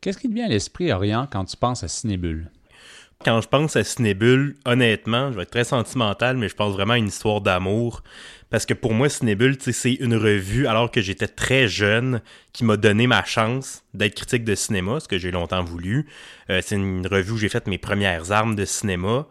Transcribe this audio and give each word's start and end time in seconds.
Qu'est-ce 0.00 0.16
qui 0.16 0.30
te 0.30 0.34
vient 0.34 0.46
à 0.46 0.48
l'esprit, 0.48 0.90
Orient, 0.92 1.28
quand 1.30 1.44
tu 1.44 1.58
penses 1.58 1.84
à 1.84 1.88
Cinébule? 1.88 2.50
Quand 3.22 3.42
je 3.42 3.48
pense 3.48 3.76
à 3.76 3.84
Cinébule, 3.84 4.56
honnêtement, 4.64 5.30
je 5.30 5.36
vais 5.36 5.42
être 5.42 5.50
très 5.50 5.64
sentimental, 5.64 6.38
mais 6.38 6.48
je 6.48 6.54
pense 6.54 6.72
vraiment 6.72 6.94
à 6.94 6.98
une 6.98 7.08
histoire 7.08 7.42
d'amour. 7.42 8.02
Parce 8.48 8.64
que 8.64 8.72
pour 8.72 8.94
moi, 8.94 9.10
Cinébule, 9.10 9.58
c'est 9.60 9.92
une 9.92 10.14
revue, 10.14 10.66
alors 10.66 10.90
que 10.90 11.02
j'étais 11.02 11.28
très 11.28 11.68
jeune, 11.68 12.22
qui 12.54 12.64
m'a 12.64 12.78
donné 12.78 13.06
ma 13.06 13.24
chance 13.24 13.84
d'être 13.92 14.14
critique 14.14 14.44
de 14.44 14.54
cinéma, 14.54 15.00
ce 15.00 15.08
que 15.08 15.18
j'ai 15.18 15.30
longtemps 15.30 15.62
voulu. 15.62 16.06
Euh, 16.48 16.62
c'est 16.64 16.76
une 16.76 17.06
revue 17.06 17.32
où 17.32 17.36
j'ai 17.36 17.50
fait 17.50 17.66
mes 17.66 17.76
premières 17.76 18.32
armes 18.32 18.56
de 18.56 18.64
cinéma, 18.64 19.26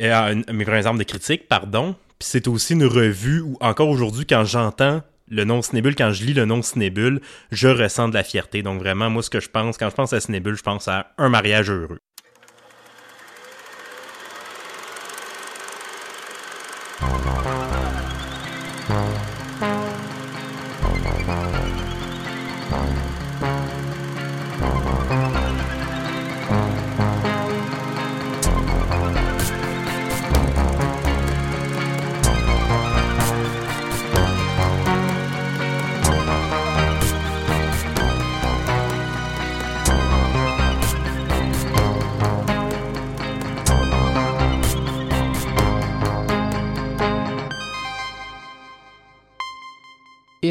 euh, 0.00 0.42
mes 0.52 0.64
premières 0.64 0.86
armes 0.86 0.98
de 0.98 1.02
critique, 1.02 1.48
pardon. 1.48 1.96
Puis 2.20 2.28
c'est 2.28 2.46
aussi 2.46 2.74
une 2.74 2.86
revue 2.86 3.40
où, 3.40 3.56
encore 3.60 3.88
aujourd'hui, 3.88 4.24
quand 4.24 4.44
j'entends 4.44 5.02
le 5.28 5.44
nom 5.44 5.62
Cinébule, 5.62 5.94
quand 5.94 6.12
je 6.12 6.24
lis 6.24 6.34
le 6.34 6.44
nom 6.44 6.62
Cinébule, 6.62 7.20
je 7.50 7.68
ressens 7.68 8.08
de 8.08 8.14
la 8.14 8.22
fierté. 8.22 8.62
Donc 8.62 8.80
vraiment, 8.80 9.10
moi, 9.10 9.22
ce 9.22 9.30
que 9.30 9.40
je 9.40 9.48
pense, 9.48 9.78
quand 9.78 9.90
je 9.90 9.94
pense 9.94 10.12
à 10.12 10.20
Cinébule, 10.20 10.56
je 10.56 10.62
pense 10.62 10.88
à 10.88 11.12
un 11.18 11.28
mariage 11.28 11.70
heureux. 11.70 12.00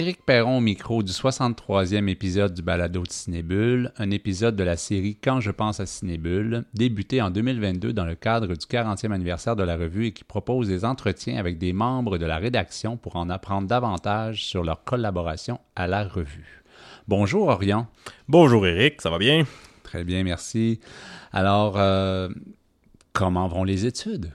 Éric 0.06 0.24
Perron 0.24 0.60
au 0.60 0.62
micro 0.62 1.02
du 1.02 1.12
63e 1.12 2.08
épisode 2.10 2.54
du 2.54 2.62
Balado 2.62 3.02
de 3.02 3.12
Cinébule, 3.12 3.92
un 3.98 4.12
épisode 4.12 4.56
de 4.56 4.64
la 4.64 4.78
série 4.78 5.16
Quand 5.16 5.40
je 5.40 5.50
pense 5.50 5.80
à 5.80 5.88
Cinébule, 5.88 6.64
débuté 6.76 7.24
en 7.24 7.32
2022 7.32 7.92
dans 7.92 8.06
le 8.06 8.14
cadre 8.14 8.50
du 8.50 8.68
40e 8.68 9.12
anniversaire 9.12 9.56
de 9.56 9.64
la 9.64 9.76
revue 9.76 10.06
et 10.06 10.12
qui 10.12 10.24
propose 10.24 10.68
des 10.68 10.86
entretiens 10.86 11.40
avec 11.40 11.58
des 11.58 11.74
membres 11.74 12.20
de 12.20 12.26
la 12.28 12.38
rédaction 12.38 12.98
pour 12.98 13.16
en 13.16 13.32
apprendre 13.32 13.68
davantage 13.68 14.46
sur 14.46 14.64
leur 14.64 14.84
collaboration 14.84 15.60
à 15.76 15.88
la 15.88 16.04
revue. 16.04 16.62
Bonjour 17.08 17.48
Orient. 17.48 17.88
Bonjour 18.28 18.68
Éric, 18.68 19.02
ça 19.02 19.10
va 19.10 19.18
bien? 19.18 19.48
Très 19.82 20.04
bien, 20.04 20.24
merci. 20.24 20.82
Alors, 21.34 21.80
euh, 21.80 22.30
comment 23.12 23.48
vont 23.48 23.64
les 23.64 23.88
études? 23.88 24.32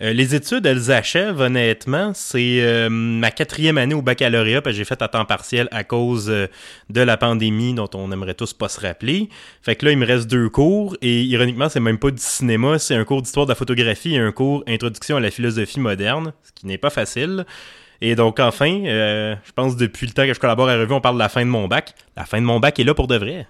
Euh, 0.00 0.12
les 0.12 0.34
études, 0.34 0.64
elles 0.64 0.92
achèvent, 0.92 1.40
honnêtement. 1.40 2.12
C'est 2.14 2.60
euh, 2.60 2.88
ma 2.88 3.30
quatrième 3.30 3.78
année 3.78 3.94
au 3.94 4.02
baccalauréat, 4.02 4.60
que 4.60 4.70
j'ai 4.70 4.84
fait 4.84 5.00
à 5.02 5.08
temps 5.08 5.24
partiel 5.24 5.68
à 5.72 5.82
cause 5.82 6.30
euh, 6.30 6.46
de 6.88 7.00
la 7.00 7.16
pandémie 7.16 7.74
dont 7.74 7.90
on 7.94 8.12
aimerait 8.12 8.34
tous 8.34 8.52
pas 8.52 8.68
se 8.68 8.80
rappeler. 8.80 9.28
Fait 9.62 9.74
que 9.74 9.86
là, 9.86 9.92
il 9.92 9.98
me 9.98 10.06
reste 10.06 10.28
deux 10.28 10.48
cours, 10.48 10.96
et 11.02 11.22
ironiquement, 11.22 11.68
c'est 11.68 11.80
même 11.80 11.98
pas 11.98 12.12
du 12.12 12.22
cinéma, 12.22 12.78
c'est 12.78 12.94
un 12.94 13.04
cours 13.04 13.22
d'histoire 13.22 13.46
de 13.46 13.50
la 13.50 13.56
photographie 13.56 14.14
et 14.14 14.18
un 14.18 14.30
cours 14.30 14.62
Introduction 14.68 15.16
à 15.16 15.20
la 15.20 15.30
philosophie 15.30 15.80
moderne, 15.80 16.32
ce 16.44 16.52
qui 16.52 16.66
n'est 16.66 16.78
pas 16.78 16.90
facile. 16.90 17.44
Et 18.00 18.14
donc, 18.14 18.38
enfin, 18.38 18.82
je 18.84 19.52
pense 19.56 19.76
depuis 19.76 20.06
le 20.06 20.12
temps 20.12 20.24
que 20.24 20.32
je 20.32 20.38
collabore 20.38 20.68
à 20.68 20.76
revue, 20.76 20.92
on 20.92 21.00
parle 21.00 21.16
de 21.16 21.20
la 21.20 21.28
fin 21.28 21.40
de 21.40 21.50
mon 21.50 21.66
bac. 21.66 21.94
La 22.16 22.24
fin 22.24 22.40
de 22.40 22.46
mon 22.46 22.60
bac 22.60 22.78
est 22.78 22.84
là 22.84 22.94
pour 22.94 23.08
de 23.08 23.16
vrai. 23.16 23.46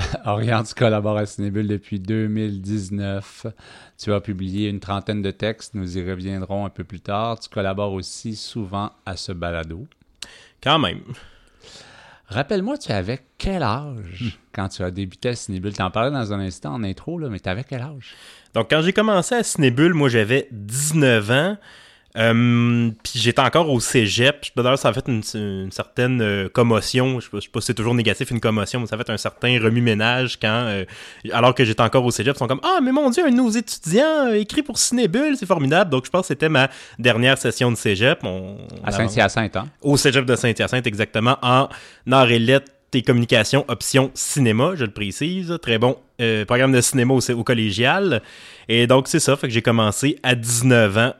Oriente, 0.24 0.68
tu 0.68 0.74
collabores 0.74 1.18
à 1.18 1.26
Cinébule 1.26 1.66
depuis 1.66 2.00
2019. 2.00 3.46
Tu 3.98 4.12
as 4.12 4.20
publié 4.20 4.68
une 4.68 4.80
trentaine 4.80 5.22
de 5.22 5.30
textes, 5.30 5.74
nous 5.74 5.98
y 5.98 6.08
reviendrons 6.08 6.66
un 6.66 6.70
peu 6.70 6.84
plus 6.84 7.00
tard. 7.00 7.38
Tu 7.40 7.48
collabores 7.48 7.92
aussi 7.92 8.36
souvent 8.36 8.92
à 9.06 9.16
ce 9.16 9.32
balado. 9.32 9.86
Quand 10.62 10.78
même. 10.78 11.02
Rappelle-moi, 12.26 12.78
tu 12.78 12.92
avais 12.92 13.20
quel 13.38 13.62
âge 13.62 14.38
quand 14.54 14.68
tu 14.68 14.82
as 14.82 14.90
débuté 14.90 15.30
à 15.30 15.34
Cinébule? 15.34 15.72
Tu 15.72 15.82
en 15.82 15.90
parlais 15.90 16.12
dans 16.12 16.32
un 16.32 16.38
instant 16.38 16.74
en 16.74 16.84
intro, 16.84 17.18
là, 17.18 17.28
mais 17.28 17.40
tu 17.40 17.48
avais 17.48 17.64
quel 17.64 17.82
âge? 17.82 18.14
Donc, 18.54 18.70
quand 18.70 18.82
j'ai 18.82 18.92
commencé 18.92 19.34
à 19.34 19.42
Cinébule, 19.42 19.94
moi, 19.94 20.08
j'avais 20.08 20.46
19 20.52 21.30
ans. 21.30 21.56
Euh, 22.16 22.90
puis 23.04 23.20
j'étais 23.20 23.40
encore 23.40 23.70
au 23.70 23.78
cégep. 23.78 24.46
D'ailleurs, 24.56 24.78
ça 24.78 24.88
a 24.88 24.92
fait 24.92 25.06
une, 25.06 25.70
certaine 25.70 26.20
euh, 26.20 26.48
commotion. 26.48 27.20
Je 27.20 27.26
sais, 27.40 27.48
pas, 27.48 27.60
si 27.60 27.66
c'est 27.66 27.74
toujours 27.74 27.94
négatif 27.94 28.30
une 28.30 28.40
commotion, 28.40 28.80
mais 28.80 28.86
ça 28.86 28.96
a 28.96 28.98
fait 28.98 29.10
un 29.10 29.16
certain 29.16 29.60
remue-ménage 29.60 30.38
quand, 30.40 30.48
euh, 30.48 30.84
alors 31.32 31.54
que 31.54 31.64
j'étais 31.64 31.82
encore 31.82 32.04
au 32.04 32.10
cégep, 32.10 32.34
ils 32.34 32.38
sont 32.38 32.48
comme 32.48 32.60
Ah, 32.64 32.80
mais 32.82 32.92
mon 32.92 33.10
Dieu, 33.10 33.24
un 33.24 33.30
de 33.30 33.36
nos 33.36 33.50
étudiants 33.50 34.32
écrit 34.32 34.62
pour 34.62 34.78
Cinébule, 34.78 35.36
c'est 35.36 35.46
formidable. 35.46 35.90
Donc 35.90 36.04
je 36.04 36.10
pense 36.10 36.22
que 36.22 36.28
c'était 36.28 36.48
ma 36.48 36.68
dernière 36.98 37.38
session 37.38 37.70
de 37.70 37.76
cégep. 37.76 38.24
à 38.84 38.92
Saint-Hyacinthe, 38.92 39.56
hein? 39.56 39.68
Au 39.80 39.96
cégep 39.96 40.24
de 40.24 40.34
Saint-Hyacinthe, 40.34 40.86
exactement, 40.86 41.38
en 41.42 41.68
arts 42.10 42.30
et 42.30 42.38
lettres 42.38 42.72
et 42.92 43.02
communications, 43.02 43.64
option 43.68 44.10
cinéma, 44.14 44.72
je 44.74 44.84
le 44.84 44.90
précise. 44.90 45.56
Très 45.62 45.78
bon 45.78 45.96
programme 46.46 46.72
de 46.72 46.82
cinéma 46.82 47.14
au, 47.14 47.30
au 47.30 47.44
collégial. 47.44 48.20
Et 48.68 48.86
donc, 48.86 49.08
c'est 49.08 49.20
ça, 49.20 49.36
fait 49.36 49.46
que 49.46 49.54
j'ai 49.54 49.62
commencé 49.62 50.18
à 50.22 50.34
19 50.34 50.98
ans 50.98 51.12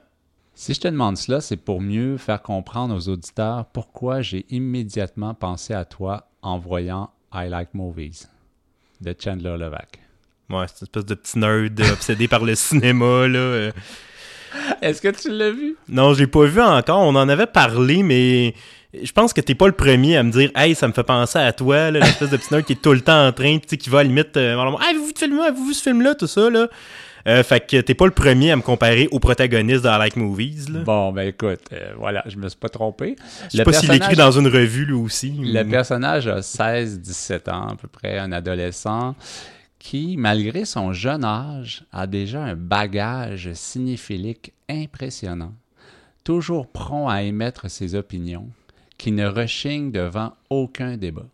si 0.60 0.74
je 0.74 0.80
te 0.80 0.88
demande 0.88 1.16
cela, 1.16 1.40
c'est 1.40 1.56
pour 1.56 1.80
mieux 1.80 2.18
faire 2.18 2.42
comprendre 2.42 2.94
aux 2.94 3.08
auditeurs 3.08 3.64
pourquoi 3.72 4.20
j'ai 4.20 4.44
immédiatement 4.50 5.32
pensé 5.32 5.72
à 5.72 5.86
toi 5.86 6.28
en 6.42 6.58
voyant 6.58 7.08
I 7.32 7.48
Like 7.48 7.72
Movies 7.72 8.28
de 9.00 9.14
Chandler 9.18 9.56
Levac. 9.56 10.00
Ouais, 10.50 10.66
c'est 10.68 10.80
une 10.80 10.84
espèce 10.84 11.06
de 11.06 11.14
petit 11.14 11.38
nerd 11.38 11.80
obsédé 11.90 12.28
par 12.28 12.44
le 12.44 12.54
cinéma, 12.54 13.26
là. 13.26 13.38
Euh. 13.38 13.72
Est-ce 14.82 15.00
que 15.00 15.08
tu 15.08 15.30
l'as 15.30 15.50
vu? 15.50 15.78
Non, 15.88 16.12
j'ai 16.12 16.26
pas 16.26 16.44
vu 16.44 16.60
encore. 16.60 17.00
On 17.00 17.16
en 17.16 17.28
avait 17.30 17.46
parlé, 17.46 18.02
mais 18.02 18.54
je 18.92 19.12
pense 19.12 19.32
que 19.32 19.40
t'es 19.40 19.54
pas 19.54 19.66
le 19.66 19.72
premier 19.72 20.18
à 20.18 20.22
me 20.22 20.30
dire 20.30 20.50
Hey, 20.54 20.74
ça 20.74 20.86
me 20.88 20.92
fait 20.92 21.04
penser 21.04 21.38
à 21.38 21.54
toi, 21.54 21.90
l'espèce 21.90 22.28
de 22.28 22.36
petit 22.36 22.52
nerd 22.52 22.66
qui 22.66 22.74
est 22.74 22.82
tout 22.82 22.92
le 22.92 23.00
temps 23.00 23.28
en 23.28 23.32
train, 23.32 23.56
tu 23.60 23.66
sais, 23.66 23.76
qui 23.78 23.88
va 23.88 24.00
à 24.00 24.02
la 24.02 24.08
limite. 24.08 24.36
Euh, 24.36 24.62
hey, 24.82 24.94
vous, 24.94 25.06
vous, 25.06 25.54
vous 25.56 25.68
vu 25.68 25.72
ce 25.72 25.82
film-là, 25.84 26.14
tout 26.16 26.26
ça, 26.26 26.50
là. 26.50 26.68
Euh, 27.26 27.42
fait 27.42 27.66
que 27.66 27.80
t'es 27.80 27.94
pas 27.94 28.06
le 28.06 28.12
premier 28.12 28.50
à 28.50 28.56
me 28.56 28.62
comparer 28.62 29.08
au 29.10 29.18
protagoniste 29.18 29.84
I 29.84 29.98
Like 29.98 30.16
Movies. 30.16 30.68
Là. 30.70 30.80
Bon, 30.80 31.12
ben 31.12 31.28
écoute, 31.28 31.60
euh, 31.72 31.92
voilà, 31.98 32.22
je 32.26 32.36
me 32.36 32.48
suis 32.48 32.58
pas 32.58 32.68
trompé. 32.68 33.16
Je 33.50 33.58
sais 33.58 33.64
pas 33.64 33.72
s'il 33.72 33.92
écrit 33.92 34.16
dans 34.16 34.30
une 34.30 34.48
revue 34.48 34.86
lui 34.86 34.94
aussi. 34.94 35.32
Le 35.38 35.62
personnage 35.64 36.26
a 36.26 36.40
16-17 36.40 37.50
ans, 37.50 37.68
à 37.68 37.76
peu 37.76 37.88
près, 37.88 38.18
un 38.18 38.32
adolescent 38.32 39.14
qui, 39.78 40.16
malgré 40.16 40.64
son 40.64 40.92
jeune 40.92 41.24
âge, 41.24 41.84
a 41.92 42.06
déjà 42.06 42.42
un 42.42 42.54
bagage 42.54 43.52
cinéphilique 43.54 44.52
impressionnant, 44.68 45.54
toujours 46.22 46.68
prompt 46.68 47.08
à 47.08 47.22
émettre 47.22 47.70
ses 47.70 47.94
opinions, 47.94 48.48
qui 48.98 49.10
ne 49.10 49.26
rechigne 49.26 49.90
devant 49.90 50.34
aucun 50.50 50.96
débat. 50.96 51.26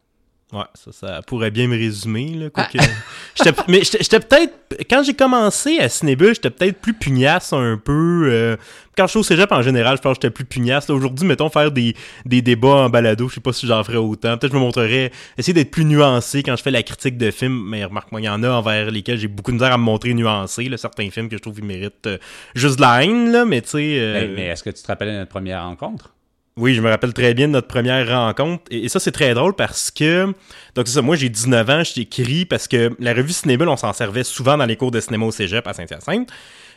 Ouais, 0.57 0.65
ça, 0.73 0.91
ça 0.91 1.21
pourrait 1.27 1.51
bien 1.51 1.67
me 1.69 1.77
résumer. 1.77 2.31
Là, 2.35 2.51
quoi 2.51 2.67
ah. 2.79 3.51
mais 3.69 3.83
j'étais 3.85 4.21
peut-être. 4.21 4.55
Quand 4.89 5.03
j'ai 5.03 5.13
commencé 5.13 5.79
à 5.79 5.91
Cinébule, 5.91 6.35
j'étais 6.35 6.49
peut-être 6.49 6.81
plus 6.81 6.95
pugnace 6.95 7.53
un 7.53 7.77
peu. 7.77 8.29
Euh, 8.31 8.57
quand 8.97 9.05
je 9.05 9.11
suis 9.11 9.19
au 9.19 9.23
cégep 9.23 9.53
en 9.53 9.61
général, 9.61 9.99
je 9.99 10.03
pense 10.03 10.17
que 10.17 10.23
j'étais 10.23 10.33
plus 10.33 10.47
pugnace. 10.47 10.89
Aujourd'hui, 10.89 11.27
mettons, 11.27 11.51
faire 11.51 11.71
des, 11.71 11.95
des 12.25 12.41
débats 12.41 12.69
en 12.69 12.89
balado, 12.89 13.29
je 13.29 13.35
sais 13.35 13.41
pas 13.41 13.53
si 13.53 13.67
j'en 13.67 13.85
ferais 13.85 13.99
autant. 13.99 14.39
Peut-être 14.39 14.53
que 14.53 14.53
je 14.53 14.55
me 14.55 14.61
montrerais. 14.61 15.13
Essayer 15.37 15.53
d'être 15.53 15.71
plus 15.71 15.85
nuancé 15.85 16.43
quand 16.43 16.57
je 16.57 16.63
fais 16.63 16.71
la 16.71 16.83
critique 16.83 17.19
de 17.19 17.31
films. 17.31 17.69
Mais 17.69 17.85
remarque-moi, 17.85 18.23
il 18.23 18.25
y 18.25 18.29
en 18.31 18.43
a 18.43 18.49
envers 18.49 18.91
lesquels 18.91 19.19
j'ai 19.19 19.29
beaucoup 19.29 19.51
de 19.51 19.57
misère 19.57 19.75
à 19.75 19.77
me 19.77 19.83
montrer 19.83 20.15
nuancé. 20.15 20.71
Là, 20.71 20.79
certains 20.79 21.11
films 21.11 21.29
que 21.29 21.37
je 21.37 21.43
trouve 21.43 21.57
qu'ils 21.57 21.65
méritent 21.65 22.07
euh, 22.07 22.17
juste 22.55 22.77
de 22.77 22.83
la 22.83 23.05
haine, 23.05 23.31
là, 23.31 23.45
mais 23.45 23.61
tu 23.61 23.69
sais. 23.69 23.99
Euh, 24.01 24.33
mais 24.35 24.47
est-ce 24.47 24.63
que 24.63 24.71
tu 24.71 24.83
te 24.83 24.87
rappelles 24.87 25.09
de 25.09 25.19
notre 25.19 25.31
première 25.31 25.65
rencontre? 25.65 26.16
Oui, 26.59 26.75
je 26.75 26.81
me 26.81 26.89
rappelle 26.89 27.13
très 27.13 27.35
bien 27.35 27.49
de 27.49 27.53
notre 27.53 27.69
première 27.69 28.09
rencontre. 28.09 28.65
Et, 28.71 28.89
ça, 28.89 28.99
c'est 28.99 29.13
très 29.13 29.35
drôle 29.35 29.55
parce 29.55 29.91
que. 29.91 30.33
Donc, 30.75 30.89
c'est 30.89 30.95
ça, 30.95 31.03
moi, 31.03 31.15
j'ai 31.15 31.29
19 31.29 31.69
ans, 31.69 31.83
j'écris 31.85 32.47
parce 32.47 32.67
que 32.67 32.97
la 32.99 33.13
revue 33.13 33.33
Cinébule, 33.33 33.69
on 33.69 33.77
s'en 33.77 33.93
servait 33.93 34.25
souvent 34.25 34.57
dans 34.57 34.65
les 34.65 34.77
cours 34.77 34.91
de 34.91 34.99
cinéma 34.99 35.27
au 35.27 35.31
cégep 35.33 35.67
à 35.67 35.75
Saint-Hyacinthe. 35.75 36.31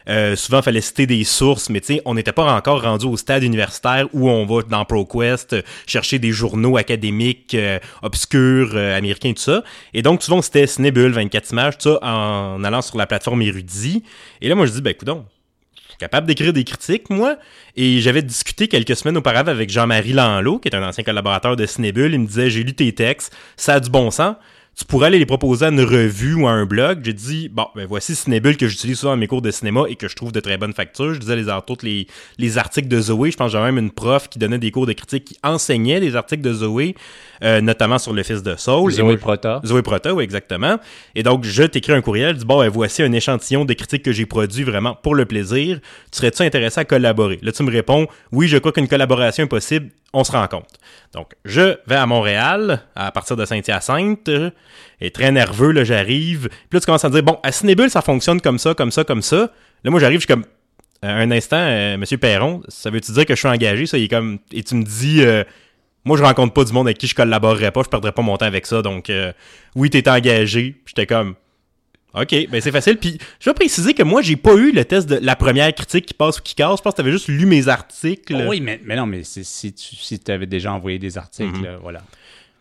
Euh, 0.10 0.36
souvent, 0.36 0.60
il 0.60 0.64
fallait 0.64 0.82
citer 0.82 1.08
des 1.08 1.24
sources, 1.24 1.70
mais 1.70 1.80
tu 1.80 1.96
sais, 1.96 2.02
on 2.04 2.14
n'était 2.14 2.34
pas 2.34 2.54
encore 2.54 2.82
rendu 2.82 3.06
au 3.06 3.16
stade 3.16 3.44
universitaire 3.44 4.08
où 4.12 4.30
on 4.30 4.46
va 4.46 4.64
dans 4.64 4.84
ProQuest 4.84 5.56
chercher 5.88 6.20
des 6.20 6.34
journaux 6.34 6.76
académiques 6.76 7.56
euh, 7.56 7.80
obscurs, 8.02 8.72
euh, 8.74 8.98
américains, 8.98 9.32
tout 9.32 9.42
ça. 9.42 9.64
Et 9.94 10.02
donc, 10.02 10.24
souvent, 10.24 10.42
c'était 10.42 10.68
Cinébule, 10.68 11.14
24 11.14 11.52
images, 11.52 11.78
tout 11.78 11.92
ça, 11.92 12.00
en 12.02 12.62
allant 12.66 12.82
sur 12.82 12.98
la 12.98 13.08
plateforme 13.08 13.42
Érudit. 13.44 14.04
Et 14.42 14.50
là, 14.50 14.56
moi, 14.56 14.66
je 14.66 14.74
dis, 14.74 14.82
ben, 14.82 14.92
écoute 14.92 15.08
capable 16.00 16.26
d'écrire 16.26 16.54
des 16.54 16.64
critiques, 16.64 17.10
moi. 17.10 17.38
Et 17.76 18.00
j'avais 18.00 18.24
discuté 18.24 18.68
quelques 18.68 18.96
semaines 18.96 19.18
auparavant 19.18 19.52
avec 19.52 19.70
Jean-Marie 19.70 20.14
Lanlot, 20.14 20.60
qui 20.60 20.70
est 20.70 20.76
un 20.76 20.88
ancien 20.88 21.04
collaborateur 21.04 21.56
de 21.56 21.66
Cinébule. 21.66 22.14
Il 22.14 22.20
me 22.22 22.28
disait 22.28 22.50
J'ai 22.50 22.64
lu 22.64 22.74
tes 22.74 22.92
textes, 22.94 23.36
ça 23.58 23.76
a 23.76 23.80
du 23.80 23.90
bon 23.90 24.10
sens. 24.10 24.36
Tu 24.78 24.86
pourrais 24.86 25.08
aller 25.08 25.20
les 25.20 25.26
proposer 25.26 25.66
à 25.66 25.70
une 25.70 25.82
revue 25.82 26.36
ou 26.36 26.48
à 26.48 26.52
un 26.52 26.66
blog. 26.66 27.02
J'ai 27.04 27.14
dit, 27.14 27.50
bon, 27.50 27.66
ben 27.76 27.86
voici 27.86 28.16
Cinébule 28.16 28.56
que 28.56 28.68
j'utilise 28.68 29.00
souvent 29.00 29.12
dans 29.12 29.18
mes 29.18 29.28
cours 29.28 29.42
de 29.42 29.52
cinéma 29.52 29.84
et 29.90 29.96
que 29.96 30.08
je 30.08 30.16
trouve 30.16 30.32
de 30.32 30.40
très 30.40 30.58
bonne 30.58 30.74
facture. 30.74 31.14
Je 31.14 31.20
disais 31.20 31.36
les, 31.36 31.46
toutes 31.68 31.84
les, 31.84 32.08
les 32.38 32.58
articles 32.58 32.88
de 32.88 33.02
Zoé. 33.02 33.32
Je 33.32 33.36
pense 33.36 33.48
que 33.48 33.52
j'avais 33.58 33.72
même 33.72 33.84
une 33.84 33.92
prof 33.92 34.30
qui 34.30 34.40
donnait 34.40 34.58
des 34.58 34.72
cours 34.72 34.86
de 34.86 34.94
critique 34.94 35.26
qui 35.26 35.38
enseignait 35.44 36.00
des 36.00 36.16
articles 36.16 36.42
de 36.42 36.54
Zoé, 36.54 36.96
euh, 37.44 37.60
notamment 37.60 37.98
sur 37.98 38.14
le 38.14 38.24
fils 38.24 38.42
de 38.42 38.56
Saul. 38.56 38.92
Zoé 38.92 39.18
Prota. 39.18 39.62
Zoé 39.66 39.82
Prota, 39.82 40.14
oui, 40.14 40.24
exactement. 40.24 40.78
Et 41.14 41.24
donc, 41.24 41.44
je 41.44 41.64
t'écris 41.64 41.94
un 41.94 42.02
courriel, 42.02 42.36
je 42.36 42.40
dis, 42.40 42.46
bon, 42.46 42.60
ben 42.60 42.70
voici 42.70 43.04
un 43.04 43.12
échantillon 43.12 43.66
de 43.66 43.74
critiques 43.74 44.04
que 44.04 44.14
j'ai 44.14 44.26
produit 44.26 44.64
vraiment 44.64 44.96
pour 44.96 45.14
le 45.14 45.26
plaisir. 45.26 45.80
Tu 46.12 46.20
serais-tu 46.20 46.44
intéressé 46.44 46.80
à 46.80 46.86
collaborer? 46.86 47.40
Là, 47.42 47.52
tu 47.52 47.64
me 47.64 47.72
réponds, 47.72 48.08
oui, 48.32 48.48
je 48.48 48.58
crois 48.58 48.72
qu'une 48.72 48.88
collaboration 48.88 49.44
est 49.44 49.48
possible 49.48 49.90
on 50.14 50.24
se 50.24 50.32
rencontre. 50.32 50.68
Donc, 51.14 51.34
je 51.46 51.78
vais 51.88 51.96
à 51.96 52.06
Montréal 52.06 52.82
à 52.96 53.12
partir 53.12 53.36
de 53.36 53.46
Saint-Hyacinthe. 53.46 54.30
Et 55.02 55.12
très 55.12 55.32
nerveux, 55.32 55.72
là, 55.72 55.84
j'arrive. 55.84 56.50
Puis 56.50 56.78
là, 56.78 56.80
tu 56.80 56.86
commences 56.86 57.06
à 57.06 57.10
me 57.10 57.14
dire, 57.14 57.24
bon, 57.24 57.38
à 57.44 57.52
Cinébule, 57.52 57.90
ça 57.90 58.02
fonctionne 58.02 58.42
comme 58.42 58.60
ça, 58.60 58.74
comme 58.74 58.92
ça, 58.92 59.04
comme 59.04 59.22
ça. 59.22 59.52
Là, 59.84 59.92
moi, 59.92 60.00
j'arrive, 60.00 60.20
je 60.20 60.26
suis 60.26 60.34
comme, 60.34 60.46
euh, 61.06 61.24
un 61.24 61.32
instant, 61.32 61.58
euh, 61.60 61.98
Monsieur 61.98 62.18
Perron, 62.18 62.62
ça 62.68 62.90
veut-tu 62.90 63.12
dire 63.12 63.26
que 63.26 63.34
je 63.34 63.40
suis 63.40 63.48
engagé? 63.48 63.86
Ça, 63.86 63.98
il 63.98 64.06
est 64.06 64.10
comme, 64.10 64.40
et 64.52 64.64
tu 64.64 64.76
me 64.76 64.84
dis, 64.84 65.22
euh, 65.22 65.44
moi, 66.04 66.18
je 66.18 66.24
rencontre 66.24 66.54
pas 66.54 66.64
du 66.64 66.74
monde 66.74 66.88
avec 66.88 66.98
qui 66.98 67.08
je 67.08 67.16
collaborerais 67.16 67.72
pas, 67.72 67.84
je 67.84 67.90
perdrais 67.90 68.12
pas 68.12 68.22
mon 68.22 68.36
temps 68.38 68.46
avec 68.46 68.66
ça. 68.66 68.82
Donc, 68.82 69.12
oui, 69.76 69.90
t'es 69.90 70.10
engagé. 70.10 70.82
J'étais 70.86 71.06
comme, 71.06 71.36
OK, 72.14 72.48
ben 72.50 72.60
c'est 72.60 72.72
facile. 72.72 72.98
Puis 72.98 73.18
je 73.40 73.50
vais 73.50 73.54
préciser 73.54 73.94
que 73.94 74.04
moi, 74.04 74.22
j'ai 74.22 74.36
pas 74.36 74.56
eu 74.56 74.72
le 74.72 74.84
test 74.84 75.08
de 75.08 75.16
la 75.16 75.36
première 75.36 75.74
critique 75.74 76.08
qui 76.08 76.14
passe 76.14 76.40
ou 76.40 76.42
qui 76.42 76.56
casse. 76.56 76.78
Je 76.78 76.82
pense 76.82 76.94
que 76.94 76.98
t'avais 76.98 77.12
juste 77.12 77.28
lu 77.28 77.46
mes 77.46 77.68
articles. 77.68 78.36
oui, 78.48 78.62
mais, 78.62 78.82
mais 78.84 78.96
non, 78.96 79.06
mais 79.06 79.24
si 79.24 79.74
tu 79.74 79.96
si 79.96 80.20
avais 80.28 80.48
déjà 80.48 80.74
envoyé 80.74 80.98
des 80.98 81.18
articles, 81.18 81.60
mhm. 81.60 81.78
voilà. 81.82 82.00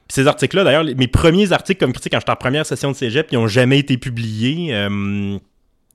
Puis 0.08 0.14
ces 0.14 0.26
articles-là, 0.26 0.64
d'ailleurs, 0.64 0.84
mes 0.84 1.06
premiers 1.06 1.52
articles 1.52 1.80
comme 1.80 1.92
critique 1.92 2.12
quand 2.12 2.20
j'étais 2.20 2.32
en 2.32 2.36
première 2.36 2.64
session 2.64 2.90
de 2.90 2.96
cégep, 2.96 3.28
ils 3.30 3.38
ont 3.38 3.46
jamais 3.46 3.78
été 3.78 3.98
publiés. 3.98 4.74
Euh, 4.74 5.38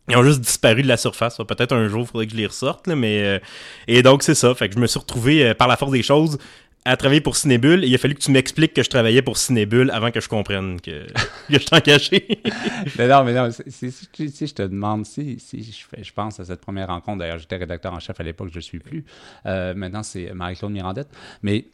ils 0.10 0.18
ont 0.18 0.24
juste 0.24 0.42
disparu 0.42 0.84
de 0.84 0.88
la 0.88 0.98
surface. 0.98 1.38
Peut-être 1.38 1.74
un 1.74 1.88
jour, 1.88 2.02
il 2.02 2.08
faudrait 2.08 2.26
que 2.28 2.34
je 2.34 2.38
les 2.38 2.46
ressorte. 2.46 2.88
mais 2.88 3.24
euh, 3.24 3.40
Et 3.88 4.04
donc, 4.04 4.22
c'est 4.22 4.36
ça. 4.36 4.54
Fait 4.54 4.68
que 4.68 4.76
je 4.76 4.80
me 4.80 4.88
suis 4.88 5.00
retrouvé, 5.00 5.46
euh, 5.48 5.54
par 5.54 5.68
la 5.68 5.78
force 5.78 5.92
des 5.92 6.04
choses, 6.04 6.38
à 6.86 6.98
travailler 6.98 7.22
pour 7.22 7.36
Cinébule 7.36 7.84
il 7.84 7.94
a 7.96 7.98
fallu 7.98 8.16
que 8.16 8.20
tu 8.20 8.32
m'expliques 8.32 8.74
que 8.74 8.84
je 8.84 8.90
travaillais 8.90 9.22
pour 9.22 9.38
Cinébule 9.38 9.92
avant 9.92 10.12
que 10.12 10.20
je 10.20 10.28
comprenne 10.28 10.80
que, 10.82 11.06
que 11.50 11.60
je 11.60 11.66
t'en 11.66 11.80
cachais. 11.80 12.28
mais 12.98 13.08
non, 13.08 13.24
mais 13.24 13.34
non, 13.34 13.50
si, 13.52 13.90
je 13.90 14.54
te 14.54 14.64
demande, 14.64 15.06
si, 15.06 15.40
si 15.40 15.64
je, 15.64 15.86
fais, 15.86 16.04
je 16.04 16.14
pense 16.14 16.40
à 16.40 16.46
cette 16.46 16.62
première 16.62 16.88
rencontre, 16.88 17.20
d'ailleurs 17.20 17.40
j'étais 17.40 17.58
rédacteur 17.58 17.94
en 17.94 18.00
chef 18.00 18.20
à 18.20 18.24
l'époque, 18.24 18.50
je 18.52 18.58
ne 18.58 18.62
suis 18.62 18.80
plus. 18.80 19.06
Euh, 19.46 19.74
maintenant 19.74 20.04
c'est 20.04 20.34
Marie-Claude 20.34 20.72
Mirandette. 20.72 21.10
Mais 21.42 21.66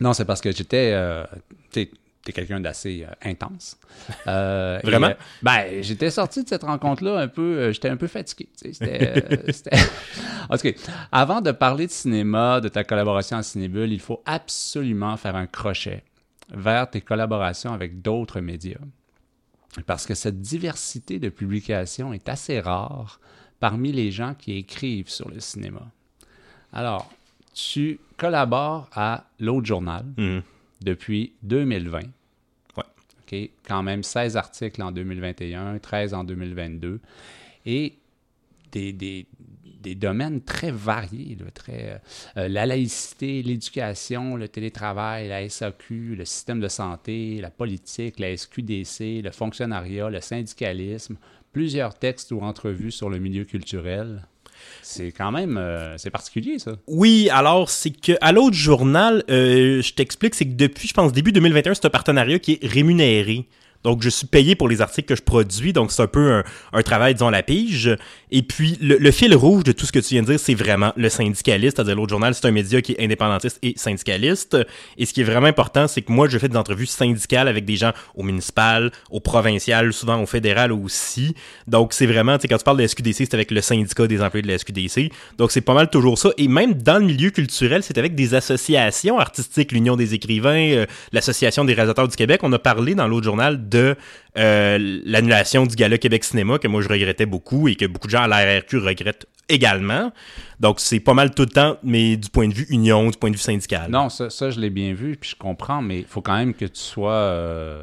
non, 0.00 0.12
c'est 0.12 0.24
parce 0.24 0.40
que 0.40 0.52
j'étais, 0.52 0.92
euh, 0.92 1.24
t'es 2.24 2.32
quelqu'un 2.32 2.60
d'assez 2.60 3.06
euh, 3.08 3.30
intense. 3.30 3.78
Euh, 4.26 4.80
Vraiment? 4.82 5.08
Euh, 5.08 5.14
ben, 5.42 5.82
j'étais 5.82 6.10
sorti 6.10 6.44
de 6.44 6.48
cette 6.48 6.62
rencontre-là 6.62 7.18
un 7.20 7.28
peu, 7.28 7.72
j'étais 7.72 7.88
un 7.88 7.96
peu 7.96 8.06
fatigué. 8.06 8.48
C'était, 8.54 9.22
avant 11.12 11.40
de 11.40 11.52
parler 11.52 11.86
de 11.86 11.92
cinéma, 11.92 12.60
de 12.60 12.68
ta 12.68 12.84
collaboration 12.84 13.36
à 13.36 13.42
Cinébule, 13.42 13.92
il 13.92 14.00
faut 14.00 14.22
absolument 14.24 15.16
faire 15.16 15.36
un 15.36 15.46
crochet 15.46 16.02
vers 16.48 16.88
tes 16.88 17.02
collaborations 17.02 17.72
avec 17.72 18.00
d'autres 18.00 18.40
médias. 18.40 18.80
Parce 19.86 20.06
que 20.06 20.14
cette 20.14 20.40
diversité 20.40 21.18
de 21.18 21.28
publications 21.28 22.12
est 22.12 22.28
assez 22.28 22.60
rare 22.60 23.20
parmi 23.60 23.92
les 23.92 24.10
gens 24.10 24.34
qui 24.34 24.56
écrivent 24.56 25.10
sur 25.10 25.28
le 25.28 25.40
cinéma. 25.40 25.82
Alors, 26.72 27.10
tu 27.52 28.00
collabores 28.16 28.88
à 28.92 29.24
l'autre 29.38 29.66
journal. 29.66 30.04
Mmh 30.16 30.40
depuis 30.84 31.34
2020. 31.42 31.98
Ouais. 31.98 32.04
OK, 32.76 33.50
quand 33.66 33.82
même 33.82 34.02
16 34.02 34.36
articles 34.36 34.82
en 34.82 34.92
2021, 34.92 35.78
13 35.78 36.14
en 36.14 36.24
2022. 36.24 37.00
Et 37.66 37.94
des, 38.70 38.92
des, 38.92 39.26
des 39.84 39.94
domaines 39.94 40.42
très 40.42 40.70
variés, 40.70 41.36
très, 41.54 42.00
euh, 42.36 42.48
la 42.48 42.66
laïcité, 42.66 43.42
l'éducation, 43.42 44.36
le 44.36 44.48
télétravail, 44.48 45.28
la 45.28 45.48
SAQ, 45.48 46.16
le 46.16 46.24
système 46.24 46.60
de 46.60 46.68
santé, 46.68 47.40
la 47.40 47.50
politique, 47.50 48.18
la 48.18 48.36
SQDC, 48.36 49.22
le 49.22 49.30
fonctionnariat, 49.30 50.10
le 50.10 50.20
syndicalisme, 50.20 51.16
plusieurs 51.52 51.98
textes 51.98 52.32
ou 52.32 52.40
entrevues 52.40 52.90
sur 52.90 53.10
le 53.10 53.18
milieu 53.18 53.44
culturel. 53.44 54.26
C'est 54.82 55.12
quand 55.12 55.32
même, 55.32 55.56
euh, 55.56 55.96
c'est 55.98 56.10
particulier 56.10 56.58
ça. 56.58 56.72
Oui, 56.86 57.28
alors 57.30 57.70
c'est 57.70 57.90
que 57.90 58.12
à 58.20 58.32
l'autre 58.32 58.56
journal, 58.56 59.24
euh, 59.30 59.82
je 59.82 59.92
t'explique, 59.94 60.34
c'est 60.34 60.46
que 60.46 60.54
depuis, 60.54 60.88
je 60.88 60.94
pense, 60.94 61.12
début 61.12 61.32
2021, 61.32 61.74
c'est 61.74 61.86
un 61.86 61.90
partenariat 61.90 62.38
qui 62.38 62.58
est 62.60 62.66
rémunéré. 62.66 63.46
Donc, 63.84 64.02
je 64.02 64.08
suis 64.08 64.26
payé 64.26 64.54
pour 64.54 64.68
les 64.68 64.80
articles 64.80 65.06
que 65.06 65.14
je 65.14 65.22
produis. 65.22 65.72
Donc, 65.72 65.92
c'est 65.92 66.02
un 66.02 66.06
peu 66.06 66.42
un, 66.72 66.82
travail, 66.82 67.14
disons, 67.14 67.30
la 67.30 67.42
pige. 67.42 67.94
Et 68.30 68.42
puis, 68.42 68.78
le, 68.80 69.10
fil 69.10 69.34
rouge 69.34 69.62
de 69.62 69.72
tout 69.72 69.86
ce 69.86 69.92
que 69.92 69.98
tu 69.98 70.14
viens 70.14 70.22
de 70.22 70.28
dire, 70.28 70.40
c'est 70.40 70.54
vraiment 70.54 70.92
le 70.96 71.08
syndicaliste. 71.10 71.76
C'est-à-dire, 71.76 71.94
l'autre 71.94 72.10
journal, 72.10 72.34
c'est 72.34 72.46
un 72.46 72.50
média 72.50 72.80
qui 72.80 72.92
est 72.92 73.04
indépendantiste 73.04 73.58
et 73.62 73.74
syndicaliste. 73.76 74.56
Et 74.96 75.04
ce 75.04 75.12
qui 75.12 75.20
est 75.20 75.24
vraiment 75.24 75.46
important, 75.46 75.86
c'est 75.86 76.00
que 76.00 76.10
moi, 76.10 76.28
je 76.28 76.38
fais 76.38 76.48
des 76.48 76.56
entrevues 76.56 76.86
syndicales 76.86 77.46
avec 77.46 77.64
des 77.66 77.76
gens 77.76 77.92
au 78.14 78.22
municipal, 78.22 78.90
au 79.10 79.20
provincial, 79.20 79.92
souvent 79.92 80.20
au 80.22 80.26
fédéral 80.26 80.72
aussi. 80.72 81.34
Donc, 81.66 81.92
c'est 81.92 82.06
vraiment, 82.06 82.38
tu 82.38 82.42
sais, 82.42 82.48
quand 82.48 82.58
tu 82.58 82.64
parles 82.64 82.78
de 82.78 82.82
la 82.82 82.88
SQDC, 82.88 83.14
c'est 83.18 83.34
avec 83.34 83.50
le 83.50 83.60
syndicat 83.60 84.06
des 84.06 84.22
employés 84.22 84.42
de 84.42 84.48
la 84.48 84.58
SQDC. 84.58 85.12
Donc, 85.36 85.52
c'est 85.52 85.60
pas 85.60 85.74
mal 85.74 85.90
toujours 85.90 86.18
ça. 86.18 86.30
Et 86.38 86.48
même 86.48 86.72
dans 86.74 86.98
le 86.98 87.04
milieu 87.04 87.30
culturel, 87.30 87.82
c'est 87.82 87.98
avec 87.98 88.14
des 88.14 88.34
associations 88.34 89.18
artistiques, 89.18 89.72
l'Union 89.72 89.96
des 89.96 90.14
écrivains, 90.14 90.70
euh, 90.70 90.86
l'Association 91.12 91.66
des 91.66 91.74
réalisateurs 91.74 92.08
du 92.08 92.16
Québec. 92.16 92.40
On 92.44 92.52
a 92.54 92.58
parlé 92.58 92.94
dans 92.94 93.06
l'autre 93.06 93.24
journal 93.24 93.68
euh, 93.78 95.00
l'annulation 95.04 95.66
du 95.66 95.76
Gala 95.76 95.98
Québec 95.98 96.24
Cinéma, 96.24 96.58
que 96.58 96.68
moi 96.68 96.82
je 96.82 96.88
regrettais 96.88 97.26
beaucoup 97.26 97.68
et 97.68 97.76
que 97.76 97.86
beaucoup 97.86 98.06
de 98.06 98.12
gens 98.12 98.22
à 98.22 98.28
la 98.28 98.38
RRQ 98.38 98.78
regrettent 98.78 99.26
également. 99.48 100.12
Donc 100.60 100.80
c'est 100.80 101.00
pas 101.00 101.14
mal 101.14 101.34
tout 101.34 101.42
le 101.42 101.48
temps, 101.48 101.78
mais 101.82 102.16
du 102.16 102.30
point 102.30 102.48
de 102.48 102.54
vue 102.54 102.66
union, 102.70 103.10
du 103.10 103.16
point 103.16 103.30
de 103.30 103.36
vue 103.36 103.42
syndical. 103.42 103.90
Non, 103.90 104.08
ça, 104.08 104.28
je 104.50 104.60
l'ai 104.60 104.70
bien 104.70 104.94
vu, 104.94 105.16
puis 105.16 105.30
je 105.30 105.36
comprends, 105.36 105.82
mais 105.82 106.00
il 106.00 106.06
faut 106.06 106.22
quand 106.22 106.36
même 106.36 106.54
que 106.54 106.64
tu 106.64 106.80
sois... 106.80 107.12
Euh, 107.12 107.82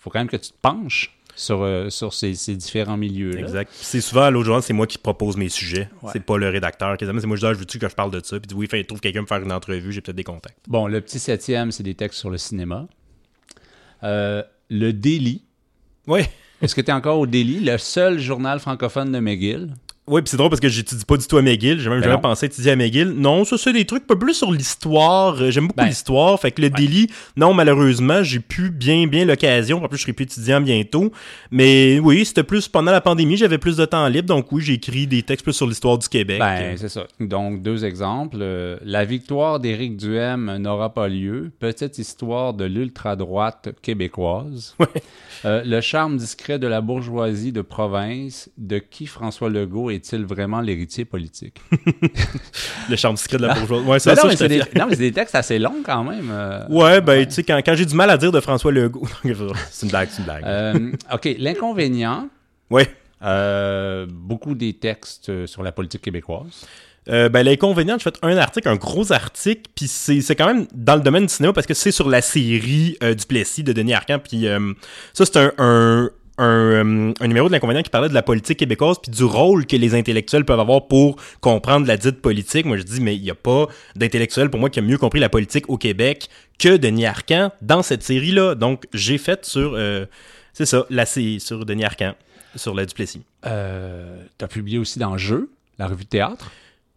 faut 0.00 0.10
quand 0.10 0.18
même 0.18 0.28
que 0.28 0.36
tu 0.36 0.50
te 0.50 0.56
penches 0.60 1.16
sur, 1.34 1.62
euh, 1.62 1.90
sur 1.90 2.12
ces, 2.12 2.32
différents 2.56 2.96
milieux. 2.96 3.32
-là. 3.32 3.40
Exact. 3.40 3.70
C'est 3.72 4.00
souvent, 4.00 4.22
à 4.22 4.30
l'autre 4.30 4.46
journal, 4.46 4.62
c'est 4.62 4.72
moi 4.72 4.86
qui 4.86 4.98
propose 4.98 5.36
mes 5.36 5.48
sujets. 5.48 5.88
C'est 6.12 6.24
pas 6.24 6.36
le 6.38 6.48
rédacteur. 6.48 6.96
C'est 6.98 7.06
moi, 7.12 7.36
je 7.36 7.40
dis, 7.40 7.46
ah, 7.46 7.52
je 7.54 7.58
veux-tu 7.58 7.78
que 7.78 7.88
je 7.88 7.94
parle 7.94 8.10
de 8.10 8.20
ça? 8.22 8.38
Puis 8.38 8.50
oui, 8.54 8.68
il 8.72 8.86
trouve 8.86 9.00
quelqu'un 9.00 9.22
me 9.22 9.26
faire 9.26 9.42
une 9.42 9.52
entrevue, 9.52 9.92
j'ai 9.92 10.00
peut-être 10.00 10.16
des 10.16 10.24
contacts. 10.24 10.58
Bon, 10.68 10.86
le 10.86 11.00
petit 11.00 11.18
septième, 11.18 11.70
c'est 11.72 11.82
des 11.82 11.94
textes 11.94 12.18
sur 12.18 12.30
le 12.30 12.38
cinéma. 12.38 12.86
Euh, 14.04 14.42
le 14.72 14.92
Daily. 14.92 15.42
Oui. 16.06 16.22
Est-ce 16.62 16.74
que 16.74 16.80
tu 16.80 16.90
es 16.90 16.94
encore 16.94 17.18
au 17.18 17.26
Daily, 17.26 17.60
le 17.60 17.76
seul 17.76 18.18
journal 18.18 18.58
francophone 18.58 19.12
de 19.12 19.18
McGill? 19.18 19.74
Oui, 20.08 20.20
puis 20.20 20.30
c'est 20.30 20.36
drôle 20.36 20.50
parce 20.50 20.58
que 20.58 20.68
j'étudie 20.68 21.04
pas 21.04 21.16
du 21.16 21.24
tout 21.24 21.36
à 21.36 21.42
McGill. 21.42 21.78
J'ai 21.78 21.88
même 21.88 22.00
ben 22.00 22.08
jamais 22.08 22.20
pensé 22.20 22.46
étudier 22.46 22.72
à 22.72 22.76
McGill. 22.76 23.10
Non, 23.10 23.44
ça, 23.44 23.56
c'est 23.56 23.72
des 23.72 23.84
trucs 23.84 24.02
un 24.02 24.06
peu 24.06 24.18
plus 24.18 24.34
sur 24.34 24.50
l'histoire. 24.50 25.40
Euh, 25.40 25.52
j'aime 25.52 25.68
beaucoup 25.68 25.76
ben, 25.76 25.86
l'histoire. 25.86 26.40
Fait 26.40 26.50
que 26.50 26.60
le 26.60 26.70
Daily, 26.70 27.06
non, 27.36 27.54
malheureusement, 27.54 28.24
j'ai 28.24 28.40
plus 28.40 28.70
bien, 28.70 29.06
bien 29.06 29.24
l'occasion. 29.24 29.82
En 29.82 29.86
plus, 29.86 29.98
je 29.98 30.02
serai 30.02 30.12
plus 30.12 30.24
étudiant 30.24 30.60
bientôt. 30.60 31.12
Mais 31.52 32.00
oui, 32.00 32.24
c'était 32.24 32.42
plus 32.42 32.66
pendant 32.66 32.90
la 32.90 33.00
pandémie, 33.00 33.36
j'avais 33.36 33.58
plus 33.58 33.76
de 33.76 33.84
temps 33.84 34.08
libre. 34.08 34.26
Donc 34.26 34.50
oui, 34.50 34.60
j'ai 34.62 34.72
écrit 34.72 35.06
des 35.06 35.22
textes 35.22 35.44
plus 35.44 35.52
sur 35.52 35.68
l'histoire 35.68 35.98
du 35.98 36.08
Québec. 36.08 36.40
Ben, 36.40 36.76
c'est 36.76 36.88
ça. 36.88 37.06
Donc, 37.20 37.62
deux 37.62 37.84
exemples. 37.84 38.38
Euh, 38.40 38.78
la 38.82 39.04
victoire 39.04 39.60
d'Éric 39.60 39.96
Duhem 39.96 40.56
n'aura 40.56 40.92
pas 40.92 41.06
lieu. 41.06 41.52
Petite 41.60 41.98
histoire 41.98 42.54
de 42.54 42.64
l'ultra-droite 42.64 43.68
québécoise. 43.82 44.74
Ouais. 44.80 44.88
Euh, 45.44 45.62
le 45.64 45.80
charme 45.80 46.16
discret 46.16 46.58
de 46.58 46.66
la 46.66 46.80
bourgeoisie 46.80 47.52
de 47.52 47.62
province. 47.62 48.50
De 48.58 48.78
qui 48.78 49.06
François 49.06 49.48
Legault 49.48 49.91
est-il 49.92 50.24
vraiment 50.24 50.60
l'héritier 50.60 51.04
politique? 51.04 51.60
le 52.90 52.96
charme 52.96 53.16
discret 53.16 53.38
de 53.38 53.46
la 53.46 53.54
bourgeoisie. 53.54 53.88
Ouais, 53.88 53.98
ça, 53.98 54.14
non, 54.14 54.22
mais 54.26 54.36
c'est 54.36 54.48
des, 54.48 54.58
non, 54.58 54.86
mais 54.88 54.96
c'est 54.96 55.02
des 55.02 55.12
textes 55.12 55.34
assez 55.34 55.58
longs 55.58 55.82
quand 55.84 56.04
même. 56.04 56.28
Euh, 56.30 56.66
ouais, 56.68 57.00
ben, 57.00 57.26
tu 57.26 57.32
sais, 57.32 57.42
quand, 57.42 57.58
quand 57.64 57.74
j'ai 57.74 57.86
du 57.86 57.94
mal 57.94 58.10
à 58.10 58.16
dire 58.16 58.32
de 58.32 58.40
François 58.40 58.72
Legault. 58.72 59.06
c'est 59.70 59.86
une 59.86 59.90
blague, 59.90 60.08
c'est 60.10 60.18
une 60.18 60.24
blague. 60.24 60.44
Euh, 60.44 60.92
OK, 61.12 61.28
l'inconvénient. 61.38 62.28
Ouais. 62.70 62.88
Euh, 63.22 64.06
beaucoup 64.10 64.54
des 64.54 64.72
textes 64.74 65.46
sur 65.46 65.62
la 65.62 65.72
politique 65.72 66.02
québécoise. 66.02 66.66
Euh, 67.08 67.28
ben, 67.28 67.42
l'inconvénient, 67.42 67.96
j'ai 67.98 68.04
fait 68.04 68.18
un 68.22 68.36
article, 68.36 68.68
un 68.68 68.76
gros 68.76 69.12
article, 69.12 69.70
puis 69.74 69.88
c'est 69.88 70.36
quand 70.36 70.46
même 70.46 70.66
dans 70.72 70.94
le 70.94 71.02
domaine 71.02 71.26
du 71.26 71.32
cinéma 71.32 71.52
parce 71.52 71.66
que 71.66 71.74
c'est 71.74 71.90
sur 71.90 72.08
la 72.08 72.22
série 72.22 72.96
du 73.00 73.26
Plessis 73.26 73.64
de 73.64 73.72
Denis 73.72 73.94
Arcand, 73.94 74.18
puis 74.18 74.46
ça, 75.12 75.24
c'est 75.24 75.36
un, 75.36 75.52
euh, 75.58 76.10
un, 76.38 77.12
numéro 77.20 77.48
de 77.48 77.52
l'inconvénient 77.52 77.82
qui 77.82 77.90
parlait 77.90 78.08
de 78.08 78.14
la 78.14 78.22
politique 78.22 78.58
québécoise 78.58 78.96
puis 79.02 79.10
du 79.10 79.24
rôle 79.24 79.66
que 79.66 79.76
les 79.76 79.94
intellectuels 79.94 80.44
peuvent 80.44 80.60
avoir 80.60 80.86
pour 80.86 81.16
comprendre 81.40 81.86
la 81.86 81.96
dite 81.96 82.22
politique. 82.22 82.66
Moi, 82.66 82.78
je 82.78 82.82
dis, 82.82 83.00
mais 83.00 83.16
il 83.16 83.22
n'y 83.22 83.30
a 83.30 83.34
pas 83.34 83.66
d'intellectuel 83.96 84.50
pour 84.50 84.58
moi 84.58 84.70
qui 84.70 84.78
a 84.78 84.82
mieux 84.82 84.98
compris 84.98 85.20
la 85.20 85.28
politique 85.28 85.68
au 85.68 85.76
Québec 85.76 86.28
que 86.58 86.76
Denis 86.76 87.06
Arcan 87.06 87.50
dans 87.60 87.82
cette 87.82 88.02
série-là. 88.02 88.54
Donc, 88.54 88.86
j'ai 88.92 89.18
fait 89.18 89.44
sur, 89.44 89.74
euh, 89.74 90.06
c'est 90.52 90.66
ça, 90.66 90.86
la 90.90 91.06
série 91.06 91.40
sur 91.40 91.64
Denis 91.64 91.84
Arcan, 91.84 92.14
sur 92.56 92.74
la 92.74 92.86
Duplessis. 92.86 93.22
Euh, 93.46 94.22
tu 94.38 94.44
as 94.44 94.48
publié 94.48 94.78
aussi 94.78 94.98
dans 94.98 95.18
Jeu, 95.18 95.50
la 95.78 95.86
revue 95.86 96.04
de 96.04 96.08
théâtre? 96.08 96.50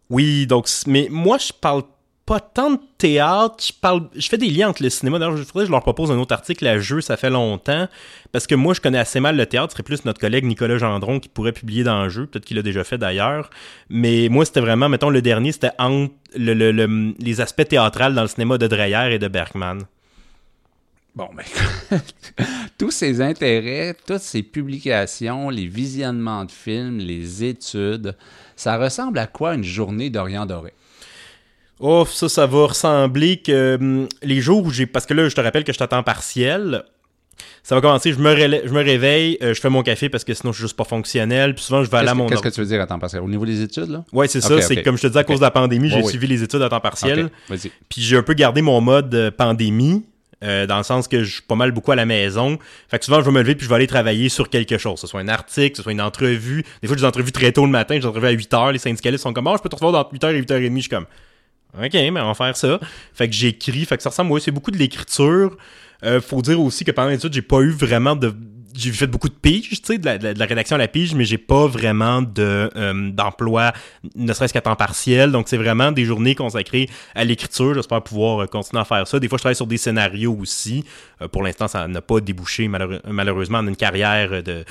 Oui, 0.08 0.46
donc, 0.46 0.68
mais 0.86 1.08
moi, 1.10 1.38
je 1.38 1.52
parle 1.52 1.82
pas 2.26 2.40
tant 2.40 2.72
de 2.72 2.80
théâtre. 2.98 3.64
Je 3.64 3.72
parle, 3.72 4.08
je 4.14 4.28
fais 4.28 4.36
des 4.36 4.50
liens 4.50 4.68
entre 4.68 4.82
le 4.82 4.90
cinéma. 4.90 5.20
D'ailleurs, 5.20 5.36
je 5.36 5.44
je 5.44 5.70
leur 5.70 5.80
propose 5.80 6.10
un 6.10 6.18
autre 6.18 6.34
article 6.34 6.66
à 6.66 6.78
jeu. 6.78 7.00
Ça 7.00 7.16
fait 7.16 7.30
longtemps 7.30 7.86
parce 8.32 8.48
que 8.48 8.56
moi, 8.56 8.74
je 8.74 8.80
connais 8.80 8.98
assez 8.98 9.20
mal 9.20 9.36
le 9.36 9.46
théâtre. 9.46 9.70
Ce 9.70 9.76
serait 9.76 9.84
plus 9.84 10.04
notre 10.04 10.20
collègue 10.20 10.44
Nicolas 10.44 10.76
Gendron 10.76 11.20
qui 11.20 11.28
pourrait 11.28 11.52
publier 11.52 11.84
dans 11.84 12.02
le 12.02 12.08
jeu. 12.08 12.26
Peut-être 12.26 12.44
qu'il 12.44 12.56
l'a 12.56 12.64
déjà 12.64 12.82
fait 12.82 12.98
d'ailleurs. 12.98 13.48
Mais 13.88 14.28
moi, 14.28 14.44
c'était 14.44 14.60
vraiment, 14.60 14.88
mettons, 14.88 15.08
le 15.08 15.22
dernier, 15.22 15.52
c'était 15.52 15.70
entre 15.78 16.12
les 16.34 17.40
aspects 17.40 17.68
théâtrales 17.68 18.14
dans 18.14 18.22
le 18.22 18.28
cinéma 18.28 18.58
de 18.58 18.66
Dreyer 18.66 19.14
et 19.14 19.18
de 19.20 19.28
Bergman. 19.28 19.82
Bon, 21.14 21.30
ben, 21.34 21.44
tous 22.78 22.90
ces 22.90 23.22
intérêts, 23.22 23.96
toutes 24.06 24.20
ces 24.20 24.42
publications, 24.42 25.48
les 25.48 25.66
visionnements 25.66 26.44
de 26.44 26.50
films, 26.50 26.98
les 26.98 27.42
études, 27.42 28.14
ça 28.54 28.76
ressemble 28.76 29.18
à 29.18 29.26
quoi 29.26 29.54
une 29.54 29.64
journée 29.64 30.10
d'Orient 30.10 30.44
Doré? 30.44 30.74
Oh, 31.80 32.06
ça, 32.10 32.28
ça 32.28 32.46
va 32.46 32.66
ressembler 32.66 33.38
que 33.38 33.76
hum, 33.76 34.08
les 34.22 34.40
jours 34.40 34.64
où 34.64 34.70
j'ai. 34.70 34.86
Parce 34.86 35.06
que 35.06 35.14
là, 35.14 35.28
je 35.28 35.34
te 35.34 35.40
rappelle 35.40 35.64
que 35.64 35.72
je 35.72 35.78
t'attends 35.78 36.02
partiel. 36.02 36.84
Ça 37.62 37.74
va 37.74 37.80
commencer, 37.80 38.12
je 38.12 38.18
me, 38.18 38.34
je 38.34 38.72
me 38.72 38.82
réveille, 38.82 39.36
euh, 39.42 39.52
je 39.52 39.60
fais 39.60 39.68
mon 39.68 39.82
café 39.82 40.08
parce 40.08 40.24
que 40.24 40.32
sinon 40.32 40.52
je 40.52 40.58
suis 40.58 40.64
juste 40.64 40.76
pas 40.76 40.84
fonctionnel. 40.84 41.54
Puis 41.54 41.64
souvent, 41.64 41.84
je 41.84 41.90
vais 41.90 41.98
aller 41.98 42.08
à 42.08 42.14
mon. 42.14 42.26
Qu'est-ce 42.26 42.40
que 42.40 42.48
tu 42.48 42.60
veux 42.60 42.66
dire 42.66 42.80
à 42.80 42.86
temps 42.86 42.98
partiel? 42.98 43.22
Au 43.22 43.28
niveau 43.28 43.44
des 43.44 43.60
études, 43.60 43.90
là? 43.90 44.04
Ouais, 44.12 44.28
c'est 44.28 44.40
ça. 44.40 44.60
C'est 44.62 44.82
comme 44.82 44.96
je 44.96 45.02
te 45.02 45.06
disais, 45.08 45.20
à 45.20 45.24
cause 45.24 45.40
de 45.40 45.44
la 45.44 45.50
pandémie, 45.50 45.90
j'ai 45.90 46.02
suivi 46.02 46.26
les 46.26 46.42
études 46.42 46.62
à 46.62 46.68
temps 46.68 46.80
partiel. 46.80 47.30
Puis 47.48 48.02
j'ai 48.02 48.16
un 48.16 48.22
peu 48.22 48.34
gardé 48.34 48.62
mon 48.62 48.80
mode 48.80 49.14
euh, 49.14 49.30
pandémie. 49.30 50.04
Euh, 50.44 50.66
dans 50.66 50.76
le 50.76 50.82
sens 50.82 51.08
que 51.08 51.24
je 51.24 51.32
suis 51.32 51.42
pas 51.42 51.54
mal 51.54 51.72
beaucoup 51.72 51.92
à 51.92 51.96
la 51.96 52.04
maison. 52.04 52.58
Fait 52.88 52.98
que 52.98 53.06
souvent, 53.06 53.20
je 53.20 53.24
vais 53.24 53.30
me 53.30 53.40
lever 53.40 53.54
puis 53.54 53.64
je 53.64 53.70
vais 53.70 53.76
aller 53.76 53.86
travailler 53.86 54.28
sur 54.28 54.50
quelque 54.50 54.76
chose. 54.76 54.96
Que 54.96 55.00
ce 55.00 55.06
soit 55.06 55.20
un 55.20 55.28
article, 55.28 55.70
que 55.70 55.76
ce 55.78 55.82
soit 55.82 55.92
une 55.92 56.02
entrevue. 56.02 56.62
Des 56.82 56.88
fois, 56.88 56.94
j'ai 56.94 57.00
des 57.00 57.06
entrevues 57.06 57.32
très 57.32 57.52
tôt 57.52 57.64
le 57.64 57.70
matin, 57.70 57.94
j'ai 57.94 58.00
des 58.00 58.06
entrevues 58.06 58.26
à 58.26 58.32
8 58.32 58.52
h. 58.52 58.72
Les 58.72 58.78
syndicalistes 58.78 59.22
sont 59.22 59.32
comme, 59.32 59.46
oh, 59.46 59.54
je 59.56 59.62
peux 59.62 59.70
te 59.70 59.76
recevoir 59.76 59.92
dans 59.92 60.10
8 60.12 60.22
h 60.22 60.34
et 60.34 60.36
8 60.36 60.50
h 60.50 60.66
30. 60.66 60.74
Je 60.74 60.80
suis 60.80 60.88
comme, 60.90 61.06
OK, 61.82 61.92
mais 61.92 62.20
on 62.20 62.26
va 62.26 62.34
faire 62.34 62.56
ça. 62.56 62.80
Fait 63.12 63.28
que 63.28 63.34
j'écris, 63.34 63.84
fait 63.84 63.96
que 63.96 64.02
ça 64.02 64.10
ressemble, 64.10 64.32
oui, 64.32 64.40
c'est 64.40 64.50
beaucoup 64.50 64.70
de 64.70 64.78
l'écriture. 64.78 65.56
Euh, 66.04 66.20
faut 66.20 66.42
dire 66.42 66.60
aussi 66.60 66.84
que 66.84 66.90
pendant 66.90 67.08
l'étude, 67.08 67.32
j'ai 67.32 67.42
pas 67.42 67.60
eu 67.60 67.70
vraiment 67.70 68.16
de 68.16 68.34
j'ai 68.76 68.92
fait 68.92 69.06
beaucoup 69.06 69.28
de 69.28 69.34
piges, 69.34 69.70
tu 69.70 69.78
sais, 69.82 69.98
de 69.98 70.38
la, 70.38 70.46
rédaction 70.46 70.76
à 70.76 70.78
la 70.78 70.88
pige, 70.88 71.14
mais 71.14 71.24
j'ai 71.24 71.38
pas 71.38 71.66
vraiment 71.66 72.22
de 72.22 72.70
euh, 72.76 73.10
d'emploi, 73.10 73.72
ne 74.14 74.32
serait-ce 74.32 74.52
qu'à 74.52 74.60
temps 74.60 74.76
partiel. 74.76 75.32
Donc 75.32 75.48
c'est 75.48 75.56
vraiment 75.56 75.92
des 75.92 76.04
journées 76.04 76.34
consacrées 76.34 76.88
à 77.14 77.24
l'écriture. 77.24 77.74
J'espère 77.74 78.02
pouvoir 78.02 78.42
euh, 78.42 78.46
continuer 78.46 78.80
à 78.80 78.84
faire 78.84 79.06
ça. 79.06 79.18
Des 79.18 79.28
fois, 79.28 79.38
je 79.38 79.42
travaille 79.42 79.56
sur 79.56 79.66
des 79.66 79.78
scénarios 79.78 80.36
aussi. 80.40 80.84
Euh, 81.22 81.28
pour 81.28 81.42
l'instant, 81.42 81.68
ça 81.68 81.88
n'a 81.88 82.00
pas 82.00 82.20
débouché 82.20 82.68
malheureusement 82.68 83.58
en 83.58 83.66
une 83.66 83.76
carrière 83.76 84.42
de 84.42 84.64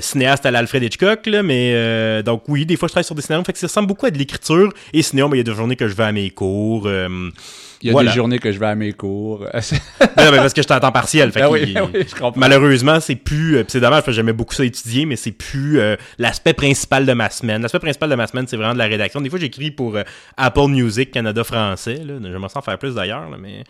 cinéaste 0.00 0.44
à 0.46 0.50
l'Alfred 0.50 0.82
Hitchcock, 0.82 1.26
là, 1.26 1.42
mais 1.42 2.22
donc 2.22 2.42
oui, 2.48 2.66
des 2.66 2.76
fois 2.76 2.88
je 2.88 2.92
travaille 2.92 3.04
sur 3.04 3.14
des 3.14 3.22
scénarios. 3.22 3.44
Fait 3.44 3.52
que 3.52 3.58
ça 3.58 3.66
ressemble 3.66 3.88
beaucoup 3.88 4.06
à 4.06 4.10
de 4.10 4.18
l'écriture. 4.18 4.72
Et 4.92 5.02
sinon, 5.02 5.30
il 5.32 5.38
y 5.38 5.40
a 5.40 5.44
des 5.44 5.54
journées 5.54 5.76
que 5.76 5.88
je 5.88 5.94
vais 5.94 6.04
à 6.04 6.12
mes 6.12 6.30
cours. 6.30 6.88
Il 7.82 7.92
y 7.92 7.96
a 7.96 8.02
des 8.02 8.08
journées 8.08 8.38
que 8.38 8.50
je 8.50 8.58
vais 8.58 8.66
à 8.66 8.74
mes 8.74 8.92
cours. 8.92 9.40
non, 9.44 10.30
mais 10.30 10.36
parce 10.38 10.52
que 10.52 10.62
je 10.62 10.66
suis 10.66 10.74
en 10.74 10.80
temps 10.80 10.92
partiel. 10.92 11.30
Fait 11.32 11.42
ah 11.42 12.30
malheureusement, 12.36 13.00
c'est 13.00 13.16
plus. 13.16 13.56
Euh, 13.56 13.64
c'est 13.68 13.80
dommage 13.80 13.98
parce 13.98 14.06
que 14.06 14.12
j'aimais 14.12 14.32
beaucoup 14.32 14.54
ça 14.54 14.64
étudier, 14.64 15.06
mais 15.06 15.16
c'est 15.16 15.32
plus 15.32 15.78
euh, 15.78 15.96
l'aspect 16.18 16.54
principal 16.54 17.06
de 17.06 17.12
ma 17.12 17.30
semaine. 17.30 17.62
L'aspect 17.62 17.78
principal 17.78 18.10
de 18.10 18.14
ma 18.14 18.26
semaine, 18.26 18.46
c'est 18.46 18.56
vraiment 18.56 18.74
de 18.74 18.78
la 18.78 18.86
rédaction. 18.86 19.20
Des 19.20 19.30
fois, 19.30 19.38
j'écris 19.38 19.70
pour 19.70 19.96
euh, 19.96 20.02
Apple 20.36 20.68
Music 20.68 21.10
Canada 21.10 21.44
français. 21.44 22.02
J'aimerais 22.04 22.48
s'en 22.48 22.62
faire 22.62 22.78
plus 22.78 22.94
d'ailleurs, 22.94 23.28
mais. 23.38 23.64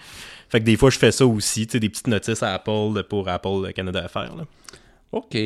Fait 0.50 0.60
que 0.60 0.64
des 0.64 0.78
fois, 0.78 0.88
je 0.88 0.98
fais 0.98 1.12
ça 1.12 1.26
aussi, 1.26 1.66
tu 1.66 1.72
sais, 1.72 1.80
des 1.80 1.90
petites 1.90 2.06
notices 2.06 2.42
à 2.42 2.54
Apple 2.54 3.02
pour 3.10 3.28
Apple 3.28 3.70
Canada 3.74 4.02
à 4.02 4.08
faire. 4.08 4.34
Là. 4.34 4.46
OK. 5.12 5.36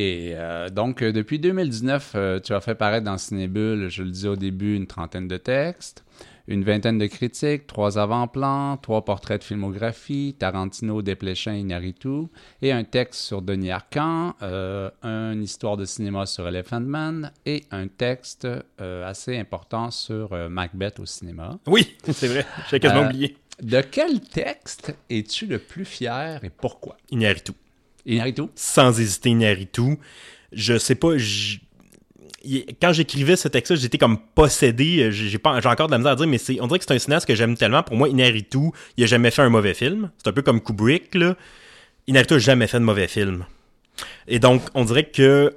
donc, 0.73 1.03
depuis 1.03 1.41
2019, 1.41 2.17
tu 2.45 2.53
as 2.53 2.61
fait 2.61 2.77
paraître 2.77 3.05
dans 3.05 3.19
Cinébule, 3.19 3.89
je 3.89 4.05
le 4.05 4.11
dis 4.11 4.29
au 4.29 4.37
début, 4.37 4.77
une 4.77 4.87
trentaine 4.87 5.27
de 5.27 5.39
textes 5.39 6.05
une 6.49 6.65
vingtaine 6.65 6.99
de 6.99 7.07
critiques, 7.07 7.67
trois 7.67 7.99
avant-plans, 7.99 8.77
trois 8.77 9.05
portraits 9.05 9.41
de 9.41 9.45
filmographie, 9.45 10.35
Tarantino, 10.39 11.03
Desplechin, 11.03 11.55
Inaritu, 11.55 12.27
et 12.61 12.73
un 12.73 12.85
texte 12.85 13.21
sur 13.21 13.43
Denis 13.43 13.71
Arcand, 13.71 14.35
euh, 14.43 14.91
une 15.03 15.43
histoire 15.43 15.77
de 15.77 15.85
cinéma 15.85 16.27
sur 16.27 16.47
Elephant 16.49 16.81
Man 16.81 17.33
et 17.47 17.65
un 17.71 17.89
texte 17.89 18.47
euh, 18.81 19.09
assez 19.09 19.39
important 19.39 19.91
sur 19.91 20.33
euh, 20.33 20.49
Macbeth 20.49 20.99
au 21.01 21.07
cinéma. 21.07 21.59
Oui, 21.67 21.97
c'est 22.13 22.29
vrai, 22.29 22.47
j'ai 22.71 22.81
quasiment 22.81 23.07
oublié. 23.07 23.37
De 23.63 23.81
quel 23.81 24.21
texte 24.21 24.95
es-tu 25.11 25.47
le 25.47 25.59
plus 25.59 25.85
fier 25.85 26.43
et 26.43 26.51
pourquoi? 26.51 26.97
Inaritu. 27.11 27.53
Inaritu? 28.07 28.43
Sans 28.57 28.99
hésiter, 28.99 29.31
Inaritu. 29.31 29.99
Je 30.53 30.77
sais 30.79 30.97
pas, 30.97 31.17
quand 32.81 32.93
j'écrivais 32.93 33.37
ce 33.37 33.49
texte-là, 33.49 33.77
j'étais 33.77 33.99
comme 33.99 34.19
possédé. 34.35 35.11
J'ai 35.13 35.39
pas, 35.39 35.61
j'ai 35.61 35.69
encore 35.69 35.87
de 35.87 35.93
la 35.93 35.99
misère 35.99 36.13
à 36.13 36.17
dire, 36.17 36.27
mais 36.27 36.39
c'est, 36.39 36.61
on 36.61 36.67
dirait 36.67 36.79
que 36.79 36.85
c'est 36.87 36.95
un 36.95 36.99
cinéaste 36.99 37.27
que 37.27 37.35
j'aime 37.35 37.57
tellement. 37.57 37.83
Pour 37.83 37.97
moi, 37.97 38.09
Inaritu, 38.09 38.71
il 38.97 39.05
a 39.05 39.07
jamais 39.07 39.31
fait 39.31 39.43
un 39.43 39.49
mauvais 39.49 39.75
film. 39.75 40.11
C'est 40.19 40.29
un 40.29 40.33
peu 40.33 40.43
comme 40.43 40.61
Kubrick, 40.61 41.15
là. 41.15 41.37
Inaritu 42.07 42.35
a 42.35 42.39
jamais 42.39 42.67
fait 42.67 42.79
de 42.79 42.85
mauvais 42.85 43.09
film. 43.09 43.45
Et 44.27 44.39
donc, 44.39 44.63
on 44.75 44.85
dirait 44.85 45.05
que 45.05 45.55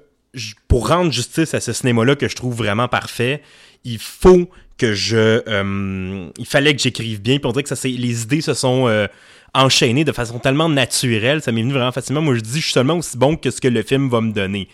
pour 0.67 0.89
rendre 0.89 1.11
justice 1.11 1.53
à 1.53 1.59
ce 1.59 1.73
cinéma-là 1.73 2.15
que 2.15 2.27
je 2.27 2.35
trouve 2.35 2.55
vraiment 2.55 2.87
parfait, 2.87 3.41
il 3.83 3.99
faut 3.99 4.49
que 4.77 4.93
je, 4.93 5.41
euh, 5.47 6.29
il 6.37 6.45
fallait 6.45 6.75
que 6.75 6.81
j'écrive 6.81 7.21
bien. 7.21 7.37
Puis 7.37 7.47
on 7.47 7.51
dirait 7.51 7.63
que 7.63 7.73
ça, 7.73 7.87
les 7.87 8.23
idées 8.23 8.41
se 8.41 8.53
sont 8.53 8.87
euh, 8.87 9.07
enchaînées 9.53 10.03
de 10.03 10.11
façon 10.11 10.39
tellement 10.39 10.69
naturelle. 10.69 11.41
Ça 11.41 11.51
m'est 11.51 11.61
venu 11.61 11.73
vraiment 11.73 11.91
facilement. 11.91 12.21
Moi, 12.21 12.35
je 12.35 12.41
dis, 12.41 12.59
je 12.59 12.65
suis 12.65 12.73
seulement 12.73 12.97
aussi 12.97 13.17
bon 13.17 13.37
que 13.37 13.49
ce 13.49 13.61
que 13.61 13.67
le 13.67 13.81
film 13.81 14.09
va 14.09 14.21
me 14.21 14.31
donner. 14.31 14.67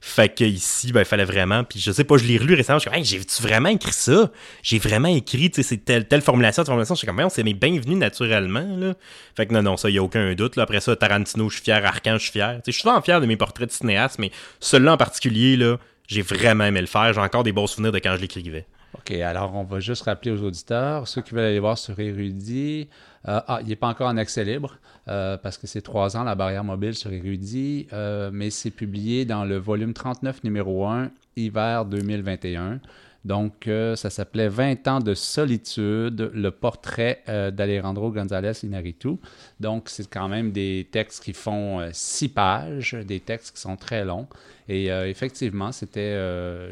Fait 0.00 0.34
que 0.34 0.44
ici, 0.44 0.92
ben, 0.92 1.00
il 1.00 1.06
fallait 1.06 1.24
vraiment. 1.24 1.64
Puis 1.64 1.80
je 1.80 1.90
sais 1.90 2.04
pas, 2.04 2.16
je 2.16 2.24
l'ai 2.24 2.38
relu 2.38 2.54
récemment. 2.54 2.78
Je 2.78 2.88
suis 2.88 2.90
comme, 2.90 3.04
j'ai-tu 3.04 3.42
vraiment 3.42 3.68
écrit 3.68 3.92
ça? 3.92 4.30
J'ai 4.62 4.78
vraiment 4.78 5.08
écrit, 5.08 5.50
tu 5.50 5.62
sais, 5.62 5.68
c'est 5.68 5.84
telle, 5.84 6.06
telle 6.06 6.22
formulation, 6.22 6.62
telle 6.62 6.68
formulation. 6.68 6.94
Je 6.94 6.98
suis 6.98 7.06
comme, 7.06 7.20
on 7.20 7.28
c'est 7.28 7.42
bienvenu 7.42 7.96
naturellement, 7.96 8.76
là. 8.76 8.94
Fait 9.36 9.46
que 9.46 9.54
non, 9.54 9.62
non, 9.62 9.76
ça, 9.76 9.90
il 9.90 9.98
a 9.98 10.02
aucun 10.02 10.34
doute. 10.34 10.56
Là. 10.56 10.64
Après 10.64 10.80
ça, 10.80 10.94
Tarantino, 10.96 11.48
je 11.48 11.56
suis 11.56 11.64
fier. 11.64 11.84
Arcan, 11.84 12.14
je 12.14 12.22
suis 12.24 12.32
fier. 12.32 12.60
je 12.66 12.70
suis 12.70 12.82
souvent 12.82 13.00
fier 13.00 13.20
de 13.20 13.26
mes 13.26 13.36
portraits 13.36 13.68
de 13.68 13.72
cinéaste, 13.72 14.18
mais 14.18 14.30
celui-là 14.60 14.94
en 14.94 14.96
particulier, 14.96 15.56
là, 15.56 15.78
j'ai 16.06 16.22
vraiment 16.22 16.64
aimé 16.64 16.80
le 16.80 16.86
faire. 16.86 17.12
J'ai 17.12 17.20
encore 17.20 17.42
des 17.42 17.52
bons 17.52 17.66
souvenirs 17.66 17.92
de 17.92 17.98
quand 17.98 18.14
je 18.16 18.20
l'écrivais. 18.20 18.66
OK, 18.98 19.10
alors 19.12 19.54
on 19.54 19.64
va 19.64 19.80
juste 19.80 20.02
rappeler 20.02 20.30
aux 20.30 20.42
auditeurs, 20.42 21.06
ceux 21.06 21.22
qui 21.22 21.34
veulent 21.34 21.46
aller 21.46 21.58
voir 21.58 21.78
sur 21.78 21.98
Érudit, 21.98 22.88
euh, 23.28 23.40
ah, 23.46 23.58
il 23.62 23.68
n'est 23.68 23.76
pas 23.76 23.88
encore 23.88 24.08
en 24.08 24.16
accès 24.16 24.44
libre 24.44 24.78
euh, 25.08 25.36
parce 25.36 25.58
que 25.58 25.66
c'est 25.66 25.82
trois 25.82 26.16
ans 26.16 26.24
la 26.24 26.34
barrière 26.34 26.64
mobile 26.64 26.94
sur 26.94 27.12
Érudit, 27.12 27.88
euh, 27.92 28.30
mais 28.32 28.50
c'est 28.50 28.70
publié 28.70 29.24
dans 29.24 29.44
le 29.44 29.56
volume 29.56 29.92
39, 29.92 30.44
numéro 30.44 30.86
1, 30.86 31.10
hiver 31.36 31.84
2021. 31.84 32.80
Donc, 33.26 33.68
ça 33.96 34.08
s'appelait 34.08 34.48
20 34.48 34.88
ans 34.88 35.00
de 35.00 35.12
solitude, 35.12 36.30
le 36.32 36.50
portrait 36.50 37.22
d'Alejandro 37.26 38.12
González 38.12 38.52
Inarritu. 38.62 39.16
Donc, 39.58 39.88
c'est 39.88 40.08
quand 40.08 40.28
même 40.28 40.52
des 40.52 40.88
textes 40.90 41.24
qui 41.24 41.32
font 41.32 41.88
six 41.92 42.28
pages, 42.28 42.92
des 42.92 43.20
textes 43.20 43.56
qui 43.56 43.60
sont 43.60 43.76
très 43.76 44.04
longs. 44.04 44.28
Et 44.68 44.86
effectivement, 44.86 45.72
c'était, 45.72 46.14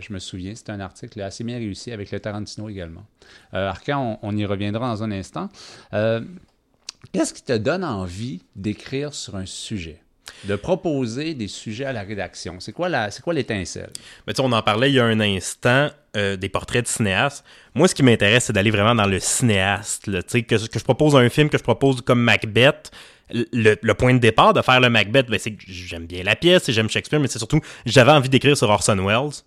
je 0.01 0.13
me 0.13 0.21
souviens, 0.21 0.55
c'était 0.55 0.73
un 0.73 0.81
article 0.81 1.21
assez 1.23 1.43
bien 1.43 1.59
réussi 1.59 1.91
avec 1.91 2.13
le 2.13 2.21
Tarantino 2.21 2.69
également. 2.69 3.05
Arcan, 3.53 4.21
on, 4.23 4.29
on, 4.29 4.37
y 4.37 4.47
reviendra 4.47 4.89
dans 4.89 5.03
un 5.03 5.11
instant. 5.11 5.49
Qu'est-ce 7.13 7.35
qui 7.35 7.43
te 7.43 7.57
donne 7.57 7.85
envie 7.85 8.43
d'écrire 8.57 9.13
sur 9.13 9.37
un 9.37 9.47
sujet? 9.47 10.04
De 10.45 10.57
proposer 10.57 11.35
des 11.35 11.49
sujets 11.49 11.85
à 11.85 11.93
la 11.93 12.03
rédaction. 12.03 12.57
C'est 12.61 12.73
quoi, 12.73 12.89
la, 12.89 13.11
c'est 13.11 13.23
quoi 13.23 13.35
l'étincelle? 13.35 13.91
Mais 14.27 14.39
on 14.41 14.53
en 14.53 14.63
parlait 14.63 14.91
il 14.91 14.95
y 14.95 15.01
a 15.01 15.05
un 15.05 15.21
instant, 15.21 15.91
euh, 16.17 16.37
des 16.37 16.49
portraits 16.49 16.85
de 16.85 16.89
cinéastes. 16.89 17.45
Moi, 17.75 17.89
ce 17.89 17.95
qui 17.95 18.03
m'intéresse, 18.03 18.45
c'est 18.45 18.53
d'aller 18.53 18.71
vraiment 18.71 18.95
dans 18.95 19.07
le 19.07 19.19
cinéaste. 19.19 20.07
que, 20.07 20.67
que 20.67 20.79
je 20.79 20.85
propose 20.85 21.17
un 21.17 21.29
film, 21.29 21.49
que 21.49 21.59
je 21.59 21.63
propose 21.63 22.01
comme 22.03 22.21
Macbeth. 22.21 22.91
Le, 23.31 23.93
point 23.95 24.13
de 24.13 24.19
départ 24.19 24.53
de 24.53 24.61
faire 24.61 24.81
le 24.81 24.91
Macbeth, 24.91 25.29
ben, 25.29 25.39
c'est 25.39 25.53
que 25.53 25.65
j'aime 25.67 26.07
bien 26.07 26.23
la 26.23 26.37
pièce 26.37 26.69
et 26.69 26.73
j'aime 26.73 26.91
Shakespeare, 26.91 27.19
mais 27.19 27.27
c'est 27.27 27.39
surtout, 27.39 27.61
j'avais 27.87 28.13
envie 28.13 28.29
d'écrire 28.29 28.57
sur 28.57 28.69
Orson 28.69 28.97
Welles 28.97 29.43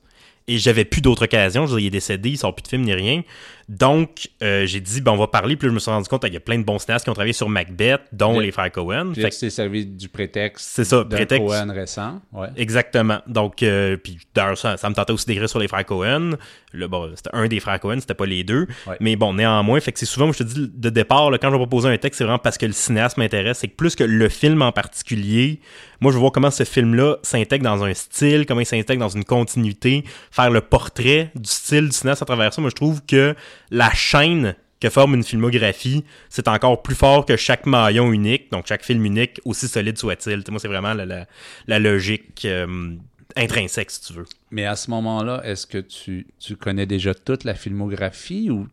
et 0.48 0.58
j'avais 0.58 0.86
plus 0.86 1.02
d'autres 1.02 1.24
occasions. 1.24 1.66
Je 1.66 1.74
veux 1.74 1.78
dire, 1.78 1.86
il 1.86 1.88
est 1.88 1.92
décédé, 1.92 2.30
il 2.30 2.38
sort 2.38 2.56
plus 2.56 2.64
de 2.64 2.68
film 2.68 2.84
ni 2.84 2.94
rien. 2.94 3.24
Donc, 3.70 4.30
euh, 4.42 4.66
j'ai 4.66 4.80
dit, 4.80 5.02
ben, 5.02 5.12
on 5.12 5.18
va 5.18 5.28
parler. 5.28 5.58
Puis 5.58 5.68
je 5.68 5.74
me 5.74 5.80
suis 5.80 5.92
rendu 5.92 6.08
compte 6.08 6.22
qu'il 6.22 6.34
y 6.34 6.38
a 6.38 6.42
plein 6.42 6.58
de 6.58 6.64
bons 6.64 6.80
cinéastes 6.80 7.04
qui 7.04 7.10
ont 7.10 7.14
travaillé 7.14 7.34
sur 7.34 7.50
Macbeth, 7.50 8.02
dont 8.14 8.40
les 8.40 8.52
frères 8.52 8.72
Cohen. 8.72 9.14
Fait 9.14 9.30
que 9.30 9.36
c'est 9.36 9.50
servi 9.50 9.86
du 9.86 10.08
prétexte. 10.08 10.70
C'est 10.74 10.86
ça, 10.86 11.04
prétexte. 11.04 11.46
Cohen 11.46 11.74
récent. 11.74 12.22
Ouais. 12.32 12.48
Exactement. 12.56 13.20
Donc, 13.28 13.64
euh, 13.64 13.98
puis 13.98 14.20
d'ailleurs, 14.34 14.58
ça, 14.58 14.78
me 14.88 14.94
tentait 14.94 15.12
aussi 15.12 15.26
d'écrire 15.26 15.50
sur 15.50 15.60
les 15.60 15.68
frères 15.68 15.86
Cohen. 15.86 16.38
Le, 16.72 16.88
bon, 16.88 17.12
c'était 17.16 17.32
un 17.34 17.48
des 17.48 17.60
frères 17.60 17.80
Cohen, 17.82 17.98
c'était 18.00 18.14
pas 18.14 18.26
les 18.26 18.46
deux. 18.46 18.68
Mais 19.02 19.18
bon, 19.18 19.34
néanmoins, 19.34 19.82
fait 19.82 19.92
que 19.92 20.00
c'est 20.00 20.06
souvent, 20.06 20.32
je 20.32 20.38
te 20.38 20.44
dis, 20.44 20.72
de 20.74 20.90
départ, 20.90 21.30
là, 21.30 21.38
quand 21.38 21.50
je 21.50 21.54
vais 21.54 21.60
proposer 21.60 21.90
un 21.90 21.98
texte, 21.98 22.20
c'est 22.20 22.24
vraiment 22.24 22.40
parce 22.40 22.58
que 22.58 22.66
le 22.66 22.72
cinéaste 22.72 23.18
m'intéresse. 23.18 23.58
C'est 23.60 23.68
que 23.68 23.76
plus 23.76 23.98
que 23.98 24.06
le 24.06 24.30
film 24.30 24.62
en 24.62 24.72
particulier, 24.72 25.60
moi, 26.00 26.12
je 26.12 26.18
veux 26.18 26.22
voir 26.22 26.32
comment 26.32 26.52
ce 26.52 26.64
film-là 26.64 27.18
s'intègre 27.24 27.64
dans 27.64 27.84
un 27.84 27.94
style, 27.94 28.46
comment 28.46 28.62
il 28.62 28.66
s'intègre 28.66 29.00
dans 29.00 29.10
une 29.10 29.26
continuité, 29.26 30.04
faire 30.32 30.52
le 30.52 30.62
portrait 30.62 31.32
du 31.36 31.50
style 31.50 31.90
du 31.90 31.96
cinéaste 31.96 32.22
à 32.22 32.26
travers 32.26 32.54
ça. 32.54 32.62
Moi, 32.62 32.70
je 32.70 32.76
trouve 32.76 33.02
que 33.06 33.36
la 33.72 33.92
chaîne 33.94 34.56
que 34.80 34.90
forme 34.90 35.16
une 35.16 35.24
filmographie, 35.24 36.04
c'est 36.30 36.48
encore 36.48 36.84
plus 36.84 36.96
fort 36.96 37.26
que 37.26 37.36
chaque 37.36 37.66
maillon 37.66 38.12
unique, 38.12 38.52
donc 38.52 38.68
chaque 38.68 38.84
film 38.84 39.04
unique, 39.06 39.42
aussi 39.44 39.68
solide 39.68 39.98
soit-il. 39.98 40.44
Moi, 40.50 40.60
c'est 40.60 40.68
vraiment 40.68 40.94
la, 40.94 41.80
logique 41.80 42.46
euh, 42.46 42.96
intrinsèque, 43.36 43.92
si 43.92 44.02
tu 44.02 44.14
veux. 44.14 44.26
Mais 44.52 44.66
à 44.66 44.76
ce 44.76 44.90
moment-là, 44.92 45.42
est-ce 45.44 45.66
que 45.66 45.80
tu, 45.80 46.28
connais 46.60 46.86
déjà 46.86 47.14
toute 47.14 47.44
la 47.44 47.56
filmographie 47.56 48.52
ou, 48.52 48.68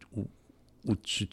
ou, 0.84 0.96
tu, 0.96 1.26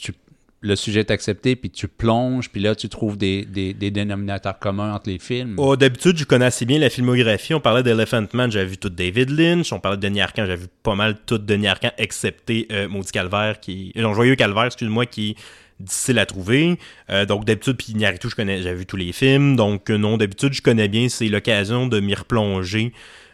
le 0.62 0.76
sujet 0.76 1.00
est 1.02 1.12
accepté, 1.12 1.56
puis 1.56 1.72
tu 1.72 1.88
plonges, 1.88 2.50
puis 2.50 2.62
là, 2.62 2.76
tu 2.76 2.88
trouves 2.88 3.18
des, 3.18 3.46
des, 3.46 3.74
des 3.74 3.90
dénominateurs 3.90 4.60
communs 4.60 4.94
entre 4.94 5.10
les 5.10 5.18
films. 5.18 5.56
Oh, 5.58 5.76
D'habitude, 5.76 6.18
je 6.18 6.24
connais 6.26 6.46
assez 6.46 6.66
bien 6.66 6.78
la 6.78 6.92
filmographie. 6.92 7.56
On 7.56 7.60
parlait 7.60 7.82
d'Elephant 7.82 8.28
Man, 8.34 8.52
j'avais 8.52 8.68
vu 8.68 8.78
tout 8.78 8.90
David 8.90 9.32
Lynch. 9.32 9.74
On 9.74 9.80
parlait 9.80 9.98
de 9.98 10.02
Denis 10.04 10.22
Arcand, 10.22 10.46
j'avais 10.46 10.62
vu 10.62 10.68
pas 10.84 10.94
mal 10.94 11.18
tout 11.26 11.40
Denis 11.40 11.68
Arcand, 11.68 11.92
excepté 11.98 12.68
euh, 12.72 12.88
Maudit 12.88 13.12
Calvaire, 13.12 13.60
qui... 13.60 13.92
Euh, 13.98 14.04
non, 14.04 14.14
Joyeux 14.14 14.36
Calvaire, 14.36 14.66
excuse-moi, 14.66 15.08
qui 15.08 15.36
difficile 15.82 16.20
à 16.20 16.26
trouver. 16.26 16.78
Euh, 17.10 17.26
donc, 17.26 17.46
d'habitude, 17.46 17.76
puis 17.78 17.94
Iñárritu, 17.94 18.30
je 18.30 18.36
connais, 18.36 18.62
j'avais 18.62 18.76
vu 18.76 18.86
tous 18.86 18.98
les 18.98 19.12
films. 19.12 19.56
Donc, 19.56 19.90
euh, 19.90 19.98
non, 19.98 20.18
d'habitude, 20.18 20.54
je 20.54 20.62
connais 20.62 20.88
bien. 20.88 21.10
C'est 21.10 21.28
l'occasion 21.28 21.88
de 21.88 22.00
m'y 22.00 22.14
replonger. 22.14 22.94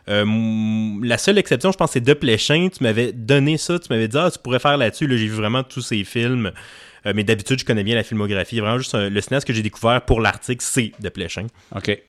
Euh, 0.09 0.25
la 1.03 1.17
seule 1.17 1.37
exception, 1.37 1.71
je 1.71 1.77
pense, 1.77 1.91
c'est 1.91 2.01
De 2.01 2.13
Pléchin. 2.13 2.69
Tu 2.69 2.83
m'avais 2.83 3.11
donné 3.11 3.57
ça, 3.57 3.77
tu 3.77 3.87
m'avais 3.89 4.07
dit, 4.07 4.17
ah, 4.17 4.31
tu 4.31 4.39
pourrais 4.39 4.59
faire 4.59 4.77
là-dessus. 4.77 5.07
Là, 5.07 5.17
j'ai 5.17 5.27
vu 5.27 5.35
vraiment 5.35 5.63
tous 5.63 5.81
ces 5.81 6.03
films. 6.03 6.51
Euh, 7.07 7.13
mais 7.15 7.23
d'habitude, 7.23 7.59
je 7.59 7.65
connais 7.65 7.83
bien 7.83 7.95
la 7.95 8.03
filmographie. 8.03 8.59
Vraiment, 8.59 8.77
juste 8.77 8.93
un- 8.93 9.09
le 9.09 9.21
cinéaste 9.21 9.47
que 9.47 9.53
j'ai 9.53 9.63
découvert 9.63 10.01
pour 10.05 10.21
l'article, 10.21 10.63
c'est 10.63 10.91
De 10.99 11.09
Pléchin. 11.09 11.47
OK. 11.75 12.03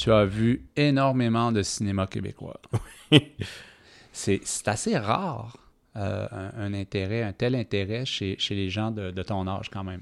Tu 0.00 0.10
as 0.10 0.24
vu 0.24 0.64
énormément 0.76 1.52
de 1.52 1.62
cinéma 1.62 2.06
québécois. 2.06 2.58
c'est 4.12 4.40
c'est 4.44 4.68
assez 4.68 4.96
rare 4.96 5.58
euh, 5.96 6.26
un, 6.30 6.52
un 6.58 6.72
intérêt, 6.72 7.22
un 7.22 7.34
tel 7.34 7.54
intérêt 7.54 8.06
chez, 8.06 8.36
chez 8.38 8.54
les 8.54 8.70
gens 8.70 8.92
de, 8.92 9.10
de 9.10 9.22
ton 9.22 9.46
âge 9.46 9.68
quand 9.70 9.84
même. 9.84 10.00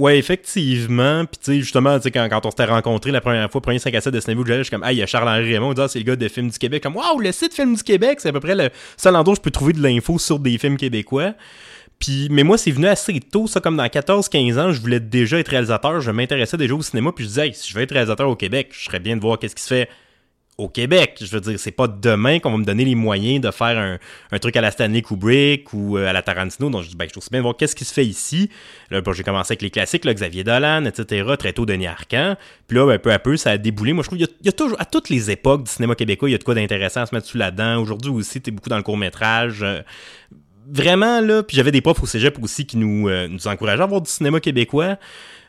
Ouais, 0.00 0.18
effectivement. 0.18 1.26
Puis, 1.26 1.38
tu 1.38 1.52
sais, 1.52 1.60
justement, 1.60 1.98
quand, 2.00 2.28
quand 2.30 2.46
on 2.46 2.50
s'était 2.50 2.64
rencontrés 2.64 3.12
la 3.12 3.20
première 3.20 3.50
fois, 3.50 3.60
premier 3.60 3.78
5 3.78 3.94
à 3.94 4.00
7 4.00 4.14
de 4.14 4.18
cinéma, 4.18 4.42
je 4.46 4.62
suis 4.62 4.70
comme, 4.70 4.82
ah, 4.82 4.92
il 4.92 4.98
y 4.98 5.02
a 5.02 5.06
Charles-Henri 5.06 5.52
Raymond, 5.52 5.74
ah, 5.76 5.86
c'est 5.86 5.98
le 5.98 6.06
gars 6.06 6.16
de 6.16 6.28
Films 6.28 6.48
du 6.48 6.58
Québec. 6.58 6.82
Comme, 6.82 6.96
waouh, 6.96 7.20
le 7.20 7.30
site 7.30 7.54
Films 7.54 7.74
du 7.74 7.82
Québec, 7.82 8.18
c'est 8.20 8.30
à 8.30 8.32
peu 8.32 8.40
près 8.40 8.54
le 8.56 8.70
seul 8.96 9.14
endroit 9.14 9.34
où 9.34 9.36
je 9.36 9.42
peux 9.42 9.50
trouver 9.50 9.74
de 9.74 9.82
l'info 9.82 10.18
sur 10.18 10.38
des 10.38 10.56
films 10.56 10.78
québécois. 10.78 11.34
Puis, 12.00 12.28
mais 12.30 12.42
moi, 12.42 12.56
c'est 12.58 12.70
venu 12.70 12.86
assez 12.86 13.20
tôt, 13.20 13.46
ça, 13.46 13.60
comme 13.60 13.76
dans 13.76 13.84
14-15 13.84 14.58
ans, 14.58 14.72
je 14.72 14.80
voulais 14.80 15.00
déjà 15.00 15.38
être 15.38 15.48
réalisateur, 15.48 16.00
je 16.00 16.10
m'intéressais 16.10 16.56
déjà 16.56 16.74
au 16.74 16.82
cinéma, 16.82 17.12
puis 17.12 17.24
je 17.24 17.28
disais, 17.28 17.52
si 17.52 17.70
je 17.70 17.74
veux 17.76 17.82
être 17.82 17.92
réalisateur 17.92 18.28
au 18.28 18.36
Québec, 18.36 18.70
je 18.72 18.84
serais 18.84 19.00
bien 19.00 19.16
de 19.16 19.20
voir 19.20 19.38
qu'est-ce 19.38 19.54
qui 19.54 19.62
se 19.62 19.68
fait 19.68 19.88
au 20.60 20.68
Québec. 20.68 21.18
Je 21.20 21.30
veux 21.30 21.40
dire, 21.40 21.58
c'est 21.58 21.70
pas 21.70 21.88
demain 21.88 22.38
qu'on 22.38 22.52
va 22.52 22.58
me 22.58 22.64
donner 22.64 22.84
les 22.84 22.94
moyens 22.94 23.40
de 23.40 23.50
faire 23.50 23.98
un, 24.30 24.38
truc 24.38 24.56
à 24.56 24.60
la 24.60 24.70
Stanley 24.70 25.02
Kubrick 25.02 25.72
ou 25.72 25.96
euh, 25.96 26.08
à 26.08 26.12
la 26.12 26.22
Tarantino. 26.22 26.70
Donc, 26.70 26.84
je 26.84 26.88
dis, 26.88 26.96
ben, 26.96 27.06
je 27.06 27.12
trouve 27.12 27.26
bien 27.30 27.40
de 27.40 27.42
voir 27.42 27.56
qu'est-ce 27.56 27.74
qui 27.74 27.84
se 27.84 27.92
fait 27.92 28.04
ici. 28.04 28.50
Là, 28.90 29.00
bon, 29.00 29.12
j'ai 29.12 29.22
commencé 29.22 29.52
avec 29.52 29.62
les 29.62 29.70
classiques, 29.70 30.06
Xavier 30.06 30.44
Dolan, 30.44 30.84
etc., 30.84 31.24
très 31.38 31.52
tôt 31.52 31.66
Denis 31.66 31.86
Arcand. 31.86 32.36
Puis 32.66 32.76
là, 32.76 32.86
ben, 32.86 32.98
peu 32.98 33.12
à 33.12 33.18
peu, 33.18 33.36
ça 33.36 33.50
a 33.50 33.58
déboulé. 33.58 33.92
Moi, 33.92 34.02
je 34.02 34.08
trouve 34.08 34.18
qu'il 34.18 34.28
y 34.42 34.48
a- 34.48 34.52
toujours, 34.52 34.80
à 34.80 34.84
toutes 34.84 35.08
les 35.08 35.30
époques 35.30 35.64
du 35.64 35.70
cinéma 35.70 35.94
québécois, 35.94 36.28
il 36.28 36.32
y 36.32 36.34
a 36.34 36.38
de 36.38 36.44
quoi 36.44 36.54
d'intéressant 36.54 37.02
à 37.02 37.06
se 37.06 37.14
mettre 37.14 37.26
sous 37.26 37.38
là-dedans. 37.38 37.80
Aujourd'hui 37.80 38.10
aussi, 38.10 38.40
t'es 38.40 38.50
beaucoup 38.50 38.70
dans 38.70 38.76
le 38.76 38.82
court-métrage. 38.82 39.62
Euh, 39.62 39.80
vraiment, 40.72 41.20
là, 41.20 41.42
puis 41.42 41.56
j'avais 41.56 41.72
des 41.72 41.80
profs 41.80 42.02
au 42.02 42.06
cégep 42.06 42.38
aussi 42.42 42.66
qui 42.66 42.76
nous, 42.76 43.08
euh, 43.08 43.28
nous 43.28 43.46
encourageaient 43.48 43.82
à 43.82 43.86
voir 43.86 44.00
du 44.00 44.10
cinéma 44.10 44.40
québécois. 44.40 44.96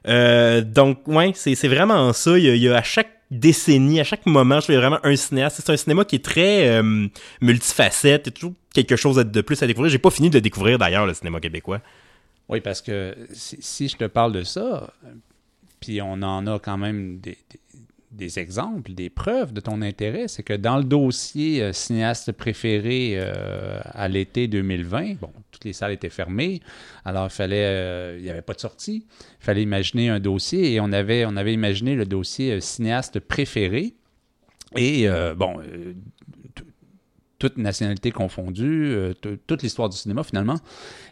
Euh, 0.07 0.61
donc, 0.61 1.07
ouais, 1.07 1.31
c'est 1.35 1.67
vraiment 1.67 2.11
ça. 2.13 2.37
Il 2.37 2.55
y, 2.57 2.67
a, 2.69 2.75
à 2.77 2.83
chaque 2.83 3.09
décennie, 3.29 3.99
à 3.99 4.03
chaque 4.03 4.25
moment, 4.25 4.59
je 4.59 4.65
fais 4.65 4.75
vraiment 4.75 4.99
un 5.03 5.15
cinéaste. 5.15 5.61
C'est 5.63 5.71
un 5.71 5.77
cinéma 5.77 6.05
qui 6.05 6.15
est 6.17 6.25
très 6.25 6.67
euh, 6.69 7.07
multifacette. 7.41 8.23
Il 8.27 8.29
y 8.29 8.33
a 8.33 8.33
toujours 8.33 8.53
quelque 8.73 8.95
chose 8.95 9.17
de 9.17 9.41
plus 9.41 9.61
à 9.63 9.67
découvrir. 9.67 9.91
J'ai 9.91 9.99
pas 9.99 10.09
fini 10.11 10.29
de 10.29 10.39
découvrir 10.39 10.77
d'ailleurs 10.79 11.05
le 11.05 11.13
cinéma 11.13 11.39
québécois. 11.39 11.81
Oui, 12.49 12.59
parce 12.61 12.81
que 12.81 13.15
si, 13.31 13.87
je 13.87 13.95
te 13.95 14.05
parle 14.05 14.33
de 14.33 14.43
ça, 14.43 14.91
puis 15.79 16.01
on 16.01 16.21
en 16.21 16.45
a 16.47 16.59
quand 16.59 16.77
même 16.77 17.19
des- 17.19 17.37
des 18.11 18.39
exemples, 18.39 18.93
des 18.93 19.09
preuves 19.09 19.53
de 19.53 19.61
ton 19.61 19.81
intérêt, 19.81 20.27
c'est 20.27 20.43
que 20.43 20.53
dans 20.53 20.77
le 20.77 20.83
dossier 20.83 21.61
euh, 21.61 21.73
cinéaste 21.73 22.31
préféré 22.33 23.13
euh, 23.15 23.79
à 23.85 24.07
l'été 24.07 24.47
2020, 24.47 25.15
bon, 25.21 25.31
toutes 25.51 25.63
les 25.63 25.73
salles 25.73 25.93
étaient 25.93 26.09
fermées, 26.09 26.59
alors 27.05 27.27
il 27.27 27.31
fallait, 27.31 27.65
euh, 27.65 28.15
il 28.17 28.23
n'y 28.23 28.29
avait 28.29 28.41
pas 28.41 28.53
de 28.53 28.59
sortie, 28.59 29.05
il 29.39 29.43
fallait 29.43 29.63
imaginer 29.63 30.09
un 30.09 30.19
dossier 30.19 30.73
et 30.73 30.79
on 30.81 30.91
avait, 30.91 31.25
on 31.25 31.37
avait 31.37 31.53
imaginé 31.53 31.95
le 31.95 32.05
dossier 32.05 32.59
cinéaste 32.59 33.19
préféré. 33.19 33.93
Et 34.77 35.05
bon, 35.35 35.57
euh, 37.43 37.47
t- 37.47 37.47
toute 37.47 37.57
nationalité 37.57 38.11
confondue, 38.11 38.91
euh, 38.93 39.13
toute 39.47 39.63
l'histoire 39.63 39.89
du 39.89 39.97
cinéma 39.97 40.23
finalement. 40.23 40.59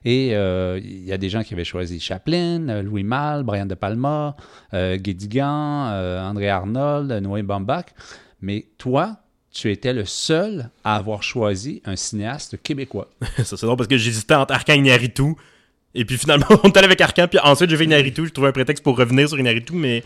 Et 0.05 0.35
euh, 0.35 0.79
il 0.83 1.03
y 1.05 1.11
a 1.11 1.17
des 1.17 1.29
gens 1.29 1.43
qui 1.43 1.53
avaient 1.53 1.63
choisi 1.63 1.99
Chaplin, 1.99 2.69
euh, 2.69 2.81
Louis 2.81 3.03
Malle, 3.03 3.43
Brian 3.43 3.65
De 3.65 3.75
Palma, 3.75 4.35
euh, 4.73 4.97
Guédigan, 4.97 5.87
André 6.29 6.49
Arnold, 6.49 7.11
Noé 7.23 7.43
Baumbach. 7.43 7.85
Mais 8.41 8.67
toi, 8.77 9.17
tu 9.51 9.71
étais 9.71 9.93
le 9.93 10.05
seul 10.05 10.69
à 10.83 10.95
avoir 10.95 11.23
choisi 11.23 11.81
un 11.85 11.95
cinéaste 11.95 12.61
québécois. 12.61 13.09
ça, 13.43 13.57
c'est 13.57 13.65
drôle 13.65 13.77
parce 13.77 13.87
que 13.89 13.97
j'hésitais 13.97 14.35
entre 14.35 14.53
Arcan 14.53 14.73
et 14.73 14.77
Inaritu. 14.77 15.33
Et 15.95 16.05
puis 16.05 16.17
finalement, 16.17 16.45
on 16.63 16.69
est 16.69 16.77
allé 16.77 16.85
avec 16.85 17.01
Arcan, 17.01 17.27
puis 17.27 17.39
ensuite 17.43 17.69
j'ai 17.69 17.77
fait 17.77 17.85
Inaritu. 17.85 18.25
J'ai 18.25 18.31
trouvé 18.31 18.49
un 18.49 18.53
prétexte 18.53 18.83
pour 18.83 18.95
revenir 18.97 19.27
sur 19.27 19.39
Inaritu, 19.39 19.73
mais 19.73 20.03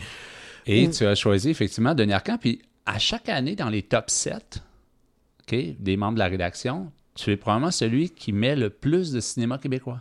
Et 0.66 0.88
tu 0.90 1.04
as 1.04 1.14
choisi 1.14 1.50
effectivement 1.50 1.94
Denis 1.94 2.14
Arcand. 2.14 2.38
Puis 2.38 2.62
à 2.86 2.98
chaque 2.98 3.28
année, 3.28 3.54
dans 3.54 3.68
les 3.68 3.82
top 3.82 4.08
7 4.08 4.62
des 5.50 5.96
membres 5.96 6.14
de 6.14 6.18
la 6.18 6.28
rédaction, 6.28 6.90
tu 7.14 7.30
es 7.30 7.36
probablement 7.36 7.70
celui 7.70 8.10
qui 8.10 8.32
met 8.32 8.56
le 8.56 8.70
plus 8.70 9.12
de 9.12 9.20
cinéma 9.20 9.58
québécois. 9.58 10.00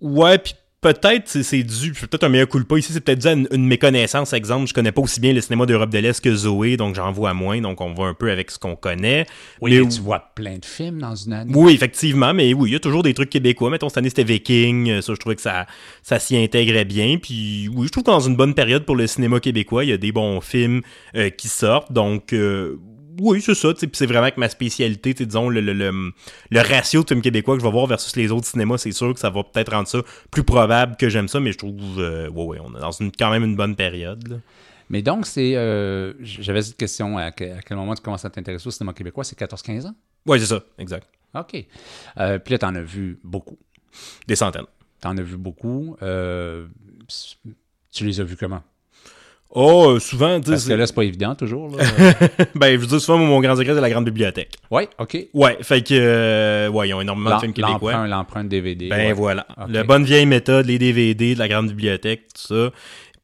Ouais, 0.00 0.38
puis 0.38 0.54
peut-être 0.80 1.28
c'est, 1.28 1.62
dû, 1.62 1.92
puis 1.92 2.06
peut-être 2.06 2.24
un 2.24 2.28
meilleur 2.28 2.46
coup 2.46 2.62
pas 2.62 2.76
ici, 2.76 2.92
c'est 2.92 3.00
peut-être 3.00 3.20
dû 3.20 3.26
à 3.26 3.32
une, 3.32 3.48
une 3.52 3.66
méconnaissance. 3.66 4.34
Exemple, 4.34 4.68
je 4.68 4.74
connais 4.74 4.92
pas 4.92 5.00
aussi 5.00 5.18
bien 5.18 5.32
le 5.32 5.40
cinéma 5.40 5.64
d'Europe 5.64 5.88
de 5.88 5.98
l'Est 5.98 6.22
que 6.22 6.34
Zoé, 6.34 6.76
donc 6.76 6.94
j'en 6.94 7.10
vois 7.10 7.32
moins, 7.32 7.60
donc 7.60 7.80
on 7.80 7.94
va 7.94 8.04
un 8.04 8.14
peu 8.14 8.30
avec 8.30 8.50
ce 8.50 8.58
qu'on 8.58 8.76
connaît. 8.76 9.26
Oui, 9.62 9.72
Mais 9.72 9.80
mais 9.80 9.88
tu 9.88 10.00
vois 10.02 10.20
plein 10.34 10.58
de 10.58 10.64
films 10.64 11.00
dans 11.00 11.14
une 11.14 11.32
année. 11.32 11.52
Oui, 11.54 11.72
effectivement, 11.72 12.34
mais 12.34 12.52
oui, 12.52 12.70
il 12.70 12.72
y 12.74 12.76
a 12.76 12.80
toujours 12.80 13.02
des 13.02 13.14
trucs 13.14 13.30
québécois. 13.30 13.70
Mettons, 13.70 13.88
cette 13.88 13.98
année, 13.98 14.10
c'était 14.10 14.24
Viking. 14.24 14.90
euh, 14.90 15.00
Ça, 15.00 15.14
je 15.14 15.18
trouvais 15.18 15.36
que 15.36 15.42
ça, 15.42 15.66
ça 16.02 16.18
s'y 16.18 16.36
intégrait 16.36 16.84
bien. 16.84 17.16
Puis 17.16 17.68
oui, 17.74 17.86
je 17.86 17.92
trouve 17.92 18.04
que 18.04 18.10
dans 18.10 18.20
une 18.20 18.36
bonne 18.36 18.54
période 18.54 18.84
pour 18.84 18.96
le 18.96 19.06
cinéma 19.06 19.40
québécois, 19.40 19.84
il 19.84 19.90
y 19.90 19.94
a 19.94 19.98
des 19.98 20.12
bons 20.12 20.40
films 20.42 20.82
euh, 21.16 21.30
qui 21.30 21.48
sortent. 21.48 21.92
Donc, 21.92 22.34
euh, 22.34 22.78
oui, 23.20 23.40
c'est 23.42 23.54
ça. 23.54 23.68
c'est 23.76 24.06
vraiment 24.06 24.30
que 24.30 24.40
ma 24.40 24.48
spécialité, 24.48 25.14
disons, 25.14 25.48
le, 25.48 25.60
le, 25.60 25.72
le, 25.72 26.12
le 26.50 26.60
ratio 26.60 27.02
de 27.02 27.08
films 27.08 27.22
québécois 27.22 27.54
que 27.56 27.60
je 27.60 27.66
vais 27.66 27.72
voir 27.72 27.86
versus 27.86 28.14
les 28.16 28.30
autres 28.30 28.46
cinémas, 28.46 28.78
c'est 28.78 28.92
sûr 28.92 29.12
que 29.14 29.20
ça 29.20 29.30
va 29.30 29.42
peut-être 29.44 29.72
rendre 29.72 29.88
ça 29.88 29.98
plus 30.30 30.44
probable 30.44 30.96
que 30.96 31.08
j'aime 31.08 31.28
ça. 31.28 31.40
Mais 31.40 31.52
je 31.52 31.58
trouve, 31.58 31.98
euh, 31.98 32.28
ouais, 32.30 32.44
ouais, 32.44 32.58
on 32.60 32.74
est 32.76 32.80
dans 32.80 32.90
une, 32.92 33.10
quand 33.12 33.30
même 33.30 33.44
une 33.44 33.56
bonne 33.56 33.76
période. 33.76 34.26
là. 34.28 34.36
Mais 34.90 35.00
donc, 35.02 35.26
c'est. 35.26 35.56
euh, 35.56 36.12
J'avais 36.20 36.60
cette 36.62 36.76
question 36.76 37.16
à, 37.16 37.30
que- 37.32 37.56
à 37.58 37.62
quel 37.62 37.76
moment 37.76 37.94
tu 37.94 38.02
commences 38.02 38.24
à 38.26 38.30
t'intéresser 38.30 38.68
au 38.68 38.70
cinéma 38.70 38.92
québécois? 38.92 39.24
C'est 39.24 39.38
14-15 39.38 39.86
ans? 39.86 39.94
Ouais, 40.26 40.38
c'est 40.38 40.46
ça, 40.46 40.62
exact. 40.78 41.08
OK. 41.34 41.64
Euh, 42.18 42.38
puis 42.38 42.52
là, 42.52 42.58
tu 42.58 42.66
en 42.66 42.74
as 42.74 42.82
vu 42.82 43.18
beaucoup. 43.24 43.58
Des 44.28 44.36
centaines. 44.36 44.66
Tu 45.00 45.08
en 45.08 45.16
as 45.16 45.22
vu 45.22 45.36
beaucoup. 45.36 45.96
Euh, 46.02 46.66
tu 47.92 48.04
les 48.04 48.20
as 48.20 48.24
vus 48.24 48.36
comment? 48.36 48.62
Oh, 49.54 49.90
euh, 49.90 50.00
souvent, 50.00 50.40
Parce 50.40 50.66
que 50.66 50.72
là, 50.72 50.84
c'est 50.84 50.94
pas 50.94 51.04
évident 51.04 51.36
toujours. 51.36 51.76
Là. 51.76 51.84
ben, 52.56 52.72
je 52.72 52.76
veux 52.76 52.86
dire, 52.86 53.00
souvent, 53.00 53.18
mon 53.18 53.40
grand 53.40 53.54
secret, 53.54 53.72
c'est 53.74 53.80
la 53.80 53.90
grande 53.90 54.04
bibliothèque. 54.04 54.56
oui, 54.70 54.88
OK. 54.98 55.28
Ouais, 55.32 55.56
fait 55.62 55.80
que, 55.82 55.94
euh, 55.94 56.68
ouais, 56.68 56.88
ils 56.88 56.94
ont 56.94 57.00
énormément 57.00 57.36
de 57.36 57.40
films 57.40 57.52
québécois. 57.52 57.92
L'emprunt, 57.92 58.06
l'empreinte 58.08 58.48
DVD. 58.48 58.88
Ben 58.88 59.06
ouais. 59.06 59.12
voilà. 59.12 59.46
Ok. 59.56 59.66
La 59.68 59.84
bonne 59.84 60.04
vieille 60.04 60.26
méthode, 60.26 60.66
les 60.66 60.78
DVD 60.78 61.34
de 61.34 61.38
la 61.38 61.46
grande 61.46 61.68
bibliothèque, 61.68 62.22
tout 62.34 62.54
ça. 62.54 62.70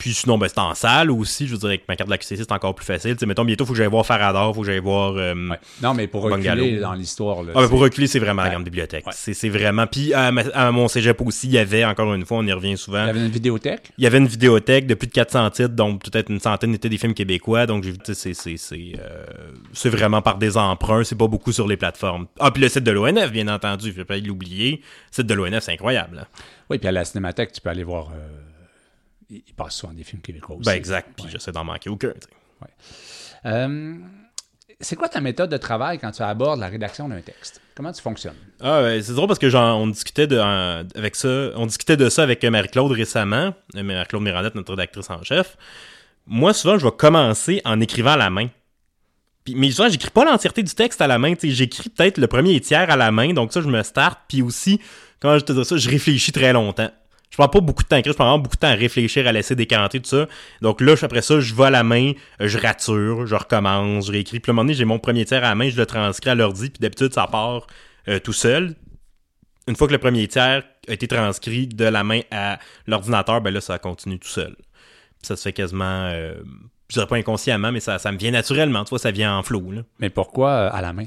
Puis 0.01 0.15
sinon, 0.15 0.39
ben, 0.39 0.49
c'est 0.49 0.59
en 0.59 0.75
salle 0.75 1.11
aussi. 1.11 1.47
Je 1.47 1.53
veux 1.53 1.59
dire, 1.59 1.69
avec 1.69 1.87
ma 1.87 1.95
carte 1.95 2.09
de 2.09 2.13
la 2.15 2.17
QCC, 2.17 2.37
c'est 2.39 2.53
encore 2.53 2.75
plus 2.75 2.87
facile. 2.87 3.13
Tu 3.13 3.19
sais, 3.21 3.27
mettons, 3.27 3.45
bientôt, 3.45 3.67
faut 3.67 3.73
que 3.75 3.79
j'aille 3.79 3.87
voir 3.87 4.07
Farador, 4.07 4.55
faut 4.55 4.63
que 4.63 4.67
j'aille 4.67 4.79
voir. 4.81 5.13
euh, 5.17 5.35
Ouais. 5.51 5.59
Non, 5.83 5.93
mais 5.93 6.07
pour 6.07 6.23
reculer 6.23 6.79
dans 6.81 6.95
l'histoire. 6.95 7.43
là, 7.43 7.53
Ah, 7.55 7.61
ben, 7.61 7.69
pour 7.69 7.81
reculer, 7.81 8.07
c'est 8.07 8.19
vraiment 8.19 8.43
la 8.43 8.49
grande 8.51 8.65
bibliothèque. 8.65 9.07
Ouais. 9.07 9.13
C'est, 9.15 9.35
c'est 9.35 9.51
vraiment. 9.51 9.87
Puis 9.87 10.15
à, 10.15 10.33
mon 10.73 10.89
cégep 10.89 11.21
aussi, 11.21 11.49
il 11.49 11.53
y 11.53 11.59
avait, 11.59 11.85
encore 11.85 12.13
une 12.15 12.25
fois, 12.25 12.39
on 12.39 12.47
y 12.47 12.53
revient 12.53 12.79
souvent. 12.79 13.05
Il 13.05 13.09
y 13.09 13.11
avait 13.11 13.21
une 13.27 13.31
vidéothèque? 13.31 13.93
Il 13.99 14.05
y 14.05 14.07
avait 14.07 14.17
une 14.19 14.27
vidéothèque 14.27 14.87
de 14.87 14.95
plus 14.95 15.07
de 15.07 15.13
400 15.13 15.51
titres, 15.51 15.69
dont 15.75 15.99
peut-être 15.99 16.31
une 16.31 16.41
centaine 16.41 16.75
étaient 16.75 16.89
des 16.89 16.99
films 16.99 17.15
québécois. 17.15 17.67
Donc, 17.67 17.85
c'est, 18.05 18.15
c'est, 18.15 18.57
c'est, 18.57 18.93
euh, 18.99 19.25
c'est 19.75 19.91
vraiment 19.91 20.23
par 20.23 20.39
des 20.39 20.57
emprunts. 20.57 21.05
C'est 21.05 21.19
pas 21.19 21.29
beaucoup 21.29 21.53
sur 21.53 21.69
les 21.69 21.77
plateformes. 21.77 22.27
Ah, 22.39 22.51
puis 22.51 22.63
le 22.63 22.71
site 22.71 22.85
de 22.85 22.91
l'ONF, 22.91 23.31
bien 23.31 23.49
entendu. 23.49 23.91
Je 23.91 23.97
vais 23.97 24.05
pas 24.07 24.17
l'oublier. 24.17 24.81
Le 25.11 25.15
site 25.17 25.27
de 25.27 25.35
l'ONF, 25.35 25.65
c'est 25.65 25.73
incroyable. 25.73 26.17
là. 26.17 26.27
Oui, 26.71 26.79
puis 26.79 26.89
à 26.89 26.93
la 26.93 27.05
cinémathèque, 27.05 27.53
tu 27.53 27.61
peux 27.61 27.69
aller 27.69 27.85
voir. 27.85 28.09
euh, 28.15 28.29
il 29.31 29.43
il 29.47 29.55
passe 29.55 29.77
souvent 29.77 29.93
des 29.93 30.05
films 30.05 30.23
québécois 30.23 30.57
aussi. 30.57 30.67
Ben, 30.67 30.75
exact. 30.75 31.11
Puis 31.17 31.31
j'essaie 31.31 31.53
d'en 31.53 31.65
manquer 31.65 31.91
aucun. 31.91 32.13
Euh, 33.47 33.95
c'est 34.81 34.97
quoi 34.97 35.09
ta 35.09 35.21
méthode 35.21 35.51
de 35.51 35.57
travail 35.57 35.99
quand 35.99 36.11
tu 36.11 36.23
abordes 36.23 36.61
la 36.61 36.69
rédaction 36.69 37.09
d'un 37.09 37.21
texte? 37.21 37.61
Comment 37.75 37.93
tu 37.93 38.03
fonctionnes? 38.03 38.35
Ah, 38.61 38.83
ouais, 38.83 39.03
c'est 39.03 39.13
drôle 39.13 39.29
parce 39.29 39.39
que 39.39 39.49
genre, 39.49 39.79
on 39.79 39.87
discutait 39.87 40.27
de, 40.27 40.39
avec 40.39 41.17
ça, 41.17 41.51
on 41.57 41.67
discutait 41.67 41.97
de 41.97 42.09
ça 42.09 42.23
avec 42.23 42.45
Marie-Claude 42.45 42.93
récemment, 42.93 43.55
euh, 43.77 43.83
Marie-Claude 43.83 44.23
Mirandette, 44.23 44.55
notre 44.55 44.73
rédactrice 44.73 45.11
en 45.11 45.23
chef. 45.23 45.57
moi, 46.27 46.53
souvent, 46.53 46.79
je 46.79 46.85
vais 46.85 46.93
commencer 46.93 47.61
en 47.65 47.81
écrivant 47.81 48.13
à 48.13 48.17
la 48.17 48.31
main. 48.31 48.49
Puis, 49.45 49.55
mais 49.55 49.71
souvent, 49.71 49.89
j'écris 49.89 50.11
pas 50.11 50.25
l'entièreté 50.25 50.63
du 50.63 50.75
texte 50.75 51.01
à 51.01 51.07
la 51.07 51.19
main. 51.19 51.35
J'écris 51.43 51.89
peut-être 51.89 52.19
le 52.19 52.27
premier 52.27 52.61
tiers 52.61 52.91
à 52.91 52.97
la 52.97 53.11
main. 53.11 53.33
Donc 53.33 53.53
ça, 53.53 53.61
je 53.61 53.69
me 53.69 53.83
starte. 53.83 54.19
Puis 54.29 54.43
aussi, 54.43 54.81
quand 55.21 55.39
je 55.39 55.45
te 55.45 55.53
dis 55.53 55.65
ça, 55.65 55.77
je 55.77 55.89
réfléchis 55.89 56.33
très 56.33 56.53
longtemps. 56.53 56.91
Je 57.31 57.37
prends 57.37 57.49
pas 57.49 57.61
beaucoup 57.61 57.85
de 57.85 57.89
temps 57.89 57.97
à 57.97 58.01
écrire, 58.01 58.13
je 58.13 58.17
prends 58.17 58.27
vraiment 58.27 58.43
beaucoup 58.43 58.57
de 58.57 58.61
temps 58.61 58.69
à 58.69 58.75
réfléchir, 58.75 59.27
à 59.27 59.33
laisser 59.33 59.55
décanter, 59.55 60.01
tout 60.01 60.09
ça. 60.09 60.27
Donc 60.63 60.81
là, 60.81 60.95
après 61.01 61.23
ça, 61.23 61.39
je 61.39 61.55
vais 61.55 61.65
à 61.65 61.71
la 61.71 61.85
main, 61.85 62.13
je 62.41 62.59
rature, 62.59 63.27
je 63.27 63.35
recommence, 63.37 64.07
je 64.07 64.13
réécris. 64.13 64.41
Puis 64.41 64.51
à 64.51 64.53
un 64.53 64.55
moment 64.55 64.65
donné, 64.65 64.75
j'ai 64.75 64.85
mon 64.85 64.99
premier 64.99 65.25
tiers 65.25 65.45
à 65.45 65.51
la 65.51 65.55
main, 65.55 65.71
je 65.71 65.77
le 65.77 65.87
transcris 65.87 66.31
à 66.31 66.35
l'ordi, 66.35 66.71
puis 66.71 66.81
d'habitude, 66.81 67.15
ça 67.15 67.29
part 67.29 67.69
euh, 68.09 68.19
tout 68.19 68.33
seul. 68.33 68.75
Une 69.69 69.77
fois 69.77 69.87
que 69.87 69.93
le 69.93 69.99
premier 69.99 70.27
tiers 70.27 70.65
a 70.89 70.93
été 70.93 71.07
transcrit 71.07 71.69
de 71.69 71.85
la 71.85 72.03
main 72.03 72.23
à 72.33 72.59
l'ordinateur, 72.89 73.41
ben 73.41 73.55
là, 73.55 73.61
ça 73.61 73.79
continue 73.79 74.19
tout 74.19 74.29
seul. 74.29 74.57
ça 75.23 75.37
se 75.37 75.43
fait 75.43 75.53
quasiment, 75.53 76.09
euh, 76.13 76.35
je 76.89 76.95
dirais 76.95 77.07
pas 77.07 77.17
inconsciemment, 77.17 77.71
mais 77.71 77.79
ça, 77.79 77.99
me 78.11 78.19
vient 78.19 78.33
naturellement. 78.33 78.83
Tu 78.83 78.91
vois, 78.91 78.99
ça 78.99 79.13
vient 79.13 79.37
en 79.37 79.45
flot. 79.45 79.63
Mais 80.01 80.11
pourquoi 80.11 80.51
euh, 80.51 80.71
à 80.73 80.81
la 80.81 80.93
main? 80.93 81.07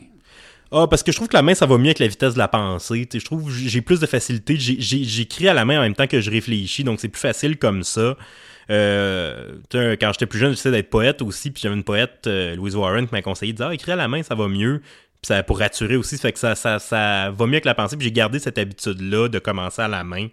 Ah, 0.75 0.88
parce 0.88 1.03
que 1.03 1.12
je 1.12 1.17
trouve 1.17 1.27
que 1.27 1.36
la 1.36 1.43
main, 1.43 1.53
ça 1.53 1.67
va 1.67 1.77
mieux 1.77 1.86
avec 1.86 1.99
la 1.99 2.07
vitesse 2.07 2.33
de 2.33 2.39
la 2.39 2.47
pensée. 2.47 3.07
je 3.13 3.23
trouve 3.23 3.45
que 3.45 3.51
j'ai 3.51 3.81
plus 3.81 3.99
de 3.99 4.07
facilité. 4.07 4.55
J'écris 4.57 5.47
à 5.47 5.53
la 5.53 5.65
main 5.65 5.77
en 5.77 5.81
même 5.83 5.93
temps 5.93 6.07
que 6.07 6.19
je 6.19 6.31
réfléchis, 6.31 6.83
donc 6.83 6.99
c'est 6.99 7.09
plus 7.09 7.19
facile 7.19 7.57
comme 7.57 7.83
ça. 7.83 8.17
Euh, 8.71 9.57
quand 9.71 10.12
j'étais 10.13 10.25
plus 10.25 10.39
jeune, 10.39 10.51
j'essayais 10.51 10.71
d'être 10.71 10.89
poète 10.89 11.21
aussi, 11.21 11.51
puis 11.51 11.62
j'avais 11.62 11.75
une 11.75 11.83
poète, 11.83 12.23
euh, 12.25 12.55
Louise 12.55 12.75
Warren, 12.75 13.07
qui 13.07 13.13
m'a 13.13 13.21
conseillé 13.21 13.51
de 13.51 13.57
dire 13.57 13.67
ah, 13.67 13.73
écrire 13.73 13.93
à 13.93 13.97
la 13.97 14.07
main, 14.07 14.23
ça 14.23 14.33
va 14.33 14.47
mieux. 14.47 14.81
Puis 15.21 15.27
ça 15.27 15.43
pour 15.43 15.59
rassurer 15.59 15.95
aussi, 15.95 16.15
ça 16.17 16.23
fait 16.23 16.33
que 16.33 16.39
ça, 16.39 16.55
ça, 16.55 16.79
ça 16.79 17.29
va 17.29 17.45
mieux 17.45 17.53
avec 17.53 17.65
la 17.65 17.75
pensée. 17.75 17.95
Puis 17.95 18.05
j'ai 18.05 18.12
gardé 18.12 18.39
cette 18.39 18.57
habitude-là 18.57 19.27
de 19.27 19.38
commencer 19.38 19.83
à 19.83 19.88
la 19.88 20.03
main. 20.03 20.27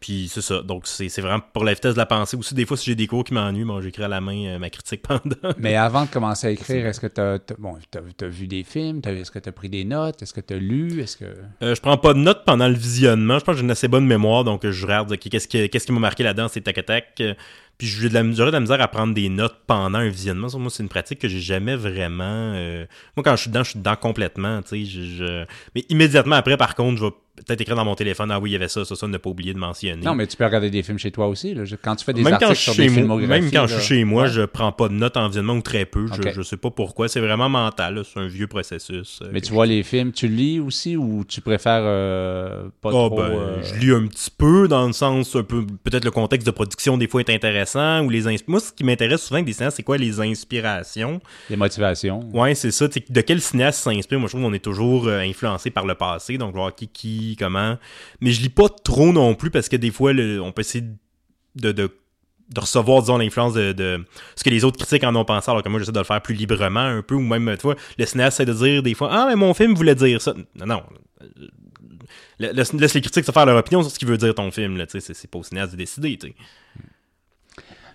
Puis 0.00 0.28
c'est 0.30 0.42
ça. 0.42 0.62
Donc 0.62 0.86
c'est 0.86 1.08
vraiment 1.20 1.40
pour 1.52 1.64
la 1.64 1.72
vitesse 1.72 1.94
de 1.94 1.98
la 1.98 2.06
pensée. 2.06 2.36
Aussi, 2.36 2.54
des 2.54 2.66
fois, 2.66 2.76
si 2.76 2.86
j'ai 2.86 2.94
des 2.94 3.06
cours 3.06 3.24
qui 3.24 3.34
m'ennuient, 3.34 3.64
bon, 3.64 3.80
j'écris 3.80 4.04
à 4.04 4.08
la 4.08 4.20
main 4.20 4.46
euh, 4.46 4.58
ma 4.58 4.70
critique 4.70 5.02
pendant. 5.02 5.54
Mais 5.58 5.74
avant 5.74 6.04
de 6.04 6.10
commencer 6.10 6.46
à 6.46 6.50
écrire, 6.50 6.86
est-ce 6.86 7.00
que 7.00 7.06
tu 7.06 7.20
as, 7.20 7.38
bon, 7.58 7.76
as, 7.76 8.26
vu 8.26 8.46
des 8.46 8.62
films? 8.62 9.00
Est-ce 9.04 9.30
que 9.30 9.38
tu 9.38 9.48
as 9.48 9.52
pris 9.52 9.68
des 9.68 9.84
notes? 9.84 10.22
Est-ce 10.22 10.34
que 10.34 10.40
tu 10.40 10.54
as 10.54 10.58
lu? 10.58 11.00
Est-ce 11.00 11.16
que... 11.16 11.24
Euh, 11.62 11.74
je 11.74 11.80
prends 11.80 11.96
pas 11.96 12.14
de 12.14 12.18
notes 12.18 12.44
pendant 12.44 12.68
le 12.68 12.74
visionnement. 12.74 13.38
Je 13.38 13.44
pense 13.44 13.54
que 13.54 13.58
j'ai 13.58 13.64
une 13.64 13.70
assez 13.70 13.88
bonne 13.88 14.06
mémoire, 14.06 14.44
donc 14.44 14.68
je 14.68 14.84
regarde 14.84 15.16
qu'est-ce 15.16 15.48
qui, 15.48 15.68
qu'est-ce 15.68 15.86
qui 15.86 15.92
m'a 15.92 16.00
marqué 16.00 16.22
là-dedans, 16.22 16.48
c'est 16.48 16.60
tac 16.60 16.84
tac. 16.84 17.22
Puis 17.78 17.88
j'ai 17.88 18.08
de 18.08 18.14
la, 18.14 18.22
de 18.22 18.50
la 18.50 18.60
misère 18.60 18.80
à 18.80 18.88
prendre 18.88 19.12
des 19.12 19.28
notes 19.28 19.60
pendant 19.66 19.98
un 19.98 20.08
visionnement. 20.08 20.48
Moi, 20.58 20.70
c'est 20.70 20.82
une 20.82 20.88
pratique 20.88 21.18
que 21.18 21.28
j'ai 21.28 21.40
jamais 21.40 21.76
vraiment. 21.76 22.24
Euh, 22.54 22.86
moi, 23.16 23.24
quand 23.24 23.36
je 23.36 23.42
suis 23.42 23.50
dedans, 23.50 23.64
je 23.64 23.70
suis 23.70 23.78
dedans 23.78 23.96
complètement. 23.96 24.62
Tu 24.62 24.68
sais, 24.68 24.84
je... 24.84 25.44
Mais 25.74 25.84
immédiatement 25.90 26.36
après, 26.36 26.56
par 26.56 26.74
contre, 26.74 26.98
je 26.98 27.04
vais 27.04 27.12
peut-être 27.36 27.60
écrire 27.60 27.76
dans 27.76 27.84
mon 27.84 27.94
téléphone, 27.94 28.30
ah 28.30 28.40
oui, 28.40 28.50
il 28.50 28.52
y 28.54 28.56
avait 28.56 28.68
ça, 28.68 28.84
ça, 28.84 28.96
ça, 28.96 29.06
ne 29.06 29.18
pas 29.18 29.30
oublier 29.30 29.52
de 29.54 29.58
mentionner. 29.58 30.04
Non, 30.04 30.14
mais 30.14 30.26
tu 30.26 30.36
peux 30.36 30.44
regarder 30.44 30.70
des 30.70 30.82
films 30.82 30.98
chez 30.98 31.10
toi 31.10 31.28
aussi. 31.28 31.54
Là. 31.54 31.64
Quand 31.82 31.96
tu 31.96 32.04
fais 32.04 32.12
des 32.12 32.22
même 32.22 32.34
articles 32.34 32.54
sur 32.56 32.74
des 32.74 32.88
filmographies. 32.88 33.28
Même 33.28 33.50
quand 33.50 33.66
je 33.66 33.78
suis 33.78 33.96
chez 33.96 34.04
moi, 34.04 34.26
je 34.26 34.42
prends 34.42 34.72
pas 34.72 34.88
de 34.88 34.94
notes 34.94 35.16
en 35.16 35.28
visionnement 35.28 35.54
ou 35.54 35.62
très 35.62 35.84
peu. 35.84 36.06
Je, 36.06 36.30
je 36.30 36.42
sais 36.42 36.56
pas 36.56 36.70
pourquoi. 36.70 37.08
C'est 37.08 37.20
vraiment 37.20 37.48
mental. 37.48 38.02
C'est 38.04 38.20
un 38.20 38.26
vieux 38.26 38.46
processus. 38.46 39.20
Euh, 39.22 39.28
mais 39.32 39.40
tu 39.40 39.52
vois 39.52 39.66
les 39.66 39.82
films, 39.82 40.12
tu 40.12 40.28
lis 40.28 40.60
aussi 40.60 40.96
ou 40.96 41.24
tu 41.26 41.40
préfères 41.40 41.82
euh, 41.82 42.68
pas 42.80 42.90
oh, 42.90 43.08
trop... 43.08 43.16
Ben, 43.16 43.30
euh, 43.30 43.62
Je 43.62 43.74
lis 43.80 43.92
un 43.92 44.06
petit 44.06 44.30
peu 44.36 44.68
dans 44.68 44.86
le 44.86 44.92
sens, 44.92 45.34
un 45.36 45.42
peu 45.42 45.64
peut-être 45.84 46.04
le 46.04 46.10
contexte 46.10 46.46
de 46.46 46.52
production 46.52 46.96
des 46.96 47.08
fois 47.08 47.20
est 47.20 47.30
intéressant. 47.30 48.04
ou 48.04 48.10
les 48.10 48.22
Moi, 48.46 48.60
ce 48.60 48.72
qui 48.72 48.84
m'intéresse 48.84 49.22
souvent 49.22 49.36
avec 49.36 49.46
des 49.46 49.52
cinéastes, 49.52 49.76
c'est 49.76 49.82
quoi 49.82 49.98
les 49.98 50.20
inspirations? 50.20 51.20
Les 51.50 51.56
motivations. 51.56 52.20
Ouais, 52.32 52.54
c'est 52.54 52.70
ça. 52.70 52.86
De 52.88 53.20
quel 53.20 53.40
cinéaste 53.40 53.80
s'inspire? 53.80 54.18
Moi, 54.18 54.28
je 54.28 54.32
trouve 54.32 54.42
qu'on 54.42 54.54
est 54.54 54.58
toujours 54.58 55.08
influencé 55.08 55.70
par 55.70 55.86
le 55.86 55.94
passé. 55.94 56.38
Donc, 56.38 56.54
voir 56.54 56.74
qui, 56.74 56.88
qui, 56.88 57.25
comment 57.34 57.78
mais 58.20 58.30
je 58.30 58.42
lis 58.42 58.50
pas 58.50 58.68
trop 58.68 59.12
non 59.12 59.34
plus 59.34 59.50
parce 59.50 59.68
que 59.68 59.76
des 59.76 59.90
fois, 59.90 60.12
on 60.12 60.52
peut 60.52 60.60
essayer 60.60 60.84
de, 61.56 61.90
recevoir, 62.56 63.00
disons, 63.00 63.18
l'influence 63.18 63.54
de, 63.54 64.04
ce 64.36 64.44
que 64.44 64.50
les 64.50 64.64
autres 64.64 64.78
critiques 64.78 65.02
en 65.04 65.14
ont 65.16 65.24
pensé, 65.24 65.50
alors 65.50 65.62
que 65.62 65.68
moi, 65.68 65.80
j'essaie 65.80 65.92
de 65.92 65.98
le 65.98 66.04
faire 66.04 66.22
plus 66.22 66.34
librement 66.34 66.80
un 66.80 67.02
peu, 67.02 67.14
ou 67.14 67.20
même, 67.20 67.56
tu 67.56 67.62
vois, 67.62 67.76
le 67.98 68.06
cinéaste 68.06 68.40
essaie 68.40 68.46
de 68.46 68.52
dire 68.52 68.82
des 68.82 68.94
fois, 68.94 69.08
ah, 69.10 69.26
mais 69.28 69.34
mon 69.34 69.54
film 69.54 69.74
voulait 69.74 69.94
dire 69.94 70.20
ça. 70.20 70.34
Non, 70.54 70.66
non. 70.66 70.82
Laisse, 72.38 72.72
les 72.72 73.00
critiques 73.00 73.24
se 73.24 73.32
faire 73.32 73.46
leur 73.46 73.56
opinion 73.56 73.82
sur 73.82 73.90
ce 73.90 73.98
qu'il 73.98 74.08
veut 74.08 74.18
dire 74.18 74.34
ton 74.34 74.50
film, 74.50 74.84
c'est 74.88 75.30
pas 75.30 75.38
au 75.38 75.42
cinéaste 75.42 75.72
de 75.72 75.78
décider, 75.78 76.16
tu 76.18 76.28
sais. 76.28 76.34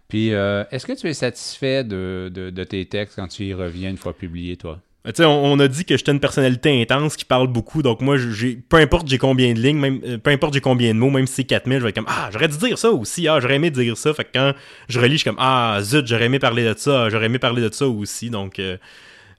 Puis, 0.08 0.34
euh, 0.34 0.65
est-ce 0.72 0.86
que 0.86 0.91
tu 0.91 1.08
es 1.08 1.13
satisfait 1.13 1.86
de, 1.86 2.63
tes 2.67 2.86
textes 2.86 3.15
quand 3.15 3.30
tu 3.30 3.46
y 3.46 3.54
reviens 3.54 3.89
une 3.89 3.98
fois 3.98 4.13
publié, 4.13 4.58
toi? 4.58 4.82
On, 5.06 5.24
on, 5.26 5.60
a 5.60 5.68
dit 5.68 5.84
que 5.84 5.98
j'étais 5.98 6.12
une 6.12 6.20
personnalité 6.20 6.82
intense 6.82 7.16
qui 7.16 7.26
parle 7.26 7.48
beaucoup, 7.48 7.82
donc 7.82 8.02
moi, 8.02 8.18
j'ai, 8.18 8.56
peu 8.56 8.78
importe 8.78 9.08
j'ai 9.08 9.18
combien 9.18 9.54
de 9.54 9.60
lignes, 9.60 9.80
même, 9.80 10.00
euh, 10.06 10.18
peu 10.18 10.30
importe 10.30 10.54
j'ai 10.54 10.62
combien 10.62 10.94
de 10.94 11.00
mots, 11.00 11.10
même 11.10 11.26
si 11.26 11.36
c'est 11.36 11.44
4000, 11.44 11.80
je 11.80 11.84
vais 11.84 11.90
être 11.90 11.96
comme 11.96 12.06
Ah, 12.08 12.30
j'aurais 12.32 12.48
dû 12.48 12.58
dire 12.58 12.78
ça 12.78 12.92
aussi, 12.92 13.28
ah, 13.28 13.40
j'aurais 13.40 13.56
aimé 13.56 13.72
dire 13.72 13.98
ça. 13.98 14.14
Fait 14.14 14.26
que 14.26 14.30
quand 14.34 14.54
je 14.90 15.00
relis, 15.00 15.14
je 15.14 15.18
suis 15.18 15.30
comme 15.30 15.40
Ah, 15.40 15.80
zut, 15.82 16.06
j'aurais 16.06 16.26
aimé 16.26 16.40
parler 16.40 16.64
de 16.64 16.76
ça, 16.78 17.10
j'aurais 17.10 17.26
aimé 17.26 17.40
parler 17.40 17.62
de 17.62 17.74
ça 17.74 17.88
aussi. 17.88 18.30
Donc. 18.30 18.60
Euh, 18.60 18.78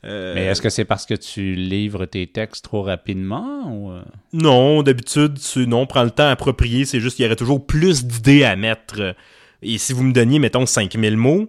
euh, 0.05 0.35
Mais 0.35 0.47
est-ce 0.47 0.61
que 0.61 0.69
c'est 0.69 0.85
parce 0.85 1.07
que 1.07 1.15
tu 1.15 1.55
livres 1.55 2.07
tes 2.07 2.27
textes 2.27 2.65
trop 2.65 2.83
rapidement 2.83 3.73
ou... 3.73 3.93
Non, 4.33 4.83
d'habitude, 4.83 5.39
non, 5.69 5.87
prends 5.87 6.03
le 6.03 6.11
temps 6.11 6.29
approprié, 6.29 6.85
c'est 6.85 6.99
juste 6.99 7.15
qu'il 7.15 7.23
y 7.23 7.27
aurait 7.27 7.37
toujours 7.37 7.65
plus 7.65 8.05
d'idées 8.05 8.43
à 8.43 8.57
mettre. 8.57 9.15
Et 9.63 9.79
si 9.79 9.93
vous 9.93 10.03
me 10.03 10.13
donniez, 10.13 10.41
mettons, 10.41 10.67
5000 10.67 11.17
mots, 11.17 11.49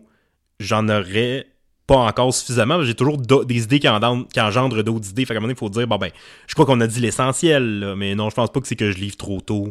j'en 0.59 0.87
aurais 0.87 1.47
pas 1.87 1.97
encore 1.97 2.33
suffisamment. 2.33 2.81
J'ai 2.83 2.95
toujours 2.95 3.17
des 3.17 3.63
idées 3.63 3.79
qui, 3.79 3.87
engendrent 3.87 4.83
d'autres 4.83 5.09
idées. 5.09 5.25
Fait 5.25 5.33
qu'à 5.33 5.37
un 5.37 5.41
moment 5.41 5.47
donné, 5.47 5.57
il 5.57 5.59
faut 5.59 5.69
dire, 5.69 5.87
bon 5.87 5.97
ben, 5.97 6.09
je 6.47 6.53
crois 6.53 6.65
qu'on 6.65 6.79
a 6.81 6.87
dit 6.87 6.99
l'essentiel, 6.99 7.93
mais 7.97 8.15
non, 8.15 8.29
je 8.29 8.35
pense 8.35 8.51
pas 8.51 8.61
que 8.61 8.67
c'est 8.67 8.75
que 8.75 8.91
je 8.91 8.97
livre 8.97 9.17
trop 9.17 9.41
tôt. 9.41 9.69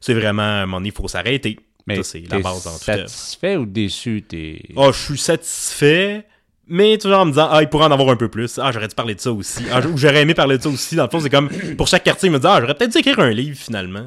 C'est 0.00 0.14
vraiment, 0.14 0.42
à 0.42 0.62
un 0.62 0.66
moment 0.66 0.78
donné, 0.78 0.88
il 0.88 0.94
faut 0.94 1.08
s'arrêter. 1.08 1.58
Mais 1.86 2.02
c'est 2.02 2.22
la 2.30 2.38
base 2.38 2.66
en 2.66 2.78
tout 2.78 2.84
satisfait 2.84 3.56
ou 3.56 3.66
déçu? 3.66 4.22
T'es... 4.26 4.62
Oh, 4.76 4.92
je 4.92 4.98
suis 4.98 5.18
satisfait, 5.18 6.26
mais 6.68 6.98
toujours 6.98 7.18
en 7.18 7.26
me 7.26 7.30
disant, 7.30 7.48
ah, 7.50 7.62
il 7.62 7.68
pourrait 7.68 7.86
en 7.86 7.90
avoir 7.90 8.10
un 8.10 8.16
peu 8.16 8.28
plus. 8.28 8.58
Ah, 8.58 8.70
j'aurais 8.72 8.88
dû 8.88 8.94
parler 8.94 9.14
de 9.14 9.20
ça 9.20 9.32
aussi. 9.32 9.64
Ah, 9.72 9.80
ou 9.86 9.96
j'aurais 9.96 10.22
aimé 10.22 10.34
parler 10.34 10.58
de 10.58 10.62
ça 10.62 10.68
aussi. 10.68 10.96
Dans 10.96 11.04
le 11.04 11.10
fond, 11.10 11.20
c'est 11.20 11.30
comme, 11.30 11.48
pour 11.76 11.88
chaque 11.88 12.04
quartier, 12.04 12.28
il 12.28 12.32
me 12.32 12.38
dit, 12.38 12.46
ah, 12.46 12.58
j'aurais 12.60 12.74
peut-être 12.74 12.92
dû 12.92 12.98
écrire 12.98 13.18
un 13.18 13.30
livre, 13.30 13.56
finalement. 13.56 14.06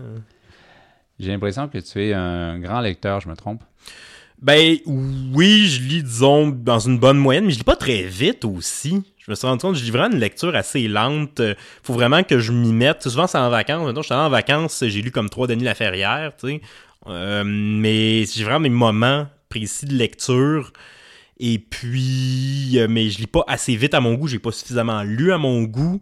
J'ai 1.20 1.32
l'impression 1.32 1.68
que 1.68 1.78
tu 1.78 2.04
es 2.04 2.14
un 2.14 2.60
grand 2.60 2.82
lecteur, 2.82 3.20
je 3.20 3.30
me 3.30 3.36
trompe. 3.36 3.62
Ben 4.44 4.78
oui, 4.86 5.68
je 5.68 5.82
lis, 5.82 6.04
disons, 6.04 6.50
dans 6.50 6.80
une 6.80 7.00
bonne 7.00 7.18
moyenne, 7.18 7.46
mais 7.46 7.52
je 7.52 7.60
lis 7.60 7.64
pas 7.64 7.78
très 7.78 8.04
vite 8.04 8.44
aussi. 8.44 9.02
Je 9.18 9.32
me 9.32 9.36
suis 9.36 9.48
rendu 9.48 9.62
compte 9.62 9.74
que 9.76 9.80
je 9.80 9.86
lis 9.86 9.92
vraiment 9.92 10.14
une 10.14 10.20
lecture 10.20 10.54
assez 10.54 10.90
lente. 10.90 11.42
Faut 11.82 11.94
vraiment 11.94 12.24
que 12.24 12.40
je 12.40 12.52
m'y 12.52 12.74
mette. 12.74 13.04
Souvent, 13.04 13.26
c'est 13.26 13.38
en 13.38 13.50
vacances. 13.50 13.86
Maintenant, 13.86 14.02
je 14.02 14.08
suis 14.08 14.16
en 14.16 14.30
vacances, 14.30 14.84
j'ai 14.86 15.02
lu 15.02 15.12
comme 15.12 15.30
trois 15.30 15.48
Denis 15.48 15.64
Laferrière, 15.64 16.34
tu 16.38 16.48
sais. 16.48 16.62
Euh, 17.08 17.44
mais 17.46 18.26
j'ai 18.26 18.44
vraiment 18.44 18.60
mes 18.60 18.70
moments 18.70 19.28
précis 19.48 19.86
de 19.86 19.94
lecture. 19.94 20.74
Et 21.40 21.58
puis, 21.58 22.74
euh, 22.76 22.88
mais 22.90 23.10
je 23.10 23.20
lis 23.20 23.28
pas 23.28 23.46
assez 23.48 23.78
vite 23.78 23.94
à 23.94 24.02
mon 24.02 24.16
goût. 24.16 24.28
J'ai 24.28 24.40
pas 24.40 24.52
suffisamment 24.52 25.04
lu 25.04 25.32
à 25.32 25.38
mon 25.38 25.64
goût. 25.64 26.02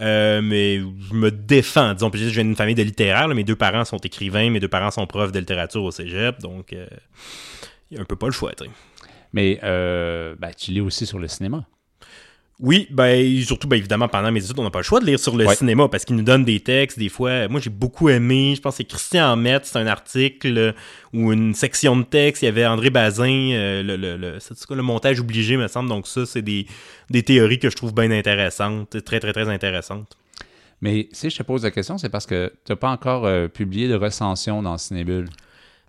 Euh, 0.00 0.42
mais 0.42 0.78
je 0.78 1.14
me 1.14 1.30
défends. 1.30 1.94
Disons, 1.94 2.10
je 2.12 2.18
viens 2.18 2.44
d'une 2.44 2.56
famille 2.56 2.74
de 2.74 2.82
littéraires. 2.82 3.28
Mes 3.28 3.44
deux 3.44 3.54
parents 3.54 3.84
sont 3.84 3.98
écrivains, 3.98 4.50
mes 4.50 4.60
deux 4.60 4.68
parents 4.68 4.90
sont 4.90 5.06
profs 5.06 5.30
de 5.30 5.38
littérature 5.38 5.84
au 5.84 5.92
cégep. 5.92 6.40
Donc, 6.40 6.74
il 7.90 7.98
a 7.98 8.02
un 8.02 8.04
peu 8.04 8.16
pas 8.16 8.26
le 8.26 8.32
choix. 8.32 8.52
Mais 9.32 9.58
euh, 9.62 10.34
ben, 10.38 10.50
tu 10.56 10.70
lis 10.70 10.80
aussi 10.80 11.06
sur 11.06 11.18
le 11.18 11.28
cinéma. 11.28 11.66
Oui, 12.58 12.86
ben 12.90 13.42
surtout 13.42 13.68
ben, 13.68 13.76
évidemment 13.76 14.08
pendant 14.08 14.32
mes 14.32 14.42
études, 14.42 14.58
on 14.58 14.62
n'a 14.62 14.70
pas 14.70 14.78
le 14.78 14.84
choix 14.84 14.98
de 14.98 15.04
lire 15.04 15.18
sur 15.18 15.36
le 15.36 15.46
cinéma 15.48 15.88
parce 15.88 16.06
qu'il 16.06 16.16
nous 16.16 16.22
donne 16.22 16.42
des 16.42 16.60
textes 16.60 16.98
des 16.98 17.10
fois. 17.10 17.48
Moi, 17.48 17.60
j'ai 17.60 17.68
beaucoup 17.68 18.08
aimé, 18.08 18.54
je 18.56 18.62
pense 18.62 18.74
que 18.74 18.76
c'est 18.78 18.84
Christian 18.84 19.36
Metz, 19.36 19.68
c'est 19.70 19.78
un 19.78 19.86
article 19.86 20.74
ou 21.12 21.34
une 21.34 21.52
section 21.52 21.98
de 21.98 22.04
texte, 22.04 22.42
il 22.42 22.46
y 22.46 22.48
avait 22.48 22.64
André 22.64 22.88
Bazin, 22.88 23.50
euh, 23.52 23.82
le, 23.82 23.96
le, 23.96 24.16
le, 24.16 24.38
le 24.74 24.82
montage 24.82 25.20
obligé 25.20 25.58
me 25.58 25.68
semble. 25.68 25.90
Donc 25.90 26.06
ça, 26.06 26.24
c'est 26.24 26.40
des, 26.40 26.66
des 27.10 27.22
théories 27.22 27.58
que 27.58 27.68
je 27.68 27.76
trouve 27.76 27.92
bien 27.92 28.10
intéressantes, 28.10 29.04
très 29.04 29.20
très 29.20 29.34
très 29.34 29.50
intéressantes. 29.50 30.16
Mais 30.80 31.10
si 31.12 31.28
je 31.28 31.36
te 31.36 31.42
pose 31.42 31.62
la 31.62 31.70
question, 31.70 31.98
c'est 31.98 32.08
parce 32.08 32.24
que 32.24 32.52
tu 32.64 32.72
n'as 32.72 32.76
pas 32.76 32.90
encore 32.90 33.26
euh, 33.26 33.48
publié 33.48 33.86
de 33.86 33.94
recension 33.96 34.62
dans 34.62 34.78
Cinébule. 34.78 35.28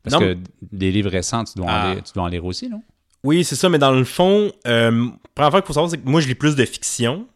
Parce 0.09 0.23
que 0.23 0.37
des 0.71 0.91
livres 0.91 1.09
récents, 1.09 1.43
tu 1.43 1.53
dois, 1.55 1.65
en 1.65 1.69
ah. 1.69 1.93
lire, 1.93 2.03
tu 2.03 2.13
dois 2.13 2.23
en 2.23 2.27
lire 2.27 2.45
aussi, 2.45 2.69
non? 2.69 2.81
Oui, 3.23 3.43
c'est 3.43 3.55
ça, 3.55 3.69
mais 3.69 3.79
dans 3.79 3.91
le 3.91 4.03
fond, 4.03 4.51
euh, 4.67 5.07
première 5.35 5.51
fois 5.51 5.61
qu'il 5.61 5.67
faut 5.67 5.73
savoir, 5.73 5.89
c'est 5.89 5.97
que 5.97 6.07
moi, 6.07 6.21
je 6.21 6.27
lis 6.27 6.35
plus 6.35 6.55
de 6.55 6.65
fiction. 6.65 7.27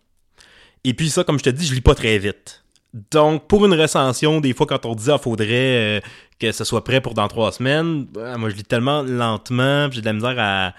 Et 0.84 0.94
puis 0.94 1.10
ça, 1.10 1.24
comme 1.24 1.38
je 1.38 1.44
te 1.44 1.50
dis, 1.50 1.66
je 1.66 1.74
lis 1.74 1.82
pas 1.82 1.96
très 1.96 2.18
vite. 2.18 2.64
Donc, 3.12 3.48
pour 3.48 3.66
une 3.66 3.74
recension, 3.74 4.42
des 4.42 4.54
fois, 4.54 4.66
quand 4.66 4.86
on 4.86 4.96
dit, 4.96 5.06
il 5.08 5.12
ah, 5.12 5.18
faudrait 5.18 5.48
euh, 5.50 6.00
que 6.40 6.52
ce 6.52 6.64
soit 6.64 6.84
prêt 6.84 7.02
pour 7.02 7.14
dans 7.14 7.28
trois 7.28 7.52
semaines, 7.52 8.06
ben, 8.06 8.38
moi, 8.38 8.50
je 8.50 8.56
lis 8.56 8.64
tellement 8.64 9.02
lentement, 9.02 9.90
j'ai 9.92 10.02
de 10.02 10.06
la 10.06 10.14
misère 10.14 10.74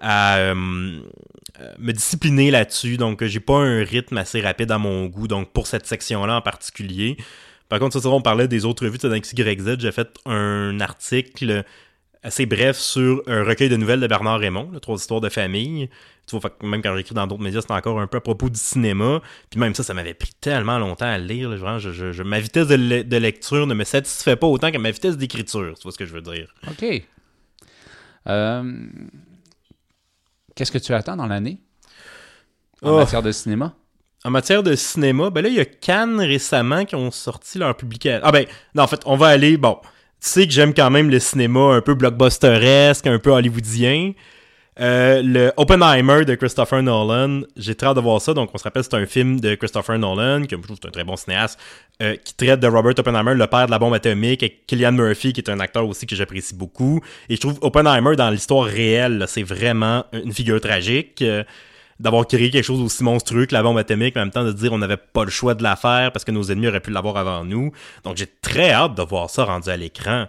à, 0.00 0.36
euh, 0.36 0.54
me 0.54 1.92
discipliner 1.92 2.50
là-dessus. 2.50 2.96
Donc, 2.96 3.24
j'ai 3.24 3.40
pas 3.40 3.58
un 3.58 3.82
rythme 3.82 4.18
assez 4.18 4.40
rapide 4.40 4.70
à 4.70 4.78
mon 4.78 5.06
goût. 5.06 5.26
Donc, 5.26 5.50
pour 5.52 5.66
cette 5.66 5.86
section-là 5.86 6.36
en 6.36 6.42
particulier, 6.42 7.16
par 7.68 7.78
contre, 7.78 7.98
ça, 8.00 8.08
on 8.08 8.20
parlait 8.20 8.48
des 8.48 8.64
autres 8.64 8.84
revues. 8.84 8.98
Dans 8.98 9.18
XYZ, 9.18 9.76
j'ai 9.78 9.92
fait 9.92 10.08
un 10.24 10.80
article 10.80 11.64
assez 12.22 12.46
bref 12.46 12.76
sur 12.76 13.22
un 13.26 13.44
recueil 13.44 13.68
de 13.68 13.76
nouvelles 13.76 14.00
de 14.00 14.06
Bernard 14.06 14.40
Raymond, 14.40 14.72
trois 14.80 14.96
histoires 14.96 15.20
de 15.20 15.28
famille. 15.28 15.88
Tu 16.26 16.36
vois, 16.36 16.50
même 16.62 16.82
quand 16.82 16.96
j'écris 16.96 17.14
dans 17.14 17.26
d'autres 17.28 17.42
médias, 17.42 17.60
c'était 17.60 17.74
encore 17.74 18.00
un 18.00 18.08
peu 18.08 18.16
à 18.18 18.20
propos 18.20 18.50
du 18.50 18.58
cinéma. 18.58 19.22
Puis 19.48 19.60
même 19.60 19.74
ça, 19.76 19.84
ça 19.84 19.94
m'avait 19.94 20.14
pris 20.14 20.32
tellement 20.40 20.78
longtemps 20.78 21.06
à 21.06 21.18
lire. 21.18 21.56
je, 21.78 22.22
ma 22.24 22.40
vitesse 22.40 22.66
de, 22.66 23.16
lecture 23.16 23.66
ne 23.68 23.74
me 23.74 23.84
satisfait 23.84 24.34
pas 24.34 24.48
autant 24.48 24.72
que 24.72 24.78
ma 24.78 24.90
vitesse 24.90 25.16
d'écriture. 25.16 25.74
Tu 25.76 25.82
vois 25.84 25.92
ce 25.92 25.98
que 25.98 26.06
je 26.06 26.12
veux 26.12 26.22
dire? 26.22 26.52
OK. 26.68 26.84
Euh, 28.26 28.86
qu'est-ce 30.56 30.72
que 30.72 30.78
tu 30.78 30.92
attends 30.94 31.16
dans 31.16 31.26
l'année 31.26 31.60
en 32.82 32.90
Oh. 32.90 32.96
matière 32.96 33.22
de 33.22 33.30
cinéma? 33.30 33.76
En 34.26 34.30
matière 34.30 34.64
de 34.64 34.74
cinéma, 34.74 35.30
ben 35.30 35.42
là, 35.42 35.48
il 35.48 35.54
y 35.54 35.60
a 35.60 35.64
Cannes 35.64 36.18
récemment 36.18 36.84
qui 36.84 36.96
ont 36.96 37.12
sorti 37.12 37.58
leur 37.58 37.76
publication. 37.76 38.18
Ah 38.24 38.32
ben, 38.32 38.44
non, 38.74 38.82
en 38.82 38.88
fait, 38.88 39.00
on 39.06 39.16
va 39.16 39.28
aller, 39.28 39.56
bon, 39.56 39.78
tu 39.80 39.88
sais 40.18 40.46
que 40.48 40.52
j'aime 40.52 40.74
quand 40.74 40.90
même 40.90 41.10
le 41.10 41.20
cinéma 41.20 41.76
un 41.76 41.80
peu 41.80 41.94
blockbusteresque, 41.94 43.06
un 43.06 43.20
peu 43.20 43.30
hollywoodien. 43.30 44.14
Euh, 44.80 45.22
le 45.22 45.52
Oppenheimer 45.56 46.24
de 46.24 46.34
Christopher 46.34 46.82
Nolan, 46.82 47.42
j'ai 47.56 47.76
très 47.76 47.86
hâte 47.86 47.94
de 47.94 48.00
voir 48.00 48.20
ça. 48.20 48.34
Donc, 48.34 48.50
on 48.52 48.58
se 48.58 48.64
rappelle, 48.64 48.82
c'est 48.82 48.94
un 48.94 49.06
film 49.06 49.38
de 49.38 49.54
Christopher 49.54 49.96
Nolan, 49.96 50.42
que 50.42 50.56
je 50.56 50.60
trouve 50.60 50.76
un 50.84 50.90
très 50.90 51.04
bon 51.04 51.14
cinéaste, 51.14 51.60
euh, 52.02 52.16
qui 52.16 52.34
traite 52.34 52.58
de 52.58 52.66
Robert 52.66 52.94
Oppenheimer, 52.98 53.34
le 53.36 53.46
père 53.46 53.66
de 53.66 53.70
la 53.70 53.78
bombe 53.78 53.94
atomique, 53.94 54.42
et 54.42 54.60
Killian 54.66 54.90
Murphy, 54.90 55.34
qui 55.34 55.40
est 55.40 55.50
un 55.50 55.60
acteur 55.60 55.86
aussi 55.86 56.04
que 56.04 56.16
j'apprécie 56.16 56.56
beaucoup. 56.56 57.00
Et 57.28 57.36
je 57.36 57.40
trouve 57.40 57.60
Oppenheimer, 57.60 58.16
dans 58.16 58.30
l'histoire 58.30 58.64
réelle, 58.64 59.24
c'est 59.28 59.44
vraiment 59.44 60.04
une 60.12 60.32
figure 60.32 60.60
tragique. 60.60 61.22
euh, 61.22 61.44
d'avoir 61.98 62.26
créé 62.26 62.50
quelque 62.50 62.64
chose 62.64 62.80
aussi 62.80 63.02
monstrueux 63.02 63.46
que 63.46 63.54
la 63.54 63.62
bombe 63.62 63.78
atomique, 63.78 64.14
mais 64.14 64.20
en 64.20 64.24
même 64.24 64.32
temps 64.32 64.44
de 64.44 64.52
dire 64.52 64.72
on 64.72 64.78
n'avait 64.78 64.96
pas 64.96 65.24
le 65.24 65.30
choix 65.30 65.54
de 65.54 65.62
la 65.62 65.76
faire 65.76 66.12
parce 66.12 66.24
que 66.24 66.30
nos 66.30 66.44
ennemis 66.44 66.68
auraient 66.68 66.80
pu 66.80 66.90
l'avoir 66.90 67.16
avant 67.16 67.44
nous. 67.44 67.72
Donc 68.04 68.16
j'ai 68.16 68.26
très 68.42 68.70
hâte 68.70 68.94
de 68.94 69.02
voir 69.02 69.30
ça 69.30 69.44
rendu 69.44 69.68
à 69.70 69.76
l'écran. 69.76 70.26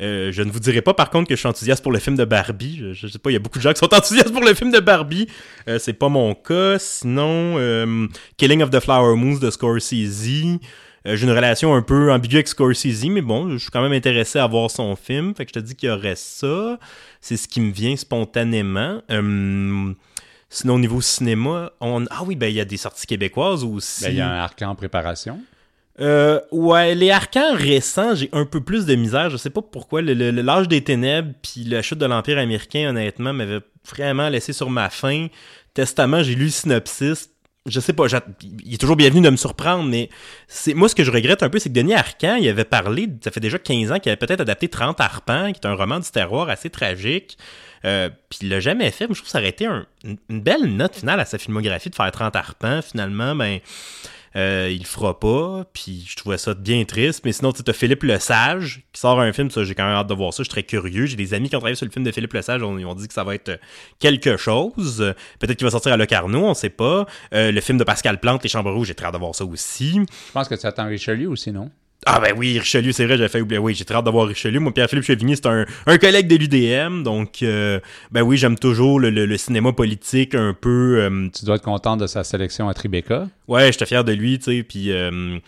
Euh, 0.00 0.32
je 0.32 0.42
ne 0.42 0.50
vous 0.50 0.58
dirai 0.58 0.82
pas 0.82 0.92
par 0.92 1.10
contre 1.10 1.28
que 1.28 1.34
je 1.34 1.38
suis 1.38 1.48
enthousiaste 1.48 1.82
pour 1.82 1.92
le 1.92 2.00
film 2.00 2.16
de 2.16 2.24
Barbie. 2.24 2.82
Je, 2.92 3.06
sais 3.06 3.18
pas, 3.18 3.30
il 3.30 3.34
y 3.34 3.36
a 3.36 3.40
beaucoup 3.40 3.58
de 3.58 3.62
gens 3.62 3.72
qui 3.72 3.78
sont 3.78 3.94
enthousiastes 3.94 4.32
pour 4.32 4.42
le 4.42 4.54
film 4.54 4.72
de 4.72 4.80
Barbie. 4.80 5.28
Euh, 5.68 5.78
c'est 5.78 5.92
pas 5.92 6.08
mon 6.08 6.34
cas. 6.34 6.78
Sinon, 6.78 7.56
euh, 7.58 8.06
Killing 8.36 8.62
of 8.62 8.70
the 8.70 8.80
Flower 8.80 9.16
Moons 9.16 9.38
de 9.38 9.50
Scorsese. 9.50 10.58
J'ai 11.06 11.26
une 11.26 11.32
relation 11.32 11.74
un 11.74 11.82
peu 11.82 12.10
ambiguë 12.10 12.36
avec 12.36 12.48
Scorsese, 12.48 13.04
mais 13.10 13.20
bon, 13.20 13.50
je 13.50 13.58
suis 13.58 13.70
quand 13.70 13.82
même 13.82 13.92
intéressé 13.92 14.38
à 14.38 14.46
voir 14.46 14.70
son 14.70 14.96
film. 14.96 15.34
Fait 15.34 15.44
que 15.44 15.50
je 15.54 15.60
te 15.60 15.64
dis 15.64 15.76
qu'il 15.76 15.90
y 15.90 15.92
aurait 15.92 16.16
ça. 16.16 16.78
C'est 17.20 17.36
ce 17.36 17.46
qui 17.46 17.60
me 17.60 17.72
vient 17.72 17.94
spontanément. 17.94 19.02
Sinon, 20.54 20.74
au 20.74 20.78
niveau 20.78 21.00
cinéma, 21.00 21.72
on... 21.80 22.04
ah 22.10 22.22
oui, 22.24 22.36
ben 22.36 22.46
il 22.46 22.54
y 22.54 22.60
a 22.60 22.64
des 22.64 22.76
sorties 22.76 23.06
québécoises 23.06 23.64
aussi. 23.64 24.04
Ben, 24.04 24.10
il 24.10 24.16
y 24.16 24.20
a 24.20 24.28
un 24.30 24.38
arc 24.38 24.62
en 24.62 24.74
préparation. 24.76 25.40
Euh, 26.00 26.40
ouais, 26.52 26.94
les 26.94 27.10
arcans 27.10 27.54
récents, 27.54 28.14
j'ai 28.14 28.28
un 28.32 28.44
peu 28.46 28.60
plus 28.60 28.84
de 28.86 28.94
misère. 28.94 29.30
Je 29.30 29.36
sais 29.36 29.50
pas 29.50 29.62
pourquoi. 29.62 30.00
Le, 30.02 30.14
le- 30.14 30.30
le- 30.30 30.42
L'âge 30.42 30.68
des 30.68 30.82
ténèbres 30.82 31.32
puis 31.42 31.64
la 31.64 31.82
chute 31.82 31.98
de 31.98 32.06
l'Empire 32.06 32.38
américain, 32.38 32.90
honnêtement, 32.90 33.32
m'avait 33.32 33.60
vraiment 33.88 34.28
laissé 34.28 34.52
sur 34.52 34.70
ma 34.70 34.90
faim. 34.90 35.26
Testament, 35.72 36.22
j'ai 36.22 36.34
lu 36.34 36.44
le 36.44 36.50
synopsis. 36.50 37.30
Je 37.66 37.80
sais 37.80 37.92
pas, 37.94 38.04
il 38.62 38.74
est 38.74 38.78
toujours 38.78 38.96
bienvenu 38.96 39.22
de 39.22 39.30
me 39.30 39.36
surprendre, 39.36 39.84
mais 39.88 40.10
c'est 40.46 40.74
moi 40.74 40.86
ce 40.88 40.94
que 40.94 41.02
je 41.02 41.10
regrette 41.10 41.42
un 41.42 41.48
peu, 41.48 41.58
c'est 41.58 41.70
que 41.70 41.74
Denis 41.74 41.94
Arcand, 41.94 42.34
il 42.36 42.46
avait 42.46 42.64
parlé, 42.66 43.08
ça 43.24 43.30
fait 43.30 43.40
déjà 43.40 43.58
15 43.58 43.90
ans 43.90 43.98
qu'il 43.98 44.10
avait 44.10 44.18
peut-être 44.18 44.42
adapté 44.42 44.68
30 44.68 45.00
arpents, 45.00 45.50
qui 45.50 45.60
est 45.62 45.66
un 45.66 45.72
roman 45.74 45.98
du 45.98 46.10
terroir 46.10 46.50
assez 46.50 46.68
tragique. 46.68 47.38
Euh, 47.84 48.08
puis 48.30 48.40
il 48.42 48.48
l'a 48.48 48.60
jamais 48.60 48.90
fait. 48.90 49.06
Moi, 49.06 49.14
je 49.14 49.20
trouve 49.20 49.26
que 49.26 49.32
ça 49.32 49.38
aurait 49.38 49.48
été 49.50 49.66
un- 49.66 49.86
une, 50.04 50.40
belle 50.40 50.64
note 50.76 50.96
finale 50.96 51.20
à 51.20 51.24
sa 51.24 51.38
filmographie 51.38 51.90
de 51.90 51.94
faire 51.94 52.10
30 52.10 52.34
arpents. 52.36 52.80
Finalement, 52.82 53.34
ben, 53.34 53.58
euh, 54.36 54.68
il 54.72 54.80
le 54.80 54.84
fera 54.86 55.20
pas, 55.20 55.64
puis 55.72 56.04
je 56.08 56.16
trouvais 56.16 56.38
ça 56.38 56.54
bien 56.54 56.84
triste. 56.84 57.22
Mais 57.24 57.32
sinon, 57.32 57.52
tu 57.52 57.62
as 57.68 57.72
Philippe 57.72 58.02
Lesage 58.02 58.82
qui 58.92 59.00
sort 59.00 59.20
un 59.20 59.32
film, 59.32 59.50
ça 59.50 59.62
j'ai 59.64 59.74
quand 59.74 59.84
même 59.84 59.94
hâte 59.94 60.08
de 60.08 60.14
voir 60.14 60.32
ça, 60.32 60.38
je 60.38 60.44
suis 60.44 60.50
très 60.50 60.62
curieux. 60.64 61.06
J'ai 61.06 61.14
des 61.16 61.34
amis 61.34 61.48
qui 61.48 61.54
ont 61.56 61.60
travaillé 61.60 61.76
sur 61.76 61.86
le 61.86 61.92
film 61.92 62.04
de 62.04 62.10
Philippe 62.10 62.32
Lesage, 62.32 62.62
on- 62.62 62.76
ils 62.78 62.94
dit 62.96 63.06
que 63.06 63.14
ça 63.14 63.22
va 63.22 63.34
être 63.34 63.50
euh, 63.50 63.56
quelque 64.00 64.36
chose. 64.36 65.14
Peut-être 65.38 65.56
qu'il 65.56 65.66
va 65.66 65.70
sortir 65.70 65.92
à 65.92 65.96
Locarno, 65.96 66.46
on 66.46 66.54
sait 66.54 66.70
pas. 66.70 67.06
Le 67.32 67.60
film 67.60 67.78
de 67.78 67.84
Pascal 67.84 68.18
Plante, 68.18 68.42
Les 68.42 68.48
Chambres 68.48 68.72
Rouges, 68.72 68.88
j'ai 68.88 68.94
très 68.94 69.06
hâte 69.06 69.14
de 69.14 69.18
voir 69.18 69.34
ça 69.34 69.44
aussi. 69.44 69.92
Je 69.94 70.32
pense 70.32 70.48
que 70.48 70.54
tu 70.56 70.66
attends 70.66 70.86
Richelieu 70.86 71.28
aussi, 71.28 71.52
non? 71.52 71.70
Ah 72.06 72.20
ben 72.20 72.34
oui, 72.36 72.58
Richelieu, 72.58 72.92
c'est 72.92 73.06
vrai, 73.06 73.16
j'avais 73.16 73.30
fait 73.30 73.40
oublier. 73.40 73.58
Oui, 73.58 73.74
j'ai 73.74 73.86
très 73.86 73.94
hâte 73.94 74.04
de 74.04 74.10
voir 74.10 74.26
Richelieu. 74.26 74.60
Moi, 74.60 74.74
Pierre-Philippe 74.74 75.04
Chevigny, 75.06 75.36
c'est 75.36 75.46
un, 75.46 75.64
un 75.86 75.96
collègue 75.98 76.28
de 76.28 76.36
l'UDM, 76.36 77.02
donc 77.02 77.42
euh, 77.42 77.80
ben 78.10 78.20
oui, 78.20 78.36
j'aime 78.36 78.58
toujours 78.58 79.00
le, 79.00 79.08
le- 79.08 79.24
le 79.24 79.36
cinéma 79.38 79.72
politique 79.72 80.34
un 80.34 80.52
peu... 80.52 80.98
euh, 81.00 81.28
Tu 81.34 81.46
dois 81.46 81.56
être 81.56 81.62
content 81.62 81.96
de 81.96 82.06
sa 82.06 82.22
sélection 82.22 82.68
à 82.68 82.74
Tribeca. 82.74 83.28
Ouais, 83.48 83.72
j'étais 83.72 83.86
fier 83.86 84.04
de 84.04 84.12
lui, 84.12 84.38
tu 84.38 84.44
sais, 84.44 84.62
puis 84.62 84.92
euh, 84.92 85.38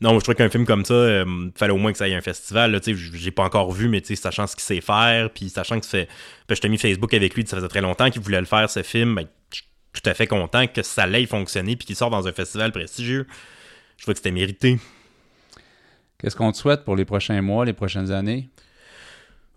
non, 0.00 0.14
je 0.14 0.20
trouvais 0.20 0.36
qu'un 0.36 0.48
film 0.48 0.64
comme 0.64 0.86
ça, 0.86 1.24
fallait 1.54 1.72
au 1.74 1.76
moins 1.76 1.92
que 1.92 1.98
ça 1.98 2.08
ait 2.08 2.14
un 2.14 2.22
festival, 2.22 2.80
tu 2.80 2.96
sais, 2.96 3.02
j'ai 3.14 3.30
pas 3.30 3.44
encore 3.44 3.70
vu, 3.72 3.88
mais 3.88 4.00
tu 4.00 4.08
sais, 4.08 4.16
sachant 4.16 4.46
ce 4.46 4.56
qu'il 4.56 4.64
sait 4.64 4.80
faire, 4.80 5.28
puis 5.30 5.50
sachant 5.50 5.78
que 5.78 5.86
fait, 5.86 6.08
ben, 6.48 6.54
je 6.54 6.60
t'ai 6.62 6.70
mis 6.70 6.78
Facebook 6.78 7.12
avec 7.12 7.34
lui, 7.34 7.44
ça 7.46 7.56
faisait 7.58 7.68
très 7.68 7.82
longtemps 7.82 8.08
qu'il 8.10 8.22
voulait 8.22 8.40
le 8.40 8.46
faire, 8.46 8.70
ce 8.70 8.82
film, 8.82 9.16
ben, 9.16 9.26
je 9.52 9.56
suis 9.58 9.66
tout 9.92 10.08
à 10.08 10.14
fait 10.14 10.26
content 10.26 10.66
que 10.66 10.82
ça 10.82 11.06
l'ait 11.06 11.26
fonctionné, 11.26 11.76
puis 11.76 11.84
qu'il 11.86 11.96
sorte 11.96 12.12
dans 12.12 12.26
un 12.26 12.32
festival 12.32 12.72
prestigieux. 12.72 13.26
Je 13.98 14.04
vois 14.06 14.14
que 14.14 14.18
c'était 14.18 14.30
mérité. 14.30 14.78
Qu'est-ce 16.18 16.36
qu'on 16.36 16.52
te 16.52 16.56
souhaite 16.56 16.84
pour 16.84 16.96
les 16.96 17.04
prochains 17.04 17.42
mois, 17.42 17.64
les 17.64 17.72
prochaines 17.72 18.10
années? 18.10 18.48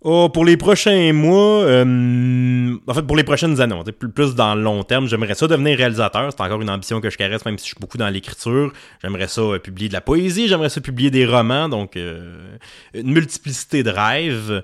Oh, 0.02 0.30
pour 0.32 0.46
les 0.46 0.56
prochains 0.56 1.12
mois, 1.12 1.62
euh, 1.64 2.74
en 2.86 2.94
fait, 2.94 3.02
pour 3.02 3.16
les 3.16 3.24
prochaines 3.24 3.60
années, 3.60 3.74
plus, 3.92 4.34
dans 4.34 4.54
le 4.54 4.62
long 4.62 4.82
terme, 4.82 5.06
j'aimerais 5.06 5.34
ça 5.34 5.46
devenir 5.46 5.76
réalisateur. 5.76 6.30
C'est 6.30 6.42
encore 6.42 6.62
une 6.62 6.70
ambition 6.70 7.02
que 7.02 7.10
je 7.10 7.18
caresse, 7.18 7.44
même 7.44 7.58
si 7.58 7.64
je 7.66 7.72
suis 7.72 7.80
beaucoup 7.80 7.98
dans 7.98 8.08
l'écriture. 8.08 8.72
J'aimerais 9.02 9.28
ça 9.28 9.42
euh, 9.42 9.58
publier 9.58 9.88
de 9.88 9.92
la 9.92 10.00
poésie, 10.00 10.48
j'aimerais 10.48 10.70
ça 10.70 10.80
publier 10.80 11.10
des 11.10 11.26
romans, 11.26 11.68
donc 11.68 11.98
euh, 11.98 12.56
une 12.94 13.12
multiplicité 13.12 13.82
de 13.82 13.90
rêves. 13.90 14.62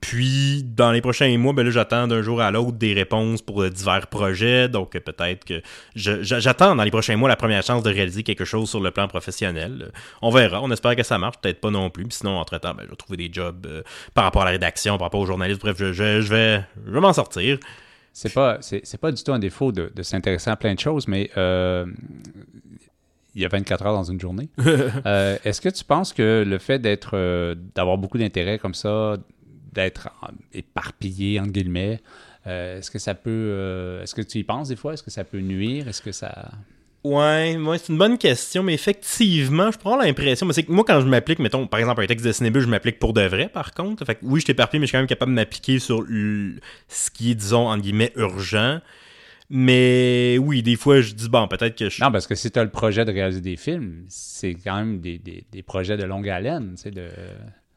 Puis, 0.00 0.64
dans 0.64 0.90
les 0.90 1.00
prochains 1.00 1.36
mois, 1.38 1.52
ben 1.52 1.64
là, 1.64 1.70
j'attends 1.70 2.08
d'un 2.08 2.22
jour 2.22 2.40
à 2.40 2.50
l'autre 2.50 2.72
des 2.72 2.92
réponses 2.92 3.40
pour 3.40 3.68
divers 3.70 4.08
projets. 4.08 4.68
Donc, 4.68 4.98
peut-être 4.98 5.44
que 5.44 5.62
j'attends 5.94 6.74
dans 6.74 6.82
les 6.82 6.90
prochains 6.90 7.16
mois 7.16 7.28
la 7.28 7.36
première 7.36 7.62
chance 7.62 7.84
de 7.84 7.90
réaliser 7.90 8.24
quelque 8.24 8.44
chose 8.44 8.68
sur 8.68 8.80
le 8.80 8.90
plan 8.90 9.06
professionnel. 9.06 9.92
On 10.22 10.30
verra. 10.30 10.60
On 10.60 10.70
espère 10.70 10.96
que 10.96 11.02
ça 11.04 11.18
marche, 11.18 11.36
peut-être 11.40 11.60
pas 11.60 11.70
non 11.70 11.90
plus. 11.90 12.04
Puis 12.04 12.18
sinon, 12.18 12.38
entre-temps, 12.38 12.74
ben, 12.74 12.82
je 12.84 12.90
vais 12.90 12.96
trouver 12.96 13.16
des 13.16 13.30
jobs 13.32 13.66
euh, 13.66 13.82
par 14.24 14.28
rapport 14.28 14.42
à 14.42 14.46
la 14.46 14.50
rédaction, 14.52 14.96
par 14.96 15.06
rapport 15.06 15.20
aux 15.20 15.26
journalistes. 15.26 15.60
Bref, 15.60 15.76
je, 15.78 15.92
je- 15.92 16.20
je 16.22 16.28
vais, 16.28 16.62
je 16.86 16.90
vais 16.90 17.00
m'en 17.00 17.12
sortir. 17.12 17.58
C'est 18.14 18.32
pas, 18.32 18.56
c'est, 18.62 18.96
pas 18.98 19.12
du 19.12 19.22
tout 19.22 19.32
un 19.32 19.38
défaut 19.38 19.70
de, 19.70 19.92
de 19.94 20.02
s'intéresser 20.02 20.48
à 20.48 20.56
plein 20.56 20.72
de 20.74 20.78
choses, 20.80 21.06
mais 21.08 21.30
euh, 21.36 21.84
il 23.34 23.42
y 23.42 23.44
a 23.44 23.48
24 23.48 23.84
heures 23.84 23.92
dans 23.94 24.04
une 24.10 24.20
journée. 24.20 24.48
Euh, 25.06 25.36
est-ce 25.44 25.60
que 25.60 25.68
tu 25.68 25.84
penses 25.84 26.12
que 26.14 26.42
le 26.46 26.58
fait 26.58 26.78
d'être, 26.78 27.10
euh, 27.14 27.54
d'avoir 27.74 27.98
beaucoup 27.98 28.16
d'intérêt 28.16 28.58
comme 28.58 28.72
ça, 28.74 29.16
d'être 29.72 30.08
éparpillé 30.54 31.38
entre 31.40 31.50
guillemets, 31.52 32.00
est-ce 32.46 32.90
que 32.90 32.98
ça 32.98 33.14
peut, 33.14 34.00
est-ce 34.02 34.14
que 34.14 34.22
tu 34.22 34.38
y 34.38 34.44
penses 34.44 34.68
des 34.68 34.76
fois, 34.76 34.94
est-ce 34.94 35.02
que 35.02 35.10
ça 35.10 35.24
peut 35.24 35.40
nuire, 35.40 35.88
est-ce 35.88 36.00
que 36.02 36.12
ça, 36.12 36.50
Ouais, 37.04 37.58
ouais, 37.58 37.76
c'est 37.78 37.92
une 37.92 37.98
bonne 37.98 38.16
question, 38.16 38.62
mais 38.62 38.72
effectivement, 38.72 39.70
je 39.70 39.76
prends 39.76 39.96
l'impression, 39.98 40.46
mais 40.46 40.54
c'est 40.54 40.62
que 40.62 40.72
moi, 40.72 40.84
quand 40.86 41.02
je 41.02 41.06
m'applique, 41.06 41.38
mettons, 41.38 41.66
par 41.66 41.78
exemple, 41.78 42.00
un 42.02 42.06
texte 42.06 42.24
de 42.24 42.32
Cinébule, 42.32 42.62
je 42.62 42.66
m'applique 42.66 42.98
pour 42.98 43.12
de 43.12 43.20
vrai, 43.20 43.48
par 43.52 43.72
contre. 43.74 44.06
Fait 44.06 44.14
que 44.14 44.20
oui, 44.22 44.40
je 44.40 44.46
t'éparpille, 44.46 44.80
mais 44.80 44.86
je 44.86 44.88
suis 44.88 44.92
quand 44.94 45.00
même 45.00 45.06
capable 45.06 45.32
de 45.32 45.34
m'appliquer 45.34 45.78
sur 45.78 46.02
ce 46.88 47.10
qui 47.10 47.32
est, 47.32 47.34
disons, 47.34 47.68
entre 47.68 47.82
guillemets, 47.82 48.10
urgent. 48.16 48.80
Mais 49.50 50.38
oui, 50.40 50.62
des 50.62 50.76
fois, 50.76 51.02
je 51.02 51.12
dis, 51.12 51.28
bon, 51.28 51.46
peut-être 51.46 51.76
que 51.76 51.90
je... 51.90 52.02
non, 52.02 52.10
parce 52.10 52.26
que 52.26 52.34
si 52.34 52.50
tu 52.50 52.58
as 52.58 52.64
le 52.64 52.70
projet 52.70 53.04
de 53.04 53.12
réaliser 53.12 53.42
des 53.42 53.56
films, 53.58 54.06
c'est 54.08 54.54
quand 54.54 54.76
même 54.76 55.00
des, 55.00 55.18
des, 55.18 55.44
des 55.52 55.62
projets 55.62 55.98
de 55.98 56.04
longue 56.04 56.28
haleine, 56.30 56.72
tu 56.76 56.84
sais, 56.84 56.90
de... 56.90 57.08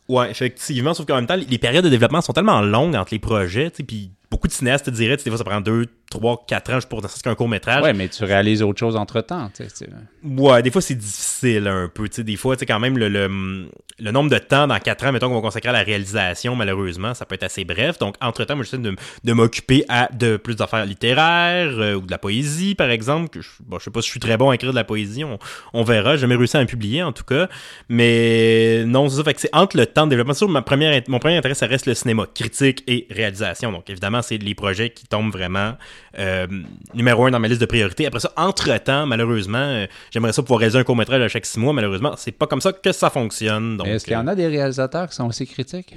Ouais, 0.07 0.31
effectivement, 0.31 0.93
sauf 0.93 1.05
qu'en 1.05 1.15
même 1.17 1.27
temps, 1.27 1.35
les- 1.35 1.43
les 1.43 1.57
périodes 1.57 1.83
de 1.83 1.89
développement 1.89 2.21
sont 2.21 2.31
tellement 2.31 2.61
longues 2.61 2.95
entre 2.95 3.13
les 3.13 3.19
projets, 3.19 3.69
tu 3.71 3.77
sais, 3.77 3.83
puis 3.83 4.11
beaucoup 4.31 4.47
de 4.47 4.53
cinéastes 4.53 4.85
te 4.85 4.89
diraient, 4.91 5.17
tu 5.17 5.23
sais, 5.23 5.29
des 5.29 5.35
fois, 5.35 5.37
ça 5.37 5.43
prend 5.49 5.61
2, 5.61 5.85
3, 6.09 6.45
4 6.47 6.73
ans 6.73 6.79
pour 6.89 7.01
serait-ce 7.01 7.23
qu'un 7.23 7.35
court-métrage. 7.35 7.83
Ouais, 7.83 7.93
mais 7.93 8.07
tu 8.09 8.23
réalises 8.23 8.61
autre 8.61 8.79
chose 8.79 8.95
entre-temps, 8.95 9.49
tu 9.55 9.63
sais, 9.63 9.69
c'est- 9.73 9.89
Ouais, 10.23 10.61
des 10.61 10.71
fois 10.71 10.81
c'est 10.81 10.95
difficile 10.95 11.67
un 11.67 11.89
peu. 11.93 12.07
Des 12.09 12.35
fois, 12.35 12.55
tu 12.55 12.61
sais, 12.61 12.65
quand 12.65 12.79
même, 12.79 12.97
le, 12.97 13.07
le, 13.09 13.69
le 13.99 14.11
nombre 14.11 14.29
de 14.29 14.37
temps 14.37 14.67
dans 14.67 14.79
4 14.79 15.05
ans, 15.05 15.11
mettons 15.11 15.27
qu'on 15.29 15.35
va 15.35 15.41
consacrer 15.41 15.69
à 15.69 15.73
la 15.73 15.83
réalisation, 15.83 16.55
malheureusement, 16.55 17.13
ça 17.13 17.25
peut 17.25 17.35
être 17.35 17.43
assez 17.43 17.63
bref. 17.65 17.97
Donc, 17.99 18.15
entre-temps, 18.21 18.55
moi, 18.55 18.63
j'essaie 18.63 18.77
de, 18.77 18.95
de 19.23 19.33
m'occuper 19.33 19.85
à 19.89 20.09
de 20.13 20.37
plus 20.37 20.55
d'affaires 20.55 20.85
littéraires 20.85 21.71
euh, 21.79 21.95
ou 21.95 22.01
de 22.01 22.11
la 22.11 22.17
poésie, 22.17 22.75
par 22.75 22.89
exemple. 22.89 23.29
Que 23.29 23.41
je, 23.41 23.49
bon, 23.65 23.79
je 23.79 23.85
sais 23.85 23.91
pas 23.91 24.01
si 24.01 24.07
je 24.07 24.11
suis 24.11 24.19
très 24.19 24.37
bon 24.37 24.49
à 24.49 24.55
écrire 24.55 24.71
de 24.71 24.75
la 24.75 24.83
poésie, 24.83 25.23
on, 25.23 25.39
on 25.73 25.83
verra. 25.83 26.15
J'ai 26.15 26.21
jamais 26.21 26.35
réussi 26.35 26.57
à 26.57 26.61
en 26.61 26.65
publier, 26.65 27.03
en 27.03 27.11
tout 27.13 27.23
cas. 27.23 27.47
Mais 27.89 28.83
non, 28.85 29.09
c'est 29.09 29.17
ça. 29.17 29.23
Fait 29.23 29.33
que 29.33 29.41
c'est 29.41 29.53
entre 29.55 29.77
le 29.77 29.85
temps 29.85 30.05
de 30.05 30.11
développement. 30.11 30.33
Sûr, 30.33 30.47
ma 30.49 30.61
première, 30.61 31.01
mon 31.07 31.19
premier 31.19 31.37
intérêt, 31.37 31.55
ça 31.55 31.65
reste 31.67 31.85
le 31.85 31.93
cinéma, 31.95 32.25
critique 32.33 32.83
et 32.87 33.07
réalisation. 33.09 33.71
Donc, 33.71 33.89
évidemment, 33.89 34.16
c'est 34.21 34.37
les 34.37 34.55
projets 34.55 34.89
qui 34.89 35.05
tombent 35.05 35.31
vraiment 35.31 35.73
euh, 36.19 36.47
numéro 36.93 37.25
un 37.25 37.31
dans 37.31 37.39
ma 37.39 37.47
liste 37.47 37.61
de 37.61 37.65
priorités. 37.65 38.05
Après 38.05 38.19
ça, 38.19 38.31
entre-temps, 38.37 39.05
malheureusement, 39.05 39.57
euh, 39.57 39.85
j'aimerais 40.11 40.33
ça 40.33 40.41
pouvoir 40.41 40.59
réaliser 40.59 40.79
un 40.79 40.83
court-métrage 40.83 41.21
à 41.21 41.27
chaque 41.27 41.45
six 41.45 41.59
mois. 41.59 41.73
Malheureusement, 41.73 42.13
c'est 42.17 42.31
pas 42.31 42.47
comme 42.47 42.61
ça 42.61 42.73
que 42.73 42.91
ça 42.91 43.09
fonctionne. 43.09 43.81
Est-ce 43.85 44.05
qu'il 44.05 44.13
y 44.13 44.17
en 44.17 44.27
euh, 44.27 44.31
a 44.31 44.35
des 44.35 44.47
réalisateurs 44.47 45.09
qui 45.09 45.15
sont 45.15 45.27
aussi 45.27 45.45
critiques? 45.47 45.95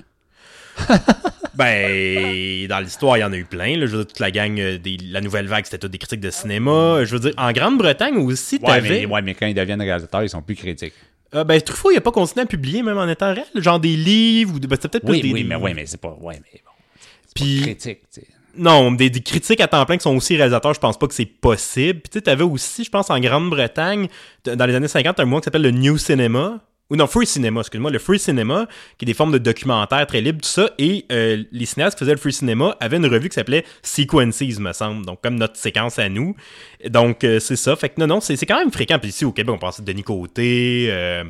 ben, 1.54 2.66
dans 2.68 2.78
l'histoire, 2.80 3.16
il 3.18 3.20
y 3.20 3.24
en 3.24 3.32
a 3.32 3.36
eu 3.36 3.44
plein. 3.44 3.76
là. 3.76 3.86
Je 3.86 3.92
veux 3.92 3.98
dire, 4.04 4.06
toute 4.06 4.20
la 4.20 4.30
gang, 4.30 4.54
des, 4.54 4.96
la 5.10 5.20
nouvelle 5.20 5.46
vague, 5.46 5.64
c'était 5.64 5.78
toutes 5.78 5.92
des 5.92 5.98
critiques 5.98 6.20
de 6.20 6.30
cinéma. 6.30 7.04
Je 7.04 7.12
veux 7.16 7.20
dire, 7.20 7.32
en 7.36 7.52
Grande-Bretagne 7.52 8.16
aussi, 8.18 8.56
Ouais 8.56 8.66
t'avais... 8.66 8.88
mais, 8.88 9.06
ouais, 9.06 9.22
mais 9.22 9.34
quand 9.34 9.46
ils 9.46 9.54
deviennent 9.54 9.82
réalisateurs, 9.82 10.22
ils 10.22 10.28
sont 10.30 10.42
plus 10.42 10.54
critiques. 10.54 10.94
Euh, 11.34 11.44
ben, 11.44 11.60
Truffaut, 11.60 11.90
il 11.92 11.96
a 11.96 12.00
pas 12.00 12.10
continué 12.12 12.42
à 12.42 12.46
publier, 12.46 12.82
même 12.82 12.98
en 12.98 13.08
étant 13.08 13.32
réel. 13.32 13.46
Genre 13.54 13.78
des 13.78 13.96
livres, 13.96 14.54
ou 14.54 14.58
de- 14.58 14.66
ben, 14.66 14.76
c'était 14.76 14.88
peut-être 15.00 15.08
Oui, 15.10 15.20
plus 15.20 15.28
des... 15.28 15.34
oui, 15.34 15.44
mais, 15.44 15.56
ouais, 15.56 15.74
mais 15.74 15.86
c'est 15.86 16.00
pas... 16.00 16.16
Ouais, 16.20 16.40
mais 16.52 16.60
bon, 16.64 16.70
Puis- 17.34 17.62
critique, 17.62 18.00
tu 18.12 18.20
sais. 18.20 18.26
Non, 18.56 18.90
des, 18.90 19.10
des 19.10 19.20
critiques 19.20 19.60
à 19.60 19.68
temps 19.68 19.84
plein 19.86 19.96
qui 19.96 20.02
sont 20.02 20.16
aussi 20.16 20.36
réalisateurs, 20.36 20.74
je 20.74 20.80
pense 20.80 20.98
pas 20.98 21.06
que 21.06 21.14
c'est 21.14 21.24
possible. 21.24 22.00
Puis 22.00 22.10
tu 22.10 22.18
sais, 22.18 22.22
t'avais 22.22 22.42
aussi, 22.42 22.82
je 22.82 22.90
pense, 22.90 23.08
en 23.08 23.20
Grande-Bretagne, 23.20 24.08
dans 24.44 24.66
les 24.66 24.74
années 24.74 24.88
50, 24.88 25.20
un 25.20 25.24
mois 25.24 25.40
qui 25.40 25.44
s'appelle 25.44 25.62
le 25.62 25.70
New 25.70 25.96
Cinema, 25.98 26.60
ou 26.90 26.96
non, 26.96 27.06
Free 27.06 27.26
Cinema, 27.26 27.60
excuse-moi, 27.60 27.90
le 27.90 27.98
Free 27.98 28.18
Cinema, 28.18 28.66
qui 28.98 29.04
est 29.04 29.06
des 29.06 29.14
formes 29.14 29.32
de 29.32 29.38
documentaires 29.38 30.06
très 30.06 30.20
libres, 30.20 30.40
tout 30.42 30.48
ça, 30.48 30.70
et 30.78 31.06
euh, 31.12 31.42
les 31.52 31.66
cinéastes 31.66 31.96
qui 31.96 32.04
faisaient 32.04 32.14
le 32.14 32.18
Free 32.18 32.32
Cinema 32.32 32.76
avaient 32.80 32.96
une 32.96 33.06
revue 33.06 33.28
qui 33.28 33.34
s'appelait 33.34 33.64
Sequences, 33.82 34.40
me 34.58 34.72
semble, 34.72 35.06
donc 35.06 35.20
comme 35.22 35.36
notre 35.36 35.56
séquence 35.56 35.98
à 35.98 36.08
nous. 36.08 36.34
Donc, 36.88 37.24
euh, 37.24 37.40
c'est 37.40 37.56
ça. 37.56 37.76
Fait 37.76 37.90
que 37.90 38.00
non, 38.00 38.06
non, 38.06 38.20
c'est 38.20 38.36
quand 38.46 38.58
même 38.58 38.72
fréquent. 38.72 38.98
Puis 38.98 39.10
ici, 39.10 39.24
au 39.24 39.32
Québec, 39.32 39.54
on 39.54 39.58
pense 39.58 39.80
à 39.80 39.82
Denis 39.82 40.02
Côté, 40.02 40.88
euh, 40.90 41.24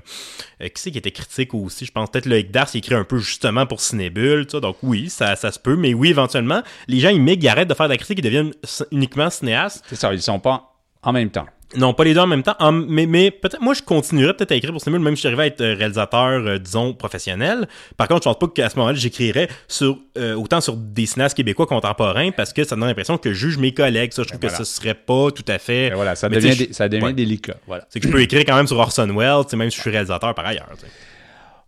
euh, 0.63 0.69
qui 0.69 0.81
c'est 0.81 0.91
qui 0.91 0.99
était 0.99 1.11
critique 1.11 1.55
aussi, 1.55 1.85
je 1.85 1.93
pense 1.93 2.11
peut-être 2.11 2.27
le 2.27 2.43
Dars, 2.43 2.69
il 2.75 2.79
écrit 2.79 2.95
un 2.95 3.05
peu 3.05 3.19
justement 3.19 3.67
pour 3.67 3.81
Cinébule, 3.81 4.47
tu 4.47 4.61
donc 4.61 4.77
oui, 4.83 5.11
ça, 5.11 5.37
ça 5.37 5.53
se 5.53 5.59
peut, 5.59 5.77
mais 5.77 5.95
oui, 5.95 6.11
éventuellement, 6.11 6.63
les 6.89 7.01
gens, 7.01 7.11
ils 7.11 7.21
migrent, 7.21 7.45
ils 7.45 7.49
arrêtent 7.49 7.69
de 7.69 7.75
faire 7.75 7.87
de 7.87 7.93
la 7.93 7.97
critique, 7.97 8.19
ils 8.19 8.23
deviennent 8.23 8.53
uniquement 8.91 9.31
cinéastes. 9.31 9.85
C'est 9.89 9.97
ça, 9.97 10.13
ils 10.13 10.23
sont 10.23 10.41
pas 10.41 10.75
en 11.03 11.13
même 11.13 11.31
temps. 11.31 11.47
Non, 11.77 11.95
pas 11.95 12.03
les 12.03 12.15
deux 12.15 12.21
en 12.21 12.27
même 12.27 12.43
temps. 12.43 12.57
mais 12.73 13.07
mais 13.07 13.31
peut-être 13.31 13.61
moi 13.61 13.75
je 13.75 13.83
continuerais 13.83 14.35
peut-être 14.35 14.53
à 14.53 14.57
écrire 14.57 14.73
pour 14.73 14.81
Cinéma, 14.81 14.99
même 14.99 15.17
si 15.17 15.23
j'arrivais 15.23 15.45
à 15.45 15.47
être 15.47 15.61
euh, 15.61 15.75
réalisateur, 15.75 16.29
euh, 16.29 16.59
disons, 16.59 16.95
professionnel. 16.95 17.69
Par 17.97 18.09
contre, 18.09 18.23
je 18.23 18.29
pense 18.29 18.39
pas 18.39 18.49
qu'à 18.49 18.69
ce 18.69 18.77
moment-là, 18.77 18.95
j'écrirais 18.95 19.49
sur 19.69 19.99
euh, 20.19 20.35
autant 20.35 20.61
sur 20.61 20.77
des 20.77 21.07
cinéastes 21.07 21.37
québécois 21.37 21.67
contemporains 21.67 22.33
parce 22.33 22.53
que 22.53 22.65
ça 22.65 22.75
donne 22.75 22.87
l'impression 22.89 23.19
que 23.19 23.33
je 23.33 23.39
juge 23.39 23.59
mes 23.59 23.73
collègues. 23.73 24.13
Ça, 24.13 24.23
je 24.25 24.29
trouve 24.29 24.41
que 24.41 24.49
ce 24.49 24.65
serait 24.65 24.95
pas 24.95 25.31
tout 25.31 25.45
à 25.47 25.59
fait. 25.59 25.91
voilà, 25.91 26.17
ça 26.17 26.29
devient, 26.29 26.73
ça 26.73 26.89
devient 26.89 27.15
délicat. 27.15 27.57
Voilà. 27.67 27.87
C'est 27.89 28.01
que 28.01 28.09
je 28.09 28.13
peux 28.13 28.21
écrire 28.21 28.45
quand 28.45 28.57
même 28.57 28.67
sur 28.67 28.79
Orson 28.79 29.07
Welles, 29.07 29.45
même 29.57 29.71
si 29.71 29.77
je 29.77 29.83
suis 29.83 29.91
réalisateur 29.91 30.35
par 30.35 30.47
ailleurs. 30.47 30.69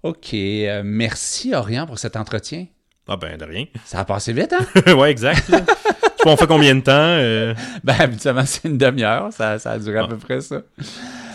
OK. 0.03 0.35
merci, 0.83 1.55
Orient, 1.55 1.87
pour 1.87 1.99
cet 1.99 2.17
entretien. 2.17 2.67
Ah 3.09 3.17
ben, 3.17 3.37
de 3.37 3.45
rien. 3.45 3.67
Ça 3.85 4.01
a 4.01 4.05
passé 4.05 4.33
vite, 4.33 4.53
hein? 4.53 4.95
ouais, 4.95 5.11
exact. 5.11 5.51
on 6.27 6.37
fait 6.37 6.47
combien 6.47 6.75
de 6.75 6.81
temps? 6.81 6.93
Euh? 6.95 7.55
Ben, 7.85 7.95
habituellement, 7.99 8.45
c'est 8.47 8.69
une 8.69 8.79
demi-heure. 8.79 9.33
Ça, 9.33 9.59
ça 9.59 9.73
a 9.73 9.79
duré 9.79 9.99
à 9.99 10.05
ah. 10.05 10.09
peu 10.09 10.17
près 10.17 10.41
ça. 10.41 10.63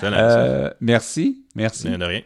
Euh, 0.03 0.69
merci. 0.79 1.43
Merci. 1.55 1.89
de 1.89 2.03
rien. 2.03 2.21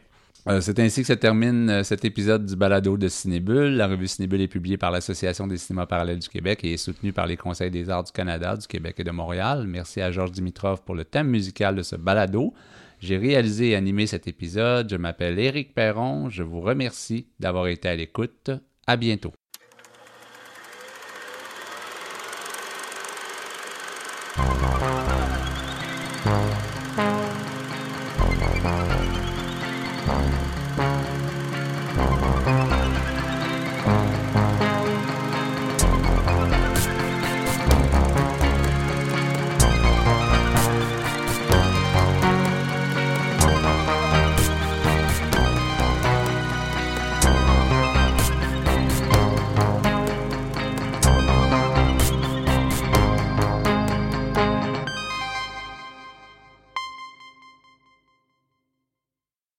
Euh, 0.47 0.59
c'est 0.59 0.79
ainsi 0.79 1.01
que 1.01 1.07
se 1.07 1.13
termine 1.13 1.83
cet 1.83 2.03
épisode 2.03 2.45
du 2.45 2.55
balado 2.55 2.97
de 2.97 3.07
Cinébule. 3.07 3.75
La 3.75 3.87
revue 3.87 4.07
Cinébule 4.07 4.41
est 4.41 4.47
publiée 4.47 4.77
par 4.77 4.89
l'Association 4.91 5.45
des 5.45 5.57
cinémas 5.57 5.85
parallèles 5.85 6.19
du 6.19 6.29
Québec 6.29 6.61
et 6.63 6.73
est 6.73 6.77
soutenue 6.77 7.13
par 7.13 7.27
les 7.27 7.37
Conseils 7.37 7.69
des 7.69 7.89
arts 7.89 8.03
du 8.03 8.11
Canada, 8.11 8.57
du 8.57 8.65
Québec 8.65 8.95
et 8.97 9.03
de 9.03 9.11
Montréal. 9.11 9.65
Merci 9.67 10.01
à 10.01 10.11
Georges 10.11 10.31
Dimitrov 10.31 10.81
pour 10.83 10.95
le 10.95 11.05
thème 11.05 11.27
musical 11.27 11.75
de 11.75 11.83
ce 11.83 11.95
balado. 11.95 12.53
J'ai 12.99 13.17
réalisé 13.17 13.69
et 13.69 13.75
animé 13.75 14.07
cet 14.07 14.27
épisode. 14.27 14.89
Je 14.89 14.95
m'appelle 14.95 15.37
Éric 15.39 15.73
Perron. 15.73 16.29
Je 16.29 16.43
vous 16.43 16.61
remercie 16.61 17.27
d'avoir 17.39 17.67
été 17.67 17.89
à 17.89 17.95
l'écoute. 17.95 18.51
À 18.87 18.97
bientôt. 18.97 19.33